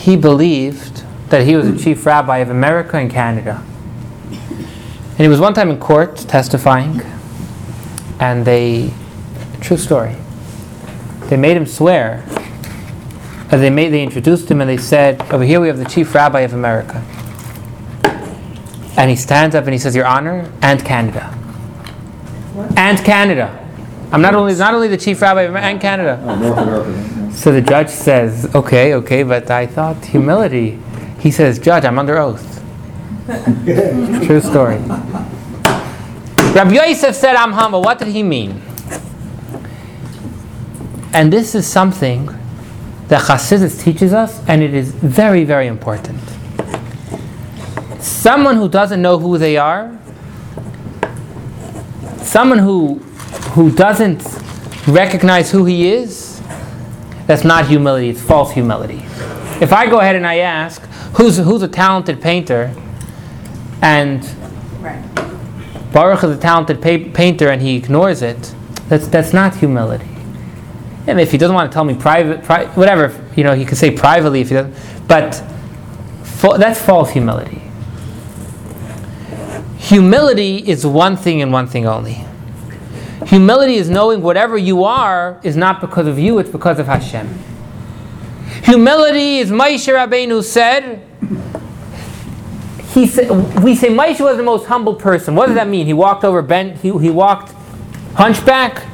he 0.00 0.16
believed 0.16 1.04
that 1.30 1.46
he 1.46 1.56
was 1.56 1.70
the 1.70 1.78
chief 1.78 2.04
rabbi 2.04 2.38
of 2.38 2.50
America 2.50 2.96
and 2.96 3.10
Canada. 3.10 3.62
And 4.30 5.18
he 5.18 5.28
was 5.28 5.40
one 5.40 5.54
time 5.54 5.70
in 5.70 5.78
court 5.78 6.16
testifying, 6.16 7.02
and 8.18 8.44
they, 8.44 8.92
true 9.60 9.76
story, 9.76 10.16
they 11.28 11.36
made 11.36 11.56
him 11.56 11.66
swear. 11.66 12.24
Uh, 13.52 13.56
they 13.58 13.68
made, 13.70 13.90
they 13.90 14.02
introduced 14.02 14.50
him 14.50 14.60
and 14.60 14.70
they 14.70 14.76
said, 14.76 15.20
over 15.32 15.44
here 15.44 15.60
we 15.60 15.68
have 15.68 15.78
the 15.78 15.84
chief 15.84 16.14
rabbi 16.14 16.40
of 16.40 16.52
America. 16.52 17.04
And 18.96 19.10
he 19.10 19.16
stands 19.16 19.54
up 19.54 19.64
and 19.64 19.72
he 19.72 19.78
says, 19.78 19.94
Your 19.94 20.06
Honor, 20.06 20.50
and 20.62 20.84
Canada. 20.84 21.26
What? 22.54 22.76
And 22.78 22.98
Canada. 22.98 23.56
I'm 24.12 24.22
not 24.22 24.34
only 24.34 24.54
not 24.54 24.74
only 24.74 24.88
the 24.88 24.96
chief 24.96 25.22
rabbi 25.22 25.42
of 25.42 25.50
America, 25.50 25.68
and 25.68 25.80
Canada. 25.80 26.20
Oh, 26.24 26.34
North 26.34 26.58
America. 26.58 27.19
So 27.40 27.50
the 27.50 27.62
judge 27.62 27.88
says, 27.88 28.54
okay, 28.54 28.92
okay, 28.96 29.22
but 29.22 29.50
I 29.50 29.66
thought 29.66 30.04
humility. 30.04 30.78
He 31.20 31.30
says, 31.30 31.58
Judge, 31.58 31.86
I'm 31.86 31.98
under 31.98 32.18
oath. 32.18 32.62
True 34.26 34.42
story. 34.42 34.76
Rabbi 36.52 36.74
Yosef 36.74 37.14
said, 37.14 37.36
I'm 37.36 37.52
humble. 37.52 37.80
What 37.80 37.98
did 37.98 38.08
he 38.08 38.22
mean? 38.22 38.60
And 41.14 41.32
this 41.32 41.54
is 41.54 41.66
something 41.66 42.26
that 43.08 43.22
Chassidus 43.22 43.82
teaches 43.82 44.12
us, 44.12 44.46
and 44.46 44.62
it 44.62 44.74
is 44.74 44.92
very, 44.92 45.44
very 45.44 45.66
important. 45.66 46.20
Someone 48.00 48.56
who 48.56 48.68
doesn't 48.68 49.00
know 49.00 49.18
who 49.18 49.38
they 49.38 49.56
are, 49.56 49.98
someone 52.18 52.58
who, 52.58 52.96
who 53.54 53.74
doesn't 53.74 54.22
recognize 54.86 55.50
who 55.50 55.64
he 55.64 55.90
is, 55.90 56.29
that's 57.30 57.44
not 57.44 57.68
humility, 57.68 58.08
it's 58.08 58.20
false 58.20 58.50
humility. 58.50 58.96
If 59.60 59.72
I 59.72 59.88
go 59.88 60.00
ahead 60.00 60.16
and 60.16 60.26
I 60.26 60.38
ask, 60.38 60.82
who's, 61.14 61.36
who's 61.36 61.62
a 61.62 61.68
talented 61.68 62.20
painter, 62.20 62.74
and 63.80 64.28
Baruch 65.92 66.24
is 66.24 66.36
a 66.36 66.36
talented 66.36 66.82
pa- 66.82 67.08
painter 67.14 67.48
and 67.50 67.62
he 67.62 67.76
ignores 67.76 68.22
it, 68.22 68.52
that's, 68.88 69.06
that's 69.06 69.32
not 69.32 69.54
humility. 69.54 70.08
And 71.06 71.20
if 71.20 71.30
he 71.30 71.38
doesn't 71.38 71.54
want 71.54 71.70
to 71.70 71.72
tell 71.72 71.84
me 71.84 71.94
private, 71.94 72.42
pri- 72.42 72.66
whatever, 72.74 73.24
you 73.36 73.44
know, 73.44 73.54
he 73.54 73.64
can 73.64 73.76
say 73.76 73.92
privately 73.92 74.40
if 74.40 74.48
he 74.48 74.56
doesn't, 74.56 74.74
but 75.06 75.36
fa- 76.24 76.56
that's 76.58 76.80
false 76.80 77.10
humility. 77.10 77.62
Humility 79.78 80.56
is 80.56 80.84
one 80.84 81.16
thing 81.16 81.42
and 81.42 81.52
one 81.52 81.68
thing 81.68 81.86
only. 81.86 82.24
Humility 83.26 83.74
is 83.74 83.90
knowing 83.90 84.22
whatever 84.22 84.56
you 84.56 84.84
are 84.84 85.40
is 85.42 85.56
not 85.56 85.80
because 85.80 86.06
of 86.06 86.18
you, 86.18 86.38
it's 86.38 86.50
because 86.50 86.78
of 86.78 86.86
Hashem. 86.86 87.28
Humility 88.64 89.38
is 89.38 89.50
Moshe 89.50 89.92
Rabbeinu 89.92 90.42
said. 90.42 91.02
He 92.92 93.06
said, 93.06 93.30
we 93.62 93.76
say 93.76 93.88
Moshe 93.88 94.20
was 94.20 94.36
the 94.36 94.42
most 94.42 94.66
humble 94.66 94.94
person. 94.94 95.34
What 95.34 95.46
does 95.46 95.54
that 95.54 95.68
mean? 95.68 95.86
He 95.86 95.92
walked 95.92 96.24
over 96.24 96.42
bent, 96.42 96.78
He, 96.78 96.96
he 96.98 97.10
walked 97.10 97.52
hunchback 98.14 98.86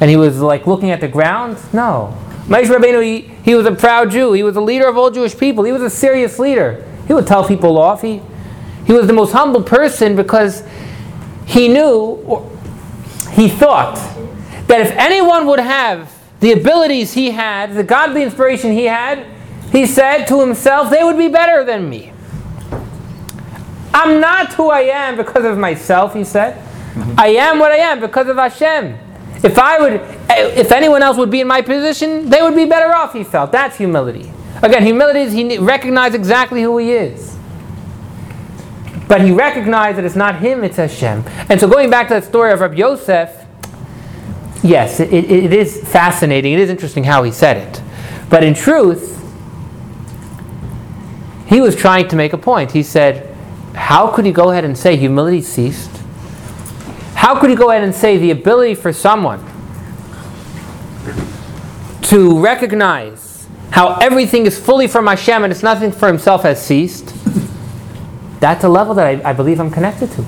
and 0.00 0.08
he 0.08 0.16
was 0.16 0.40
like 0.40 0.66
looking 0.66 0.90
at 0.90 1.00
the 1.00 1.08
ground? 1.08 1.58
No. 1.72 2.16
Moshe 2.46 2.66
Rabbeinu, 2.66 3.02
he, 3.02 3.20
he 3.44 3.54
was 3.54 3.66
a 3.66 3.72
proud 3.72 4.10
Jew. 4.10 4.32
He 4.32 4.42
was 4.42 4.56
a 4.56 4.60
leader 4.60 4.88
of 4.88 4.96
all 4.96 5.10
Jewish 5.10 5.36
people. 5.36 5.64
He 5.64 5.72
was 5.72 5.82
a 5.82 5.90
serious 5.90 6.38
leader. 6.38 6.84
He 7.06 7.14
would 7.14 7.26
tell 7.26 7.46
people 7.46 7.78
off. 7.78 8.02
He, 8.02 8.20
he 8.86 8.92
was 8.92 9.06
the 9.06 9.12
most 9.12 9.32
humble 9.32 9.62
person 9.62 10.16
because 10.16 10.64
he 11.46 11.68
knew, 11.68 12.48
he 13.32 13.48
thought, 13.48 13.96
that 14.66 14.80
if 14.80 14.90
anyone 14.92 15.46
would 15.46 15.58
have 15.58 16.12
the 16.40 16.52
abilities 16.52 17.12
he 17.12 17.30
had, 17.30 17.74
the 17.74 17.84
godly 17.84 18.22
inspiration 18.22 18.72
he 18.72 18.84
had, 18.84 19.26
he 19.70 19.86
said 19.86 20.26
to 20.26 20.40
himself, 20.40 20.90
they 20.90 21.02
would 21.02 21.18
be 21.18 21.28
better 21.28 21.64
than 21.64 21.88
me. 21.88 22.12
I'm 23.94 24.20
not 24.20 24.52
who 24.54 24.70
I 24.70 24.80
am 24.80 25.16
because 25.16 25.44
of 25.44 25.58
myself, 25.58 26.14
he 26.14 26.24
said. 26.24 26.56
Mm-hmm. 26.56 27.14
I 27.18 27.28
am 27.28 27.58
what 27.58 27.72
I 27.72 27.76
am 27.76 28.00
because 28.00 28.28
of 28.28 28.36
Hashem. 28.36 28.98
If 29.42 29.58
I 29.58 29.78
would, 29.78 30.00
if 30.56 30.70
anyone 30.72 31.02
else 31.02 31.16
would 31.16 31.30
be 31.30 31.40
in 31.40 31.46
my 31.46 31.62
position, 31.62 32.30
they 32.30 32.42
would 32.42 32.54
be 32.54 32.64
better 32.64 32.94
off, 32.94 33.12
he 33.12 33.24
felt. 33.24 33.52
That's 33.52 33.76
humility. 33.76 34.30
Again, 34.62 34.84
humility 34.84 35.20
is 35.20 35.32
he 35.32 35.58
recognized 35.58 36.14
exactly 36.14 36.62
who 36.62 36.78
he 36.78 36.92
is. 36.92 37.36
But 39.12 39.20
he 39.20 39.30
recognized 39.30 39.98
that 39.98 40.06
it's 40.06 40.16
not 40.16 40.38
him, 40.38 40.64
it's 40.64 40.78
Hashem. 40.78 41.22
And 41.50 41.60
so 41.60 41.68
going 41.68 41.90
back 41.90 42.08
to 42.08 42.14
that 42.14 42.24
story 42.24 42.50
of 42.50 42.60
Rabbi 42.60 42.76
Yosef, 42.76 43.44
yes, 44.62 45.00
it, 45.00 45.12
it, 45.12 45.30
it 45.30 45.52
is 45.52 45.86
fascinating. 45.86 46.54
It 46.54 46.60
is 46.60 46.70
interesting 46.70 47.04
how 47.04 47.22
he 47.22 47.30
said 47.30 47.58
it. 47.58 47.82
But 48.30 48.42
in 48.42 48.54
truth, 48.54 49.22
he 51.46 51.60
was 51.60 51.76
trying 51.76 52.08
to 52.08 52.16
make 52.16 52.32
a 52.32 52.38
point. 52.38 52.72
He 52.72 52.82
said, 52.82 53.36
How 53.74 54.06
could 54.06 54.24
he 54.24 54.32
go 54.32 54.50
ahead 54.50 54.64
and 54.64 54.78
say 54.78 54.96
humility 54.96 55.42
ceased? 55.42 55.94
How 57.14 57.38
could 57.38 57.50
he 57.50 57.56
go 57.56 57.68
ahead 57.68 57.84
and 57.84 57.94
say 57.94 58.16
the 58.16 58.30
ability 58.30 58.76
for 58.76 58.94
someone 58.94 59.44
to 62.04 62.40
recognize 62.40 63.46
how 63.72 63.96
everything 63.96 64.46
is 64.46 64.58
fully 64.58 64.86
from 64.86 65.06
Hashem 65.06 65.44
and 65.44 65.52
it's 65.52 65.62
nothing 65.62 65.92
for 65.92 66.08
himself 66.08 66.44
has 66.44 66.64
ceased? 66.64 67.11
That's 68.42 68.64
a 68.64 68.68
level 68.68 68.92
that 68.94 69.06
I, 69.06 69.30
I 69.30 69.32
believe 69.32 69.60
I'm 69.60 69.70
connected 69.70 70.10
to. 70.10 70.24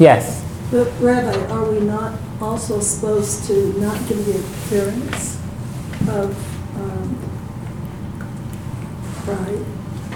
Yes. 0.00 0.44
But 0.72 0.90
Rabbi, 0.98 1.46
are 1.46 1.70
we 1.70 1.78
not 1.78 2.18
also 2.40 2.80
supposed 2.80 3.44
to 3.46 3.72
not 3.80 3.96
give 4.08 4.26
the 4.26 4.40
appearance 4.40 5.36
of 6.08 6.34
um, 6.74 7.16
pride? 9.22 9.64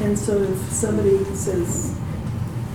And 0.02 0.18
so 0.18 0.42
if 0.42 0.58
somebody 0.72 1.22
says, 1.36 1.96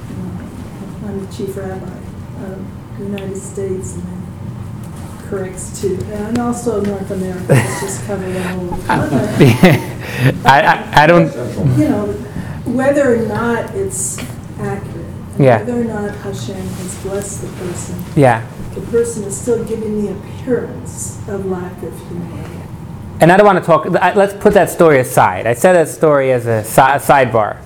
you 0.10 0.16
know, 0.16 1.10
I'm 1.10 1.26
the 1.26 1.34
chief 1.34 1.58
rabbi 1.58 1.98
of 2.46 2.98
the 2.98 3.04
United 3.04 3.38
States 3.38 3.96
and 3.96 4.04
then 4.04 5.28
corrects 5.28 5.82
to, 5.82 6.02
and 6.14 6.40
also 6.40 6.80
North 6.80 7.12
America, 7.12 7.46
let's 7.50 7.82
just 7.82 8.06
cover 8.06 8.32
the 8.32 8.42
whole 8.42 8.70
continent. 8.88 10.46
I, 10.46 10.62
I, 10.62 11.04
I 11.04 11.08
don't. 11.08 11.28
You 11.78 11.90
know, 11.90 12.31
whether 12.76 13.14
or 13.16 13.26
not 13.28 13.74
it's 13.76 14.20
accurate. 14.60 15.06
Yeah. 15.40 15.60
Whether 15.60 15.82
or 15.82 15.84
not 15.86 16.16
Hashem 16.18 16.56
has 16.56 17.04
blessed 17.04 17.42
the 17.42 17.48
person, 17.66 18.04
Yeah. 18.16 18.46
the 18.76 18.82
person 18.82 19.24
is 19.24 19.36
still 19.40 19.64
giving 19.64 20.06
the 20.06 20.12
appearance 20.12 21.18
of 21.28 21.46
lack 21.46 21.82
of 21.84 21.98
humility. 22.08 22.50
And 23.22 23.32
I 23.32 23.38
don't 23.38 23.46
want 23.46 23.60
to 23.60 23.66
talk, 23.66 23.86
let's 23.86 24.34
put 24.34 24.54
that 24.56 24.70
story 24.70 25.00
aside. 25.00 25.46
I 25.48 25.54
said 25.54 25.74
that 25.74 25.88
story 25.88 26.32
as 26.32 26.48
a, 26.48 26.64
si- 26.64 26.82
a 26.82 27.00
sidebar. 27.00 27.58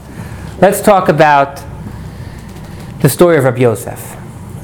Let's 0.62 0.82
talk 0.82 1.10
about 1.10 1.64
the 3.02 3.10
story 3.10 3.38
of 3.38 3.46
Rabbi 3.46 3.60
Yosef 3.60 4.16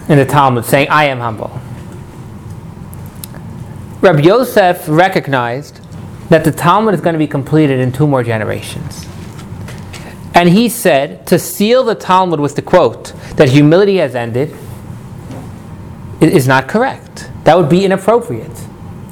in 0.10 0.18
the 0.18 0.26
Talmud 0.26 0.66
saying, 0.66 0.90
I 0.90 1.06
am 1.06 1.20
humble. 1.20 1.60
Rabbi 4.02 4.22
Yosef 4.22 4.86
recognized 4.88 5.80
that 6.30 6.44
the 6.44 6.52
Talmud 6.52 6.94
is 6.94 7.02
going 7.02 7.14
to 7.14 7.20
be 7.20 7.28
completed 7.28 7.80
in 7.80 7.92
two 7.92 8.08
more 8.08 8.24
generations. 8.24 9.06
And 10.34 10.50
he 10.50 10.70
said 10.70 11.28
to 11.28 11.38
seal 11.38 11.84
the 11.84 11.96
Talmud 11.96 12.40
with 12.40 12.56
the 12.56 12.62
quote 12.62 13.14
that 13.36 13.50
humility 13.50 13.98
has 13.98 14.16
ended 14.16 14.56
is 16.22 16.48
not 16.48 16.68
correct. 16.68 17.30
That 17.44 17.58
would 17.58 17.70
be 17.70 17.84
inappropriate. 17.84 18.52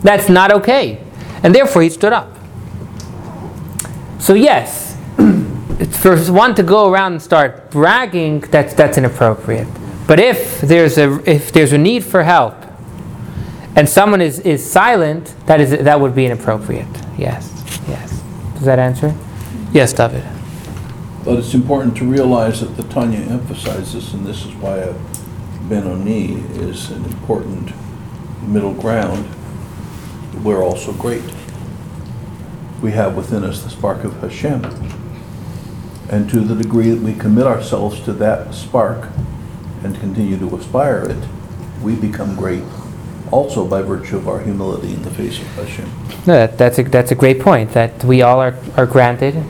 That's 0.01 0.30
not 0.30 0.51
okay. 0.51 1.03
And 1.43 1.53
therefore 1.53 1.82
he 1.82 1.89
stood 1.89 2.13
up. 2.13 2.38
So, 4.20 4.34
yes, 4.34 4.97
for 5.91 6.17
one 6.32 6.55
to 6.55 6.63
go 6.63 6.91
around 6.91 7.13
and 7.13 7.22
start 7.22 7.72
bragging, 7.72 8.41
that's, 8.41 8.74
that's 8.74 8.97
inappropriate. 8.97 9.67
But 10.07 10.20
if 10.20 10.61
there's, 10.61 10.97
a, 10.97 11.22
if 11.30 11.51
there's 11.51 11.74
a 11.74 11.78
need 11.78 12.03
for 12.03 12.24
help 12.24 12.55
and 13.76 13.88
someone 13.88 14.22
is, 14.22 14.39
is 14.39 14.70
silent, 14.70 15.34
that, 15.45 15.59
is, 15.59 15.72
that 15.72 15.99
would 15.99 16.15
be 16.15 16.26
inappropriate. 16.26 16.88
Yes, 17.17 17.51
yes. 17.88 18.22
Does 18.53 18.65
that 18.65 18.80
answer? 18.80 19.15
Yes, 19.72 19.93
David. 19.93 20.24
But 21.24 21.38
it's 21.38 21.53
important 21.53 21.97
to 21.97 22.05
realize 22.05 22.61
that 22.61 22.78
the 22.78 22.84
Tanya 22.84 23.20
emphasizes, 23.20 24.13
and 24.13 24.26
this 24.26 24.45
is 24.45 24.53
why 24.55 24.78
a 24.78 24.95
Benoni 25.67 26.36
is 26.57 26.89
an 26.89 27.03
important 27.05 27.72
middle 28.41 28.74
ground, 28.74 29.28
we're 30.43 30.63
also 30.63 30.93
great. 30.93 31.24
We 32.82 32.91
have 32.91 33.15
within 33.15 33.43
us 33.43 33.61
the 33.61 33.70
spark 33.70 34.03
of 34.03 34.13
Hashem. 34.22 34.63
And 36.09 36.30
to 36.30 36.39
the 36.39 36.55
degree 36.55 36.89
that 36.89 37.01
we 37.01 37.13
commit 37.13 37.45
ourselves 37.45 38.01
to 38.05 38.13
that 38.13 38.55
spark 38.55 39.09
and 39.84 39.99
continue 39.99 40.38
to 40.39 40.55
aspire 40.55 41.03
it, 41.09 41.28
we 41.84 41.95
become 41.95 42.36
great 42.36 42.63
also 43.30 43.67
by 43.67 43.82
virtue 43.82 44.17
of 44.17 44.28
our 44.28 44.39
humility 44.39 44.93
in 44.93 45.03
the 45.03 45.11
face 45.11 45.39
of 45.39 45.47
Hashem. 45.49 45.86
No, 46.26 46.34
that, 46.34 46.57
that's, 46.57 46.80
a, 46.80 46.84
that's 46.84 47.11
a 47.11 47.15
great 47.15 47.39
point, 47.39 47.74
that 47.74 48.03
we 48.03 48.24
all 48.24 48.39
are, 48.39 48.57
are 48.76 48.88
granted 48.88 49.43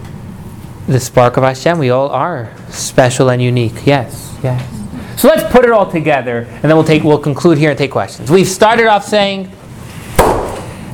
the 0.90 1.00
spark 1.00 1.38
of 1.38 1.44
Hashem. 1.44 1.78
We 1.78 1.92
all 1.92 2.10
are 2.10 2.52
special 2.70 3.30
and 3.30 3.42
unique. 3.42 3.86
Yes, 3.86 4.36
yes. 4.44 5.22
So 5.22 5.28
let's 5.28 5.50
put 5.52 5.66
it 5.66 5.72
all 5.72 5.90
together, 5.90 6.40
and 6.40 6.64
then 6.64 6.76
we'll 6.76 6.84
take 6.84 7.04
we'll 7.04 7.20
conclude 7.20 7.58
here 7.58 7.70
and 7.70 7.78
take 7.78 7.92
questions. 7.92 8.32
We've 8.32 8.48
started 8.48 8.88
off 8.88 9.06
saying 9.06 9.46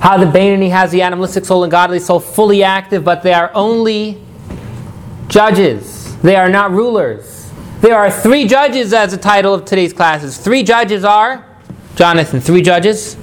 how 0.01 0.17
the 0.17 0.25
Bainani 0.25 0.69
has 0.69 0.91
the 0.91 1.01
animalistic 1.01 1.45
soul 1.45 1.63
and 1.63 1.71
godly 1.71 1.99
soul 1.99 2.19
fully 2.19 2.63
active, 2.63 3.03
but 3.03 3.23
they 3.23 3.33
are 3.33 3.51
only 3.53 4.21
judges. 5.27 6.15
They 6.21 6.35
are 6.35 6.49
not 6.49 6.71
rulers. 6.71 7.51
There 7.81 7.95
are 7.95 8.11
three 8.11 8.47
judges 8.47 8.93
as 8.93 9.11
the 9.11 9.17
title 9.17 9.53
of 9.53 9.63
today's 9.63 9.93
classes. 9.93 10.37
Three 10.37 10.63
judges 10.63 11.03
are 11.03 11.45
Jonathan. 11.95 12.41
Three 12.41 12.61
judges. 12.61 13.15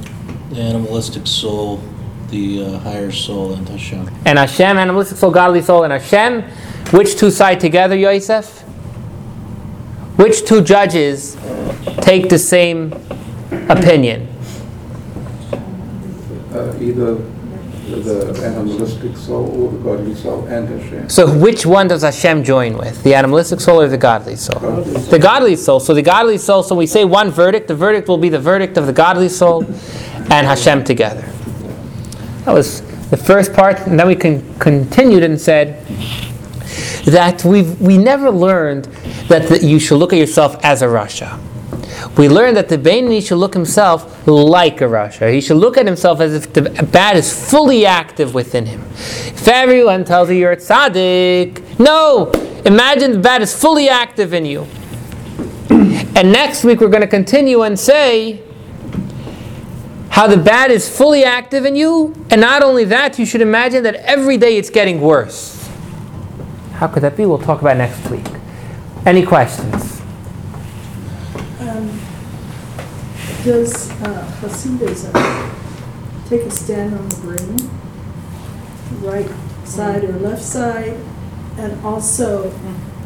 The 0.50 0.60
animalistic 0.60 1.26
soul, 1.26 1.82
the 2.32 2.64
uh, 2.64 2.78
higher 2.78 3.12
soul, 3.12 3.52
and 3.52 3.68
Hashem. 3.68 4.08
and 4.24 4.38
Hashem, 4.38 4.78
animalistic 4.78 5.18
soul, 5.18 5.30
godly 5.30 5.62
soul, 5.62 5.84
and 5.84 5.92
Hashem. 5.92 6.42
Which 6.90 7.16
two 7.16 7.30
side 7.30 7.60
together, 7.60 7.94
Yosef? 7.94 8.62
Which 10.16 10.44
two 10.44 10.62
judges 10.62 11.36
take 12.00 12.28
the 12.28 12.38
same 12.38 12.92
opinion? 13.68 14.28
Uh, 16.52 16.74
Either 16.80 17.14
the 18.00 18.42
animalistic 18.44 19.16
soul 19.16 19.44
or 19.60 19.72
the 19.72 19.78
godly 19.78 20.14
soul 20.14 20.46
and 20.46 20.68
Hashem. 20.68 21.10
So 21.10 21.30
which 21.38 21.66
one 21.66 21.88
does 21.88 22.02
Hashem 22.02 22.44
join 22.44 22.78
with? 22.78 23.02
The 23.02 23.14
animalistic 23.14 23.60
soul 23.60 23.80
or 23.82 23.88
the 23.88 23.98
godly 23.98 24.36
soul? 24.36 24.60
Godly 24.60 24.92
soul. 24.94 25.02
The 25.10 25.18
godly 25.18 25.56
soul. 25.56 25.80
So 25.80 25.94
the 25.94 26.02
godly 26.02 26.38
soul, 26.38 26.62
so 26.62 26.74
we 26.74 26.86
say 26.86 27.04
one 27.04 27.30
verdict, 27.30 27.68
the 27.68 27.74
verdict 27.74 28.08
will 28.08 28.18
be 28.18 28.28
the 28.30 28.40
verdict 28.40 28.78
of 28.78 28.86
the 28.86 28.92
godly 28.92 29.28
soul 29.28 29.64
and 30.30 30.46
Hashem 30.46 30.84
together. 30.84 31.31
That 32.44 32.54
was 32.54 32.80
the 33.10 33.16
first 33.16 33.52
part, 33.52 33.78
and 33.86 33.98
then 33.98 34.06
we 34.06 34.16
con- 34.16 34.42
continued 34.58 35.22
and 35.22 35.40
said 35.40 35.84
that 37.04 37.44
we 37.44 37.62
we 37.62 37.98
never 37.98 38.30
learned 38.30 38.84
that 39.28 39.48
the, 39.48 39.64
you 39.64 39.78
should 39.78 39.98
look 39.98 40.12
at 40.12 40.18
yourself 40.18 40.56
as 40.64 40.82
a 40.82 40.86
Rasha. 40.86 41.38
We 42.16 42.28
learned 42.28 42.56
that 42.56 42.68
the 42.68 42.78
Bainani 42.78 43.26
should 43.26 43.36
look 43.36 43.54
himself 43.54 44.26
like 44.26 44.80
a 44.80 44.84
Rasha. 44.84 45.32
He 45.32 45.40
should 45.40 45.56
look 45.56 45.76
at 45.76 45.86
himself 45.86 46.20
as 46.20 46.34
if 46.34 46.52
the 46.52 46.62
bad 46.62 47.16
is 47.16 47.32
fully 47.50 47.86
active 47.86 48.34
within 48.34 48.66
him. 48.66 48.80
If 48.92 49.48
everyone 49.48 50.04
tells 50.04 50.28
you 50.28 50.36
you're 50.36 50.52
a 50.52 50.56
tzaddik, 50.56 51.78
no! 51.78 52.30
Imagine 52.64 53.12
the 53.12 53.18
bad 53.18 53.42
is 53.42 53.54
fully 53.58 53.88
active 53.88 54.34
in 54.34 54.44
you. 54.44 54.66
And 56.14 56.30
next 56.32 56.64
week 56.64 56.80
we're 56.80 56.88
going 56.88 57.02
to 57.02 57.06
continue 57.06 57.62
and 57.62 57.78
say 57.78 58.42
how 60.12 60.26
the 60.26 60.36
bad 60.36 60.70
is 60.70 60.94
fully 60.94 61.24
active 61.24 61.64
in 61.64 61.74
you, 61.74 62.14
and 62.28 62.38
not 62.38 62.62
only 62.62 62.84
that, 62.84 63.18
you 63.18 63.24
should 63.24 63.40
imagine 63.40 63.82
that 63.82 63.94
every 63.94 64.36
day 64.36 64.58
it's 64.58 64.68
getting 64.68 65.00
worse. 65.00 65.66
How 66.74 66.86
could 66.86 67.02
that 67.02 67.16
be? 67.16 67.24
We'll 67.24 67.38
talk 67.38 67.62
about 67.62 67.78
next 67.78 68.10
week. 68.10 68.26
Any 69.06 69.24
questions? 69.24 70.02
Um, 71.60 71.98
Does 73.42 73.90
uh, 74.02 74.30
Hasidism 74.42 75.14
take 76.28 76.42
a 76.42 76.50
stand 76.50 76.92
on 76.92 77.08
the 77.08 77.16
brain, 77.16 77.70
right 79.00 79.30
side 79.66 80.04
or 80.04 80.12
left 80.18 80.42
side? 80.42 80.94
And 81.56 81.82
also, 81.86 82.52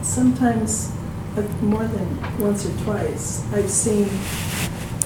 sometimes, 0.02 0.90
uh, 1.36 1.42
more 1.62 1.84
than 1.84 2.40
once 2.40 2.66
or 2.66 2.76
twice, 2.82 3.46
I've 3.52 3.70
seen 3.70 4.06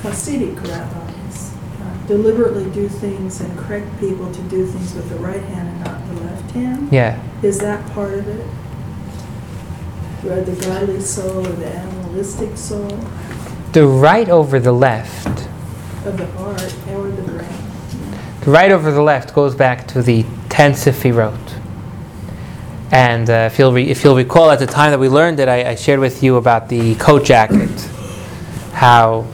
Hasidic 0.00 0.56
rabbis 0.66 1.09
deliberately 2.10 2.68
do 2.72 2.88
things 2.88 3.40
and 3.40 3.56
correct 3.56 3.86
people 4.00 4.32
to 4.32 4.42
do 4.42 4.66
things 4.66 4.94
with 4.94 5.08
the 5.08 5.16
right 5.16 5.42
hand 5.42 5.68
and 5.68 5.84
not 5.84 6.06
the 6.08 6.20
left 6.24 6.50
hand? 6.50 6.92
Yeah. 6.92 7.22
Is 7.40 7.60
that 7.60 7.88
part 7.92 8.14
of 8.14 8.26
it? 8.26 8.44
Or 10.26 10.42
the 10.42 10.60
godly 10.66 11.00
soul 11.00 11.46
or 11.46 11.52
the 11.52 11.68
animalistic 11.68 12.56
soul 12.56 12.98
The 13.72 13.86
right 13.86 14.28
over 14.28 14.58
the 14.58 14.72
left, 14.72 15.28
of 16.04 16.18
the 16.18 16.26
heart 16.32 16.74
or 16.90 17.08
the 17.10 17.22
brain? 17.22 17.48
the 18.40 18.50
right 18.50 18.72
over 18.72 18.90
the 18.90 19.02
left 19.02 19.32
goes 19.32 19.54
back 19.54 19.86
to 19.88 20.02
the 20.02 20.26
ten 20.48 20.72
Sefirot. 20.72 21.38
And 22.90 23.30
uh, 23.30 23.48
if, 23.52 23.56
you'll 23.56 23.72
re- 23.72 23.88
if 23.88 24.02
you'll 24.02 24.16
recall, 24.16 24.50
at 24.50 24.58
the 24.58 24.66
time 24.66 24.90
that 24.90 24.98
we 24.98 25.08
learned 25.08 25.38
it, 25.38 25.46
I, 25.48 25.70
I 25.70 25.74
shared 25.76 26.00
with 26.00 26.24
you 26.24 26.36
about 26.36 26.68
the 26.68 26.96
coat 26.96 27.24
jacket. 27.24 27.70
How 28.72 29.26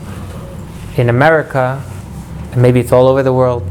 in 0.99 1.09
America, 1.09 1.83
and 2.57 2.63
maybe 2.63 2.81
it's 2.81 2.91
all 2.91 3.07
over 3.07 3.23
the 3.23 3.35
world, 3.35 3.71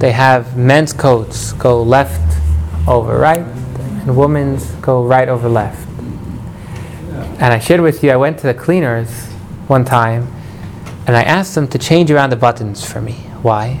they 0.00 0.12
have 0.12 0.54
men's 0.54 0.92
coats 0.92 1.54
go 1.54 1.82
left 1.82 2.38
over 2.86 3.18
right, 3.18 3.40
and 3.40 4.14
women's 4.14 4.70
go 4.82 5.02
right 5.02 5.30
over 5.30 5.48
left. 5.48 5.88
And 7.40 7.54
I 7.54 7.58
shared 7.58 7.80
with 7.80 8.04
you, 8.04 8.10
I 8.10 8.16
went 8.16 8.38
to 8.40 8.46
the 8.46 8.52
cleaners 8.52 9.28
one 9.66 9.86
time, 9.86 10.30
and 11.06 11.16
I 11.16 11.22
asked 11.22 11.54
them 11.54 11.68
to 11.68 11.78
change 11.78 12.10
around 12.10 12.28
the 12.28 12.36
buttons 12.36 12.84
for 12.84 13.00
me. 13.00 13.14
Why? 13.40 13.80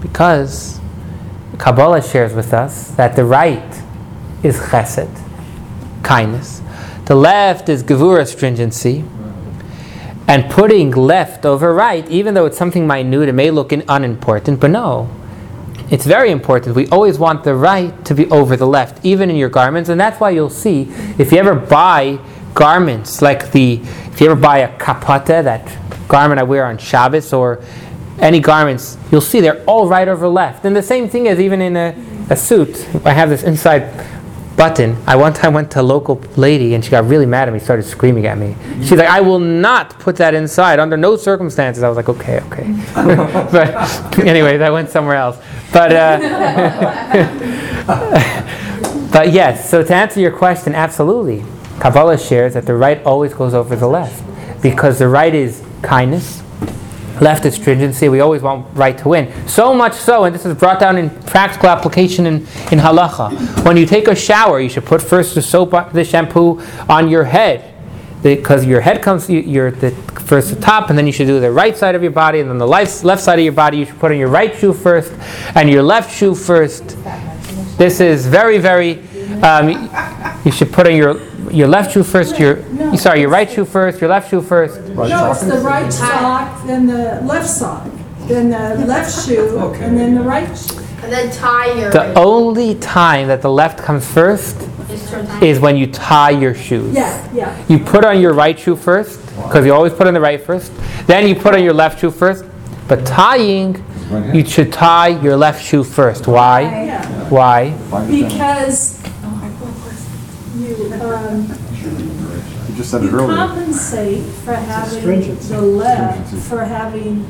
Because 0.00 0.80
Kabbalah 1.58 2.00
shares 2.00 2.32
with 2.32 2.54
us 2.54 2.88
that 2.92 3.16
the 3.16 3.24
right 3.26 3.82
is 4.42 4.58
chesed, 4.60 5.14
kindness. 6.02 6.62
The 7.04 7.16
left 7.16 7.68
is 7.68 7.82
gevura, 7.82 8.26
stringency. 8.26 9.04
And 10.26 10.50
putting 10.50 10.90
left 10.90 11.44
over 11.44 11.74
right, 11.74 12.08
even 12.08 12.34
though 12.34 12.46
it's 12.46 12.56
something 12.56 12.86
minute, 12.86 13.28
it 13.28 13.32
may 13.32 13.50
look 13.50 13.72
in- 13.72 13.84
unimportant, 13.88 14.60
but 14.60 14.70
no. 14.70 15.10
It's 15.90 16.06
very 16.06 16.30
important. 16.30 16.74
We 16.74 16.88
always 16.88 17.18
want 17.18 17.44
the 17.44 17.54
right 17.54 18.04
to 18.06 18.14
be 18.14 18.26
over 18.30 18.56
the 18.56 18.66
left, 18.66 19.04
even 19.04 19.28
in 19.28 19.36
your 19.36 19.50
garments. 19.50 19.90
And 19.90 20.00
that's 20.00 20.18
why 20.18 20.30
you'll 20.30 20.48
see, 20.48 20.90
if 21.18 21.30
you 21.30 21.38
ever 21.38 21.54
buy 21.54 22.18
garments, 22.54 23.20
like 23.20 23.52
the, 23.52 23.80
if 23.82 24.20
you 24.20 24.30
ever 24.30 24.40
buy 24.40 24.58
a 24.58 24.78
kapata, 24.78 25.44
that 25.44 25.76
garment 26.08 26.40
I 26.40 26.42
wear 26.44 26.64
on 26.66 26.78
Shabbos, 26.78 27.32
or 27.34 27.62
any 28.18 28.40
garments, 28.40 28.96
you'll 29.10 29.20
see 29.20 29.40
they're 29.40 29.62
all 29.64 29.88
right 29.88 30.08
over 30.08 30.26
left. 30.26 30.64
And 30.64 30.74
the 30.74 30.82
same 30.82 31.08
thing 31.08 31.26
is 31.26 31.38
even 31.38 31.60
in 31.60 31.76
a, 31.76 31.94
a 32.30 32.36
suit. 32.36 32.88
I 33.04 33.12
have 33.12 33.28
this 33.28 33.42
inside 33.42 33.82
button. 34.56 34.96
I 35.06 35.16
one 35.16 35.32
time 35.32 35.54
went 35.54 35.70
to 35.72 35.80
a 35.80 35.82
local 35.82 36.16
lady 36.36 36.74
and 36.74 36.84
she 36.84 36.90
got 36.90 37.04
really 37.06 37.26
mad 37.26 37.48
at 37.48 37.54
me, 37.54 37.60
started 37.60 37.84
screaming 37.84 38.26
at 38.26 38.38
me. 38.38 38.56
She's 38.80 38.92
like, 38.92 39.08
I 39.08 39.20
will 39.20 39.38
not 39.38 39.98
put 39.98 40.16
that 40.16 40.34
inside 40.34 40.78
under 40.78 40.96
no 40.96 41.16
circumstances. 41.16 41.82
I 41.82 41.88
was 41.88 41.96
like, 41.96 42.08
okay, 42.08 42.40
okay. 42.42 42.64
but 42.94 44.18
anyways, 44.18 44.60
I 44.60 44.70
went 44.70 44.90
somewhere 44.90 45.16
else. 45.16 45.38
But 45.72 45.92
uh, 45.92 46.18
but 49.12 49.32
yes, 49.32 49.68
so 49.68 49.82
to 49.82 49.94
answer 49.94 50.20
your 50.20 50.32
question, 50.32 50.74
absolutely. 50.74 51.44
Kabbalah 51.80 52.18
shares 52.18 52.54
that 52.54 52.66
the 52.66 52.74
right 52.74 53.02
always 53.04 53.34
goes 53.34 53.54
over 53.54 53.74
the 53.74 53.88
left 53.88 54.22
because 54.62 54.98
the 54.98 55.08
right 55.08 55.34
is 55.34 55.62
kindness, 55.82 56.42
left 57.20 57.44
is 57.46 57.54
stringency. 57.54 58.08
We 58.08 58.20
always 58.20 58.42
want 58.42 58.66
right 58.76 58.96
to 58.98 59.08
win. 59.08 59.32
So 59.48 59.72
much 59.74 59.94
so, 59.94 60.24
and 60.24 60.34
this 60.34 60.44
is 60.44 60.54
brought 60.56 60.80
down 60.80 60.96
in 60.98 61.10
practical 61.10 61.68
application 61.68 62.26
in, 62.26 62.34
in 62.72 62.78
halacha. 62.78 63.64
When 63.64 63.76
you 63.76 63.86
take 63.86 64.08
a 64.08 64.14
shower, 64.14 64.60
you 64.60 64.68
should 64.68 64.84
put 64.84 65.00
first 65.02 65.34
the 65.34 65.42
soap, 65.42 65.92
the 65.92 66.04
shampoo 66.04 66.60
on 66.88 67.08
your 67.08 67.24
head. 67.24 67.70
Because 68.22 68.64
your 68.64 68.80
head 68.80 69.02
comes, 69.02 69.28
you- 69.28 69.40
you're 69.40 69.70
the 69.70 69.90
first 70.24 70.48
the 70.54 70.60
top, 70.60 70.88
and 70.88 70.96
then 70.98 71.06
you 71.06 71.12
should 71.12 71.26
do 71.26 71.38
the 71.40 71.52
right 71.52 71.76
side 71.76 71.94
of 71.94 72.02
your 72.02 72.10
body, 72.12 72.40
and 72.40 72.48
then 72.48 72.56
the 72.56 72.66
left, 72.66 73.04
left 73.04 73.22
side 73.22 73.38
of 73.38 73.44
your 73.44 73.52
body. 73.52 73.76
You 73.78 73.84
should 73.84 73.98
put 74.00 74.10
on 74.10 74.16
your 74.18 74.28
right 74.28 74.54
shoe 74.56 74.72
first, 74.72 75.12
and 75.54 75.68
your 75.68 75.82
left 75.82 76.10
shoe 76.14 76.34
first. 76.34 76.96
This 77.76 78.00
is 78.00 78.26
very, 78.26 78.56
very. 78.58 79.02
Um, 79.42 79.90
you 80.44 80.52
should 80.52 80.72
put 80.72 80.86
on 80.86 80.94
your 80.96 81.20
your 81.54 81.68
left 81.68 81.92
shoe 81.92 82.02
first. 82.02 82.38
Your 82.38 82.58
sorry, 82.96 83.20
your 83.20 83.30
right 83.30 83.50
shoe 83.50 83.64
first. 83.64 84.00
Your 84.00 84.10
left 84.10 84.30
shoe 84.30 84.42
first. 84.42 84.80
No, 84.88 85.30
it's 85.32 85.42
the 85.42 85.58
right 85.60 85.92
sock, 85.92 86.66
then 86.66 86.86
the 86.86 87.20
left 87.22 87.48
sock, 87.48 87.88
then 88.26 88.50
the 88.50 88.84
left 88.86 89.26
shoe, 89.26 89.58
and 89.80 89.96
then 89.96 90.14
the 90.14 90.22
right 90.22 90.48
shoe. 90.56 90.78
And 91.02 91.12
then 91.12 91.30
tie 91.32 91.72
your. 91.78 91.90
The 91.90 92.14
only 92.18 92.76
time 92.76 93.28
that 93.28 93.42
the 93.42 93.50
left 93.50 93.78
comes 93.78 94.06
first 94.10 94.56
is 94.90 95.10
to 95.10 95.22
tie- 95.24 95.44
is 95.44 95.60
when 95.60 95.76
you 95.76 95.86
tie 95.86 96.30
your 96.30 96.54
shoes. 96.54 96.94
Yeah, 96.94 97.32
yeah. 97.32 97.64
You 97.68 97.78
put 97.78 98.04
on 98.04 98.20
your 98.20 98.32
right 98.32 98.58
shoe 98.58 98.74
first, 98.76 99.20
because 99.36 99.66
you 99.66 99.74
always 99.74 99.92
put 99.92 100.06
on 100.06 100.14
the 100.14 100.20
right 100.20 100.40
first. 100.40 100.72
Then 101.06 101.28
you 101.28 101.34
put 101.34 101.54
on 101.54 101.62
your 101.62 101.74
left 101.74 102.00
shoe 102.00 102.10
first. 102.10 102.44
But 102.88 103.06
tying, 103.06 103.82
you 104.34 104.44
should 104.44 104.70
tie 104.72 105.08
your 105.08 105.36
left 105.36 105.62
shoe 105.64 105.82
first. 105.84 106.26
Why? 106.26 106.60
Yeah, 106.62 107.28
Why? 107.30 107.70
because 108.10 109.02
you, 109.02 109.03
um, 111.28 111.46
You 112.68 112.74
just 112.76 112.90
said 112.90 113.02
you 113.02 113.08
it 113.08 113.12
earlier. 113.14 113.36
compensate 113.36 114.22
for 114.44 114.54
having 114.54 115.20
the 115.48 115.60
left, 115.60 116.34
for 116.48 116.64
having, 116.64 117.26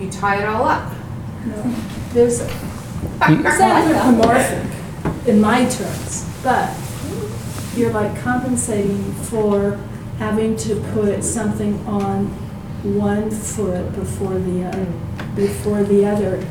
You 0.00 0.10
tie 0.10 0.42
it 0.42 0.46
all 0.46 0.64
up. 0.64 0.92
no, 1.46 1.62
there's, 2.12 2.40
it's 2.40 3.60
anthropomorphic 3.60 4.70
in 5.26 5.40
my 5.40 5.64
terms, 5.68 6.28
but 6.42 6.74
you're 7.76 7.92
like 7.92 8.16
compensating 8.22 9.12
for 9.14 9.78
having 10.18 10.56
to 10.56 10.76
put 10.92 11.24
something 11.24 11.74
on 11.86 12.26
one 12.98 13.30
foot 13.30 13.94
before 13.94 14.38
the 14.38 14.64
other, 14.64 14.86
before 15.34 15.82
the 15.84 16.04
other. 16.06 16.46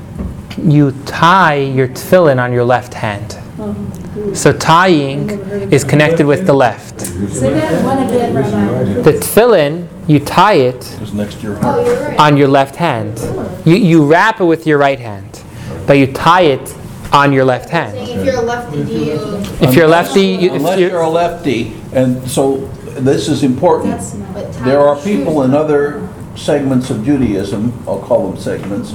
You 0.58 0.92
tie 1.06 1.56
your 1.56 1.88
tefillin 1.88 2.42
on 2.42 2.52
your 2.52 2.66
left 2.66 2.94
hand. 2.94 3.38
Um, 3.60 4.34
So 4.36 4.52
tying 4.54 5.30
is 5.72 5.84
connected 5.84 6.26
with 6.26 6.46
the 6.46 6.54
left. 6.54 7.02
Say 7.02 7.54
that 7.54 7.84
one 7.86 8.00
again, 8.08 8.34
Rabbi. 8.34 9.02
The 9.02 9.14
tefillin, 9.14 9.88
you 10.08 10.20
tie 10.20 10.56
it 10.56 10.84
Is 11.02 11.14
next 11.14 11.36
to 11.36 11.42
your 11.48 11.56
heart. 11.58 11.86
you're 11.86 12.00
right. 12.10 12.20
on 12.20 12.38
your 12.38 12.48
left 12.48 12.76
hand. 12.76 13.20
You, 13.66 13.76
you 13.76 14.06
wrap 14.06 14.42
it 14.42 14.46
with 14.46 14.66
your 14.66 14.78
right 14.78 15.00
hand, 15.00 15.42
but 15.86 15.94
you 15.94 16.08
tie 16.12 16.42
it 16.42 16.76
on 17.12 17.32
your 17.32 17.46
left 17.46 17.70
hand. 17.70 17.96
If 17.98 18.26
you're 18.26 18.38
a 18.38 18.42
lefty, 18.42 18.84
do 18.84 18.92
you? 18.92 19.14
If 19.62 19.76
you're 19.76 19.88
lefty, 19.88 20.22
you, 20.22 20.54
Unless 20.54 20.80
you're, 20.80 20.90
you're 20.90 21.02
a 21.02 21.10
lefty, 21.10 21.76
and 21.94 22.28
so 22.28 22.58
this 23.00 23.28
is 23.30 23.44
important. 23.44 23.92
That's 23.92 24.14
not. 24.16 24.34
but 24.34 24.54
tie 24.54 24.66
There 24.66 24.80
are 24.80 24.96
people 25.02 25.44
in 25.44 25.54
other 25.54 26.08
segments 26.36 26.90
of 26.90 27.06
Judaism, 27.06 27.72
I'll 27.88 28.02
call 28.02 28.32
them 28.32 28.40
segments, 28.42 28.94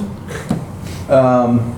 um, 1.09 1.73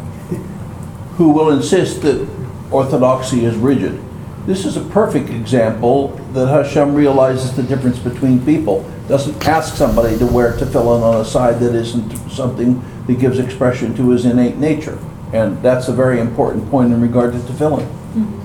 who 1.17 1.29
will 1.31 1.51
insist 1.51 2.01
that 2.01 2.27
orthodoxy 2.71 3.45
is 3.45 3.55
rigid. 3.55 3.99
This 4.45 4.65
is 4.65 4.75
a 4.75 4.81
perfect 4.81 5.29
example 5.29 6.09
that 6.33 6.47
Hashem 6.47 6.95
realizes 6.95 7.55
the 7.55 7.61
difference 7.61 7.99
between 7.99 8.43
people. 8.43 8.89
Doesn't 9.07 9.47
ask 9.47 9.75
somebody 9.75 10.17
to 10.17 10.25
wear 10.25 10.53
tefillin 10.53 11.03
on 11.03 11.21
a 11.21 11.25
side 11.25 11.59
that 11.59 11.75
isn't 11.75 12.29
something 12.29 12.81
that 13.05 13.19
gives 13.19 13.37
expression 13.37 13.95
to 13.95 14.09
his 14.09 14.25
innate 14.25 14.57
nature. 14.57 14.97
And 15.33 15.61
that's 15.61 15.89
a 15.89 15.93
very 15.93 16.19
important 16.19 16.69
point 16.71 16.91
in 16.91 16.99
regard 17.01 17.33
to 17.33 17.39
tefillin. 17.39 17.87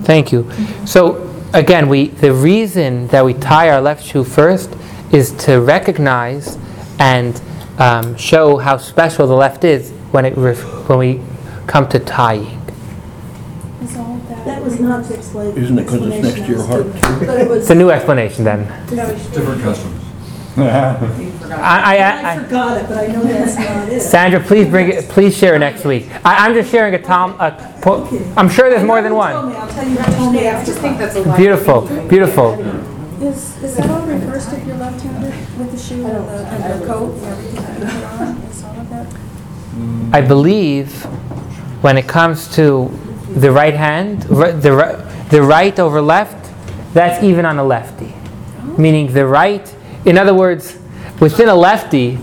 Thank 0.03 0.31
you. 0.31 0.49
So 0.85 1.33
again, 1.53 1.89
we 1.89 2.07
the 2.07 2.31
reason 2.33 3.07
that 3.07 3.25
we 3.25 3.33
tie 3.33 3.69
our 3.69 3.81
left 3.81 4.05
shoe 4.05 4.23
first 4.23 4.75
is 5.11 5.31
to 5.45 5.61
recognize 5.61 6.57
and 6.99 7.41
um, 7.79 8.15
show 8.15 8.57
how 8.57 8.77
special 8.77 9.27
the 9.27 9.35
left 9.35 9.63
is 9.63 9.91
when 10.11 10.25
it 10.25 10.37
ref- 10.37 10.87
when 10.87 10.99
we 10.99 11.21
come 11.65 11.87
to 11.89 11.99
tying. 11.99 12.61
That 14.67 14.71
was 14.71 14.79
not 14.81 15.03
the 15.05 15.13
expla- 15.15 15.55
Isn't 15.57 15.79
it 15.79 15.87
'cause 15.87 16.01
it's 16.05 16.23
next 16.23 16.35
to 16.41 16.51
your 16.51 16.61
heart? 16.65 16.87
explanation, 16.87 17.25
But 17.27 17.39
it 17.39 17.49
was, 17.49 17.61
It's 17.61 17.69
a 17.69 17.75
new 17.75 17.89
explanation 17.89 18.43
then. 18.43 18.67
Different 18.89 19.61
customs. 19.61 20.03
I, 20.57 20.59
I, 21.49 21.97
I 21.97 22.31
I, 22.33 22.43
forgot 22.43 22.77
it, 22.77 22.87
but 22.89 22.97
I 22.97 23.07
know 23.07 23.23
that's 23.23 23.55
not 23.55 23.87
it. 23.89 24.01
Sandra, 24.01 24.41
please 24.41 24.67
bring 24.67 24.89
it. 24.89 25.07
Please 25.07 25.37
share 25.37 25.55
it 25.55 25.59
next 25.59 25.85
week. 25.85 26.09
I, 26.25 26.45
I'm 26.45 26.53
just 26.53 26.69
sharing 26.69 26.95
a 26.95 27.01
Tom. 27.01 27.35
A, 27.39 27.51
po- 27.81 28.05
I'm 28.35 28.49
sure 28.49 28.69
there's 28.69 28.83
more 28.83 29.01
than 29.01 29.13
You 29.13 29.19
told 29.21 29.35
one. 29.45 29.49
me, 29.53 29.55
I'll 29.55 29.67
tell 29.69 29.87
you 29.87 29.95
who 29.95 30.15
told 30.17 30.33
me 30.33 30.47
after. 30.47 30.73
that's 30.73 31.15
a 31.15 31.21
lot. 31.21 31.37
Beautiful, 31.37 31.81
beautiful. 32.09 32.53
Is, 33.23 33.63
is 33.63 33.77
that 33.77 33.89
all 33.89 34.01
reversed 34.05 34.51
if 34.51 34.65
you're 34.67 34.75
left-handed 34.77 35.57
with 35.59 35.71
the 35.71 35.77
shoe 35.77 36.05
and 36.05 36.27
the, 36.27 36.45
and 36.47 36.81
the 36.81 36.85
coat 36.87 37.13
and 37.13 37.25
everything 37.25 37.55
that 37.55 37.79
you 37.79 37.85
put 37.85 38.03
on? 38.03 38.37
Is 38.49 38.63
all 38.65 38.79
of 38.81 38.89
that? 38.89 39.07
I 40.17 40.21
believe 40.21 41.03
when 41.83 41.97
it 41.97 42.07
comes 42.07 42.53
to 42.55 42.91
the 43.39 43.51
right 43.51 43.73
hand, 43.73 44.23
the, 44.23 44.71
ri- 44.73 45.29
the 45.29 45.41
right 45.41 45.77
over 45.79 46.01
left, 46.01 46.51
that's 46.93 47.23
even 47.23 47.45
on 47.45 47.57
a 47.59 47.63
lefty. 47.63 48.13
Meaning 48.77 49.13
the 49.13 49.25
right, 49.25 49.73
in 50.05 50.17
other 50.17 50.33
words, 50.33 50.77
within 51.19 51.49
a 51.49 51.55
lefty, 51.55 52.17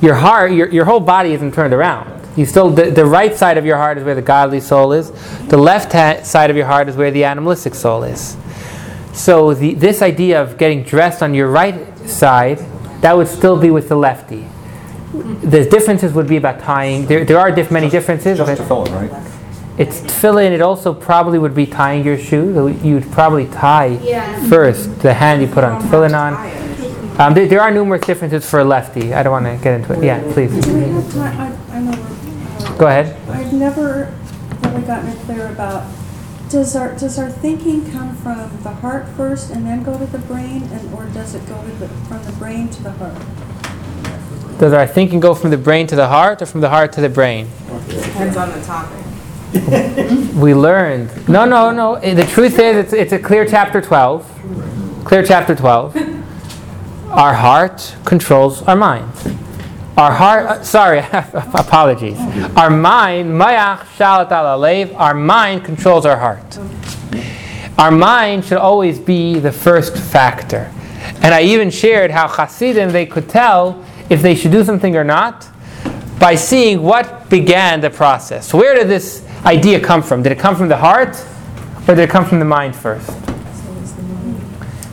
your 0.00 0.14
heart, 0.14 0.52
your, 0.52 0.68
your 0.68 0.84
whole 0.84 1.00
body 1.00 1.32
isn't 1.32 1.54
turned 1.54 1.74
around. 1.74 2.14
You 2.36 2.46
still, 2.46 2.70
the, 2.70 2.90
the 2.90 3.04
right 3.04 3.34
side 3.34 3.58
of 3.58 3.66
your 3.66 3.76
heart 3.76 3.98
is 3.98 4.04
where 4.04 4.14
the 4.14 4.22
godly 4.22 4.60
soul 4.60 4.92
is. 4.92 5.10
The 5.48 5.56
left 5.56 5.92
ha- 5.92 6.22
side 6.22 6.50
of 6.50 6.56
your 6.56 6.66
heart 6.66 6.88
is 6.88 6.96
where 6.96 7.10
the 7.10 7.24
animalistic 7.24 7.74
soul 7.74 8.04
is. 8.04 8.36
So 9.12 9.54
the, 9.54 9.74
this 9.74 10.02
idea 10.02 10.40
of 10.40 10.56
getting 10.56 10.84
dressed 10.84 11.22
on 11.22 11.34
your 11.34 11.50
right 11.50 11.98
side 12.08 12.58
that 13.00 13.16
would 13.16 13.28
still 13.28 13.58
be 13.58 13.70
with 13.70 13.88
the 13.88 13.96
lefty. 13.96 14.46
The 15.12 15.68
differences 15.68 16.12
would 16.12 16.28
be 16.28 16.36
about 16.36 16.60
tying. 16.60 17.06
There, 17.06 17.24
there 17.24 17.38
are 17.38 17.50
diff- 17.50 17.70
many 17.70 17.88
differences. 17.88 18.38
Just 18.38 18.56
to 18.56 18.64
fill 18.64 18.84
right? 18.86 19.10
It's 19.78 20.00
tefillin. 20.00 20.50
It 20.52 20.60
also 20.60 20.92
probably 20.92 21.38
would 21.38 21.54
be 21.54 21.66
tying 21.66 22.04
your 22.04 22.18
shoe. 22.18 22.68
You'd 22.82 23.10
probably 23.12 23.46
tie 23.46 23.98
Yeah. 24.02 24.48
first 24.48 25.00
the 25.00 25.14
hand 25.14 25.40
you 25.42 25.48
put 25.48 25.64
on 25.64 25.80
tefillin 25.82 26.14
on. 26.18 26.34
Um, 27.20 27.34
there, 27.34 27.46
there 27.48 27.60
are 27.60 27.70
numerous 27.72 28.02
differences 28.06 28.48
for 28.48 28.60
a 28.60 28.64
lefty. 28.64 29.12
I 29.12 29.22
don't 29.24 29.32
want 29.32 29.46
to 29.46 29.56
get 29.62 29.80
into 29.80 29.92
it. 29.92 30.04
Yeah, 30.04 30.20
please. 30.32 30.52
Do 30.64 30.72
we 30.74 30.82
have 30.82 31.12
time, 31.12 31.40
I, 31.72 31.76
I 31.76 31.80
know 31.80 31.90
uh, 31.92 32.76
Go 32.76 32.86
ahead. 32.86 33.16
I've 33.28 33.52
never 33.52 34.14
really 34.62 34.82
gotten 34.82 35.08
it 35.10 35.18
clear 35.26 35.48
about, 35.48 35.84
does 36.48 36.76
our, 36.76 36.94
does 36.94 37.18
our 37.18 37.28
thinking 37.28 37.90
come 37.90 38.14
from 38.18 38.50
the 38.62 38.70
heart 38.70 39.08
first 39.16 39.50
and 39.50 39.66
then 39.66 39.82
go 39.82 39.98
to 39.98 40.06
the 40.06 40.18
brain? 40.18 40.62
And, 40.72 40.94
or 40.94 41.06
does 41.06 41.34
it 41.34 41.44
go 41.48 41.60
with 41.62 41.80
the, 41.80 41.88
from 42.06 42.22
the 42.24 42.32
brain 42.38 42.68
to 42.68 42.82
the 42.84 42.92
heart? 42.92 43.16
Does 44.60 44.72
our 44.72 44.86
thinking 44.86 45.18
go 45.18 45.34
from 45.34 45.50
the 45.50 45.58
brain 45.58 45.88
to 45.88 45.96
the 45.96 46.06
heart 46.08 46.40
or 46.40 46.46
from 46.46 46.60
the 46.60 46.68
heart 46.68 46.92
to 46.92 47.00
the 47.00 47.08
brain? 47.08 47.48
Depends 47.88 48.36
on 48.36 48.50
the 48.52 48.64
topic. 48.64 49.04
We 49.52 50.54
learned. 50.54 51.28
No, 51.28 51.44
no, 51.44 51.70
no. 51.70 51.94
Eh, 51.94 52.14
The 52.14 52.24
truth 52.24 52.58
is, 52.58 52.76
it's, 52.76 52.92
it's 52.92 53.12
a 53.12 53.18
clear 53.18 53.46
chapter 53.46 53.80
12. 53.80 55.02
Clear 55.04 55.22
chapter 55.24 55.54
12. 55.54 55.96
Our 57.08 57.34
heart 57.34 57.96
controls 58.04 58.62
our 58.62 58.76
mind. 58.76 59.10
Our 59.96 60.12
heart, 60.12 60.46
uh, 60.46 60.62
sorry, 60.62 60.98
apologies. 61.12 62.18
Our 62.56 62.70
mind, 62.70 63.30
moach 63.30 63.80
shalit 63.96 64.30
al 64.30 64.58
halev, 64.60 64.94
our 64.96 65.14
mind 65.14 65.64
controls 65.64 66.04
our 66.06 66.16
heart. 66.18 66.58
Our 67.78 67.90
mind 67.90 68.44
should 68.44 68.58
always 68.58 68.98
be 68.98 69.38
the 69.38 69.50
first 69.52 69.96
factor. 69.96 70.70
And 71.22 71.34
I 71.34 71.42
even 71.42 71.70
shared 71.70 72.10
how 72.10 72.28
Hasidim, 72.28 72.90
they 72.92 73.06
could 73.06 73.28
tell 73.28 73.84
if 74.10 74.20
they 74.22 74.34
should 74.34 74.52
do 74.52 74.62
something 74.62 74.94
or 74.96 75.04
not 75.04 75.48
by 76.20 76.34
seeing 76.34 76.82
what 76.82 77.28
began 77.30 77.80
the 77.80 77.90
process. 77.90 78.52
Where 78.52 78.74
did 78.74 78.88
this 78.88 79.24
idea 79.44 79.80
come 79.80 80.02
from? 80.02 80.22
Did 80.22 80.32
it 80.32 80.38
come 80.38 80.56
from 80.56 80.68
the 80.68 80.76
heart 80.76 81.16
or 81.86 81.94
did 81.94 82.00
it 82.00 82.10
come 82.10 82.24
from 82.24 82.38
the 82.38 82.44
mind 82.44 82.74
first? 82.76 83.08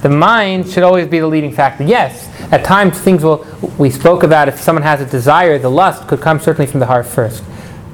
The 0.02 0.10
mind 0.10 0.70
should 0.70 0.84
always 0.84 1.08
be 1.08 1.20
the 1.20 1.28
leading 1.28 1.52
factor. 1.52 1.84
Yes, 1.84 2.30
at 2.52 2.64
times 2.64 3.00
things 3.00 3.24
will, 3.24 3.46
we 3.78 3.90
spoke 3.90 4.24
about 4.24 4.48
if 4.48 4.60
someone 4.60 4.84
has 4.84 5.02
a 5.02 5.06
desire, 5.06 5.58
the 5.58 5.72
lust 5.72 6.08
could 6.08 6.22
come 6.22 6.40
certainly 6.40 6.70
from 6.70 6.80
the 6.80 6.86
heart 6.86 7.08
first. 7.08 7.44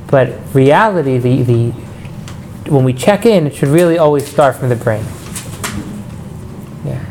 But 0.07 0.37
reality, 0.53 1.17
the, 1.17 1.41
the, 1.43 1.71
when 2.69 2.83
we 2.83 2.91
check 2.91 3.25
in, 3.25 3.47
it 3.47 3.55
should 3.55 3.69
really 3.69 3.97
always 3.97 4.27
start 4.27 4.57
from 4.57 4.67
the 4.67 4.75
brain. 4.75 5.05
Yeah. 6.83 7.01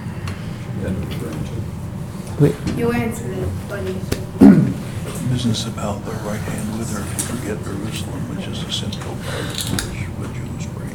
You 2.76 2.92
answered 2.92 3.30
it, 3.38 3.68
buddy. 3.68 3.96
Business 5.30 5.66
about 5.66 6.04
the 6.04 6.12
right 6.26 6.40
hand 6.40 6.78
with 6.78 6.92
her 6.92 7.00
if 7.00 7.30
you 7.30 7.36
forget 7.36 7.64
Jerusalem, 7.64 8.36
which 8.36 8.46
is 8.48 8.62
a 8.64 8.70
central 8.70 9.14
part 9.14 9.40
of 9.40 9.56
Jewish, 9.56 10.08
what 10.18 10.32
Jews 10.34 10.66
bring. 10.74 10.90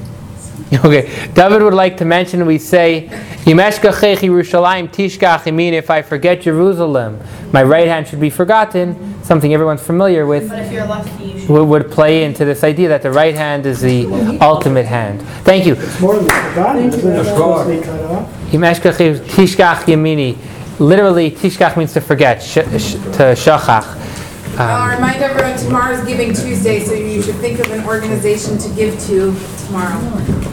Okay, 0.86 1.10
David 1.34 1.62
would 1.64 1.74
like 1.74 1.98
to 1.98 2.06
mention, 2.06 2.46
we 2.46 2.58
say, 2.58 3.08
"Yimeshkachech 3.46 4.18
Yerushalayim 4.18 4.90
tishkach 4.92 5.44
yamin," 5.44 5.72
if 5.74 5.90
I 5.90 6.02
forget 6.02 6.42
Jerusalem, 6.42 7.20
my 7.54 7.64
right 7.64 7.88
hand 7.88 8.08
should 8.08 8.20
be 8.20 8.30
forgotten, 8.30 9.24
something 9.24 9.54
everyone's 9.54 9.82
familiar 9.82 10.26
with, 10.26 10.50
But 10.50 10.60
if 10.60 10.72
you're 10.72 10.86
lefty, 10.86 11.46
would 11.48 11.66
would 11.66 11.92
play 11.92 12.24
into 12.24 12.46
this 12.46 12.64
idea 12.64 12.90
that 12.90 13.02
the 13.04 13.12
right 13.12 13.36
hand 13.36 13.66
is 13.66 13.82
the 13.82 14.06
ultimate 14.42 14.86
hand. 14.86 15.22
Thank 15.44 15.66
you. 15.66 15.76
More 16.02 16.16
than 16.18 16.26
forgotten, 16.26 16.90
isn't 16.90 17.12
it 17.12 17.24
supposed 17.24 17.70
to 17.70 17.80
be 17.80 17.82
cut 17.82 18.02
off? 18.12 18.30
Yimeshkach 18.52 19.20
tishkach 19.26 19.84
yamini. 19.86 20.38
Literally, 20.80 21.32
tishkach 21.32 21.78
means 21.78 21.94
to 21.94 22.02
forget, 22.02 22.44
sh- 22.44 22.68
sh- 22.78 23.00
to 23.16 23.34
shachach. 23.36 24.06
I'll 24.58 24.90
um, 24.90 24.96
remind 24.96 25.22
everyone 25.22 25.58
tomorrow 25.58 25.94
is 25.96 26.08
Giving 26.08 26.34
Tuesday, 26.34 26.80
so 26.80 26.94
you 26.94 27.22
should 27.22 27.36
think 27.36 27.60
of 27.60 27.70
an 27.72 27.86
organization 27.86 28.58
to 28.58 28.70
give 28.70 28.98
to 29.08 29.36
tomorrow. 29.66 30.00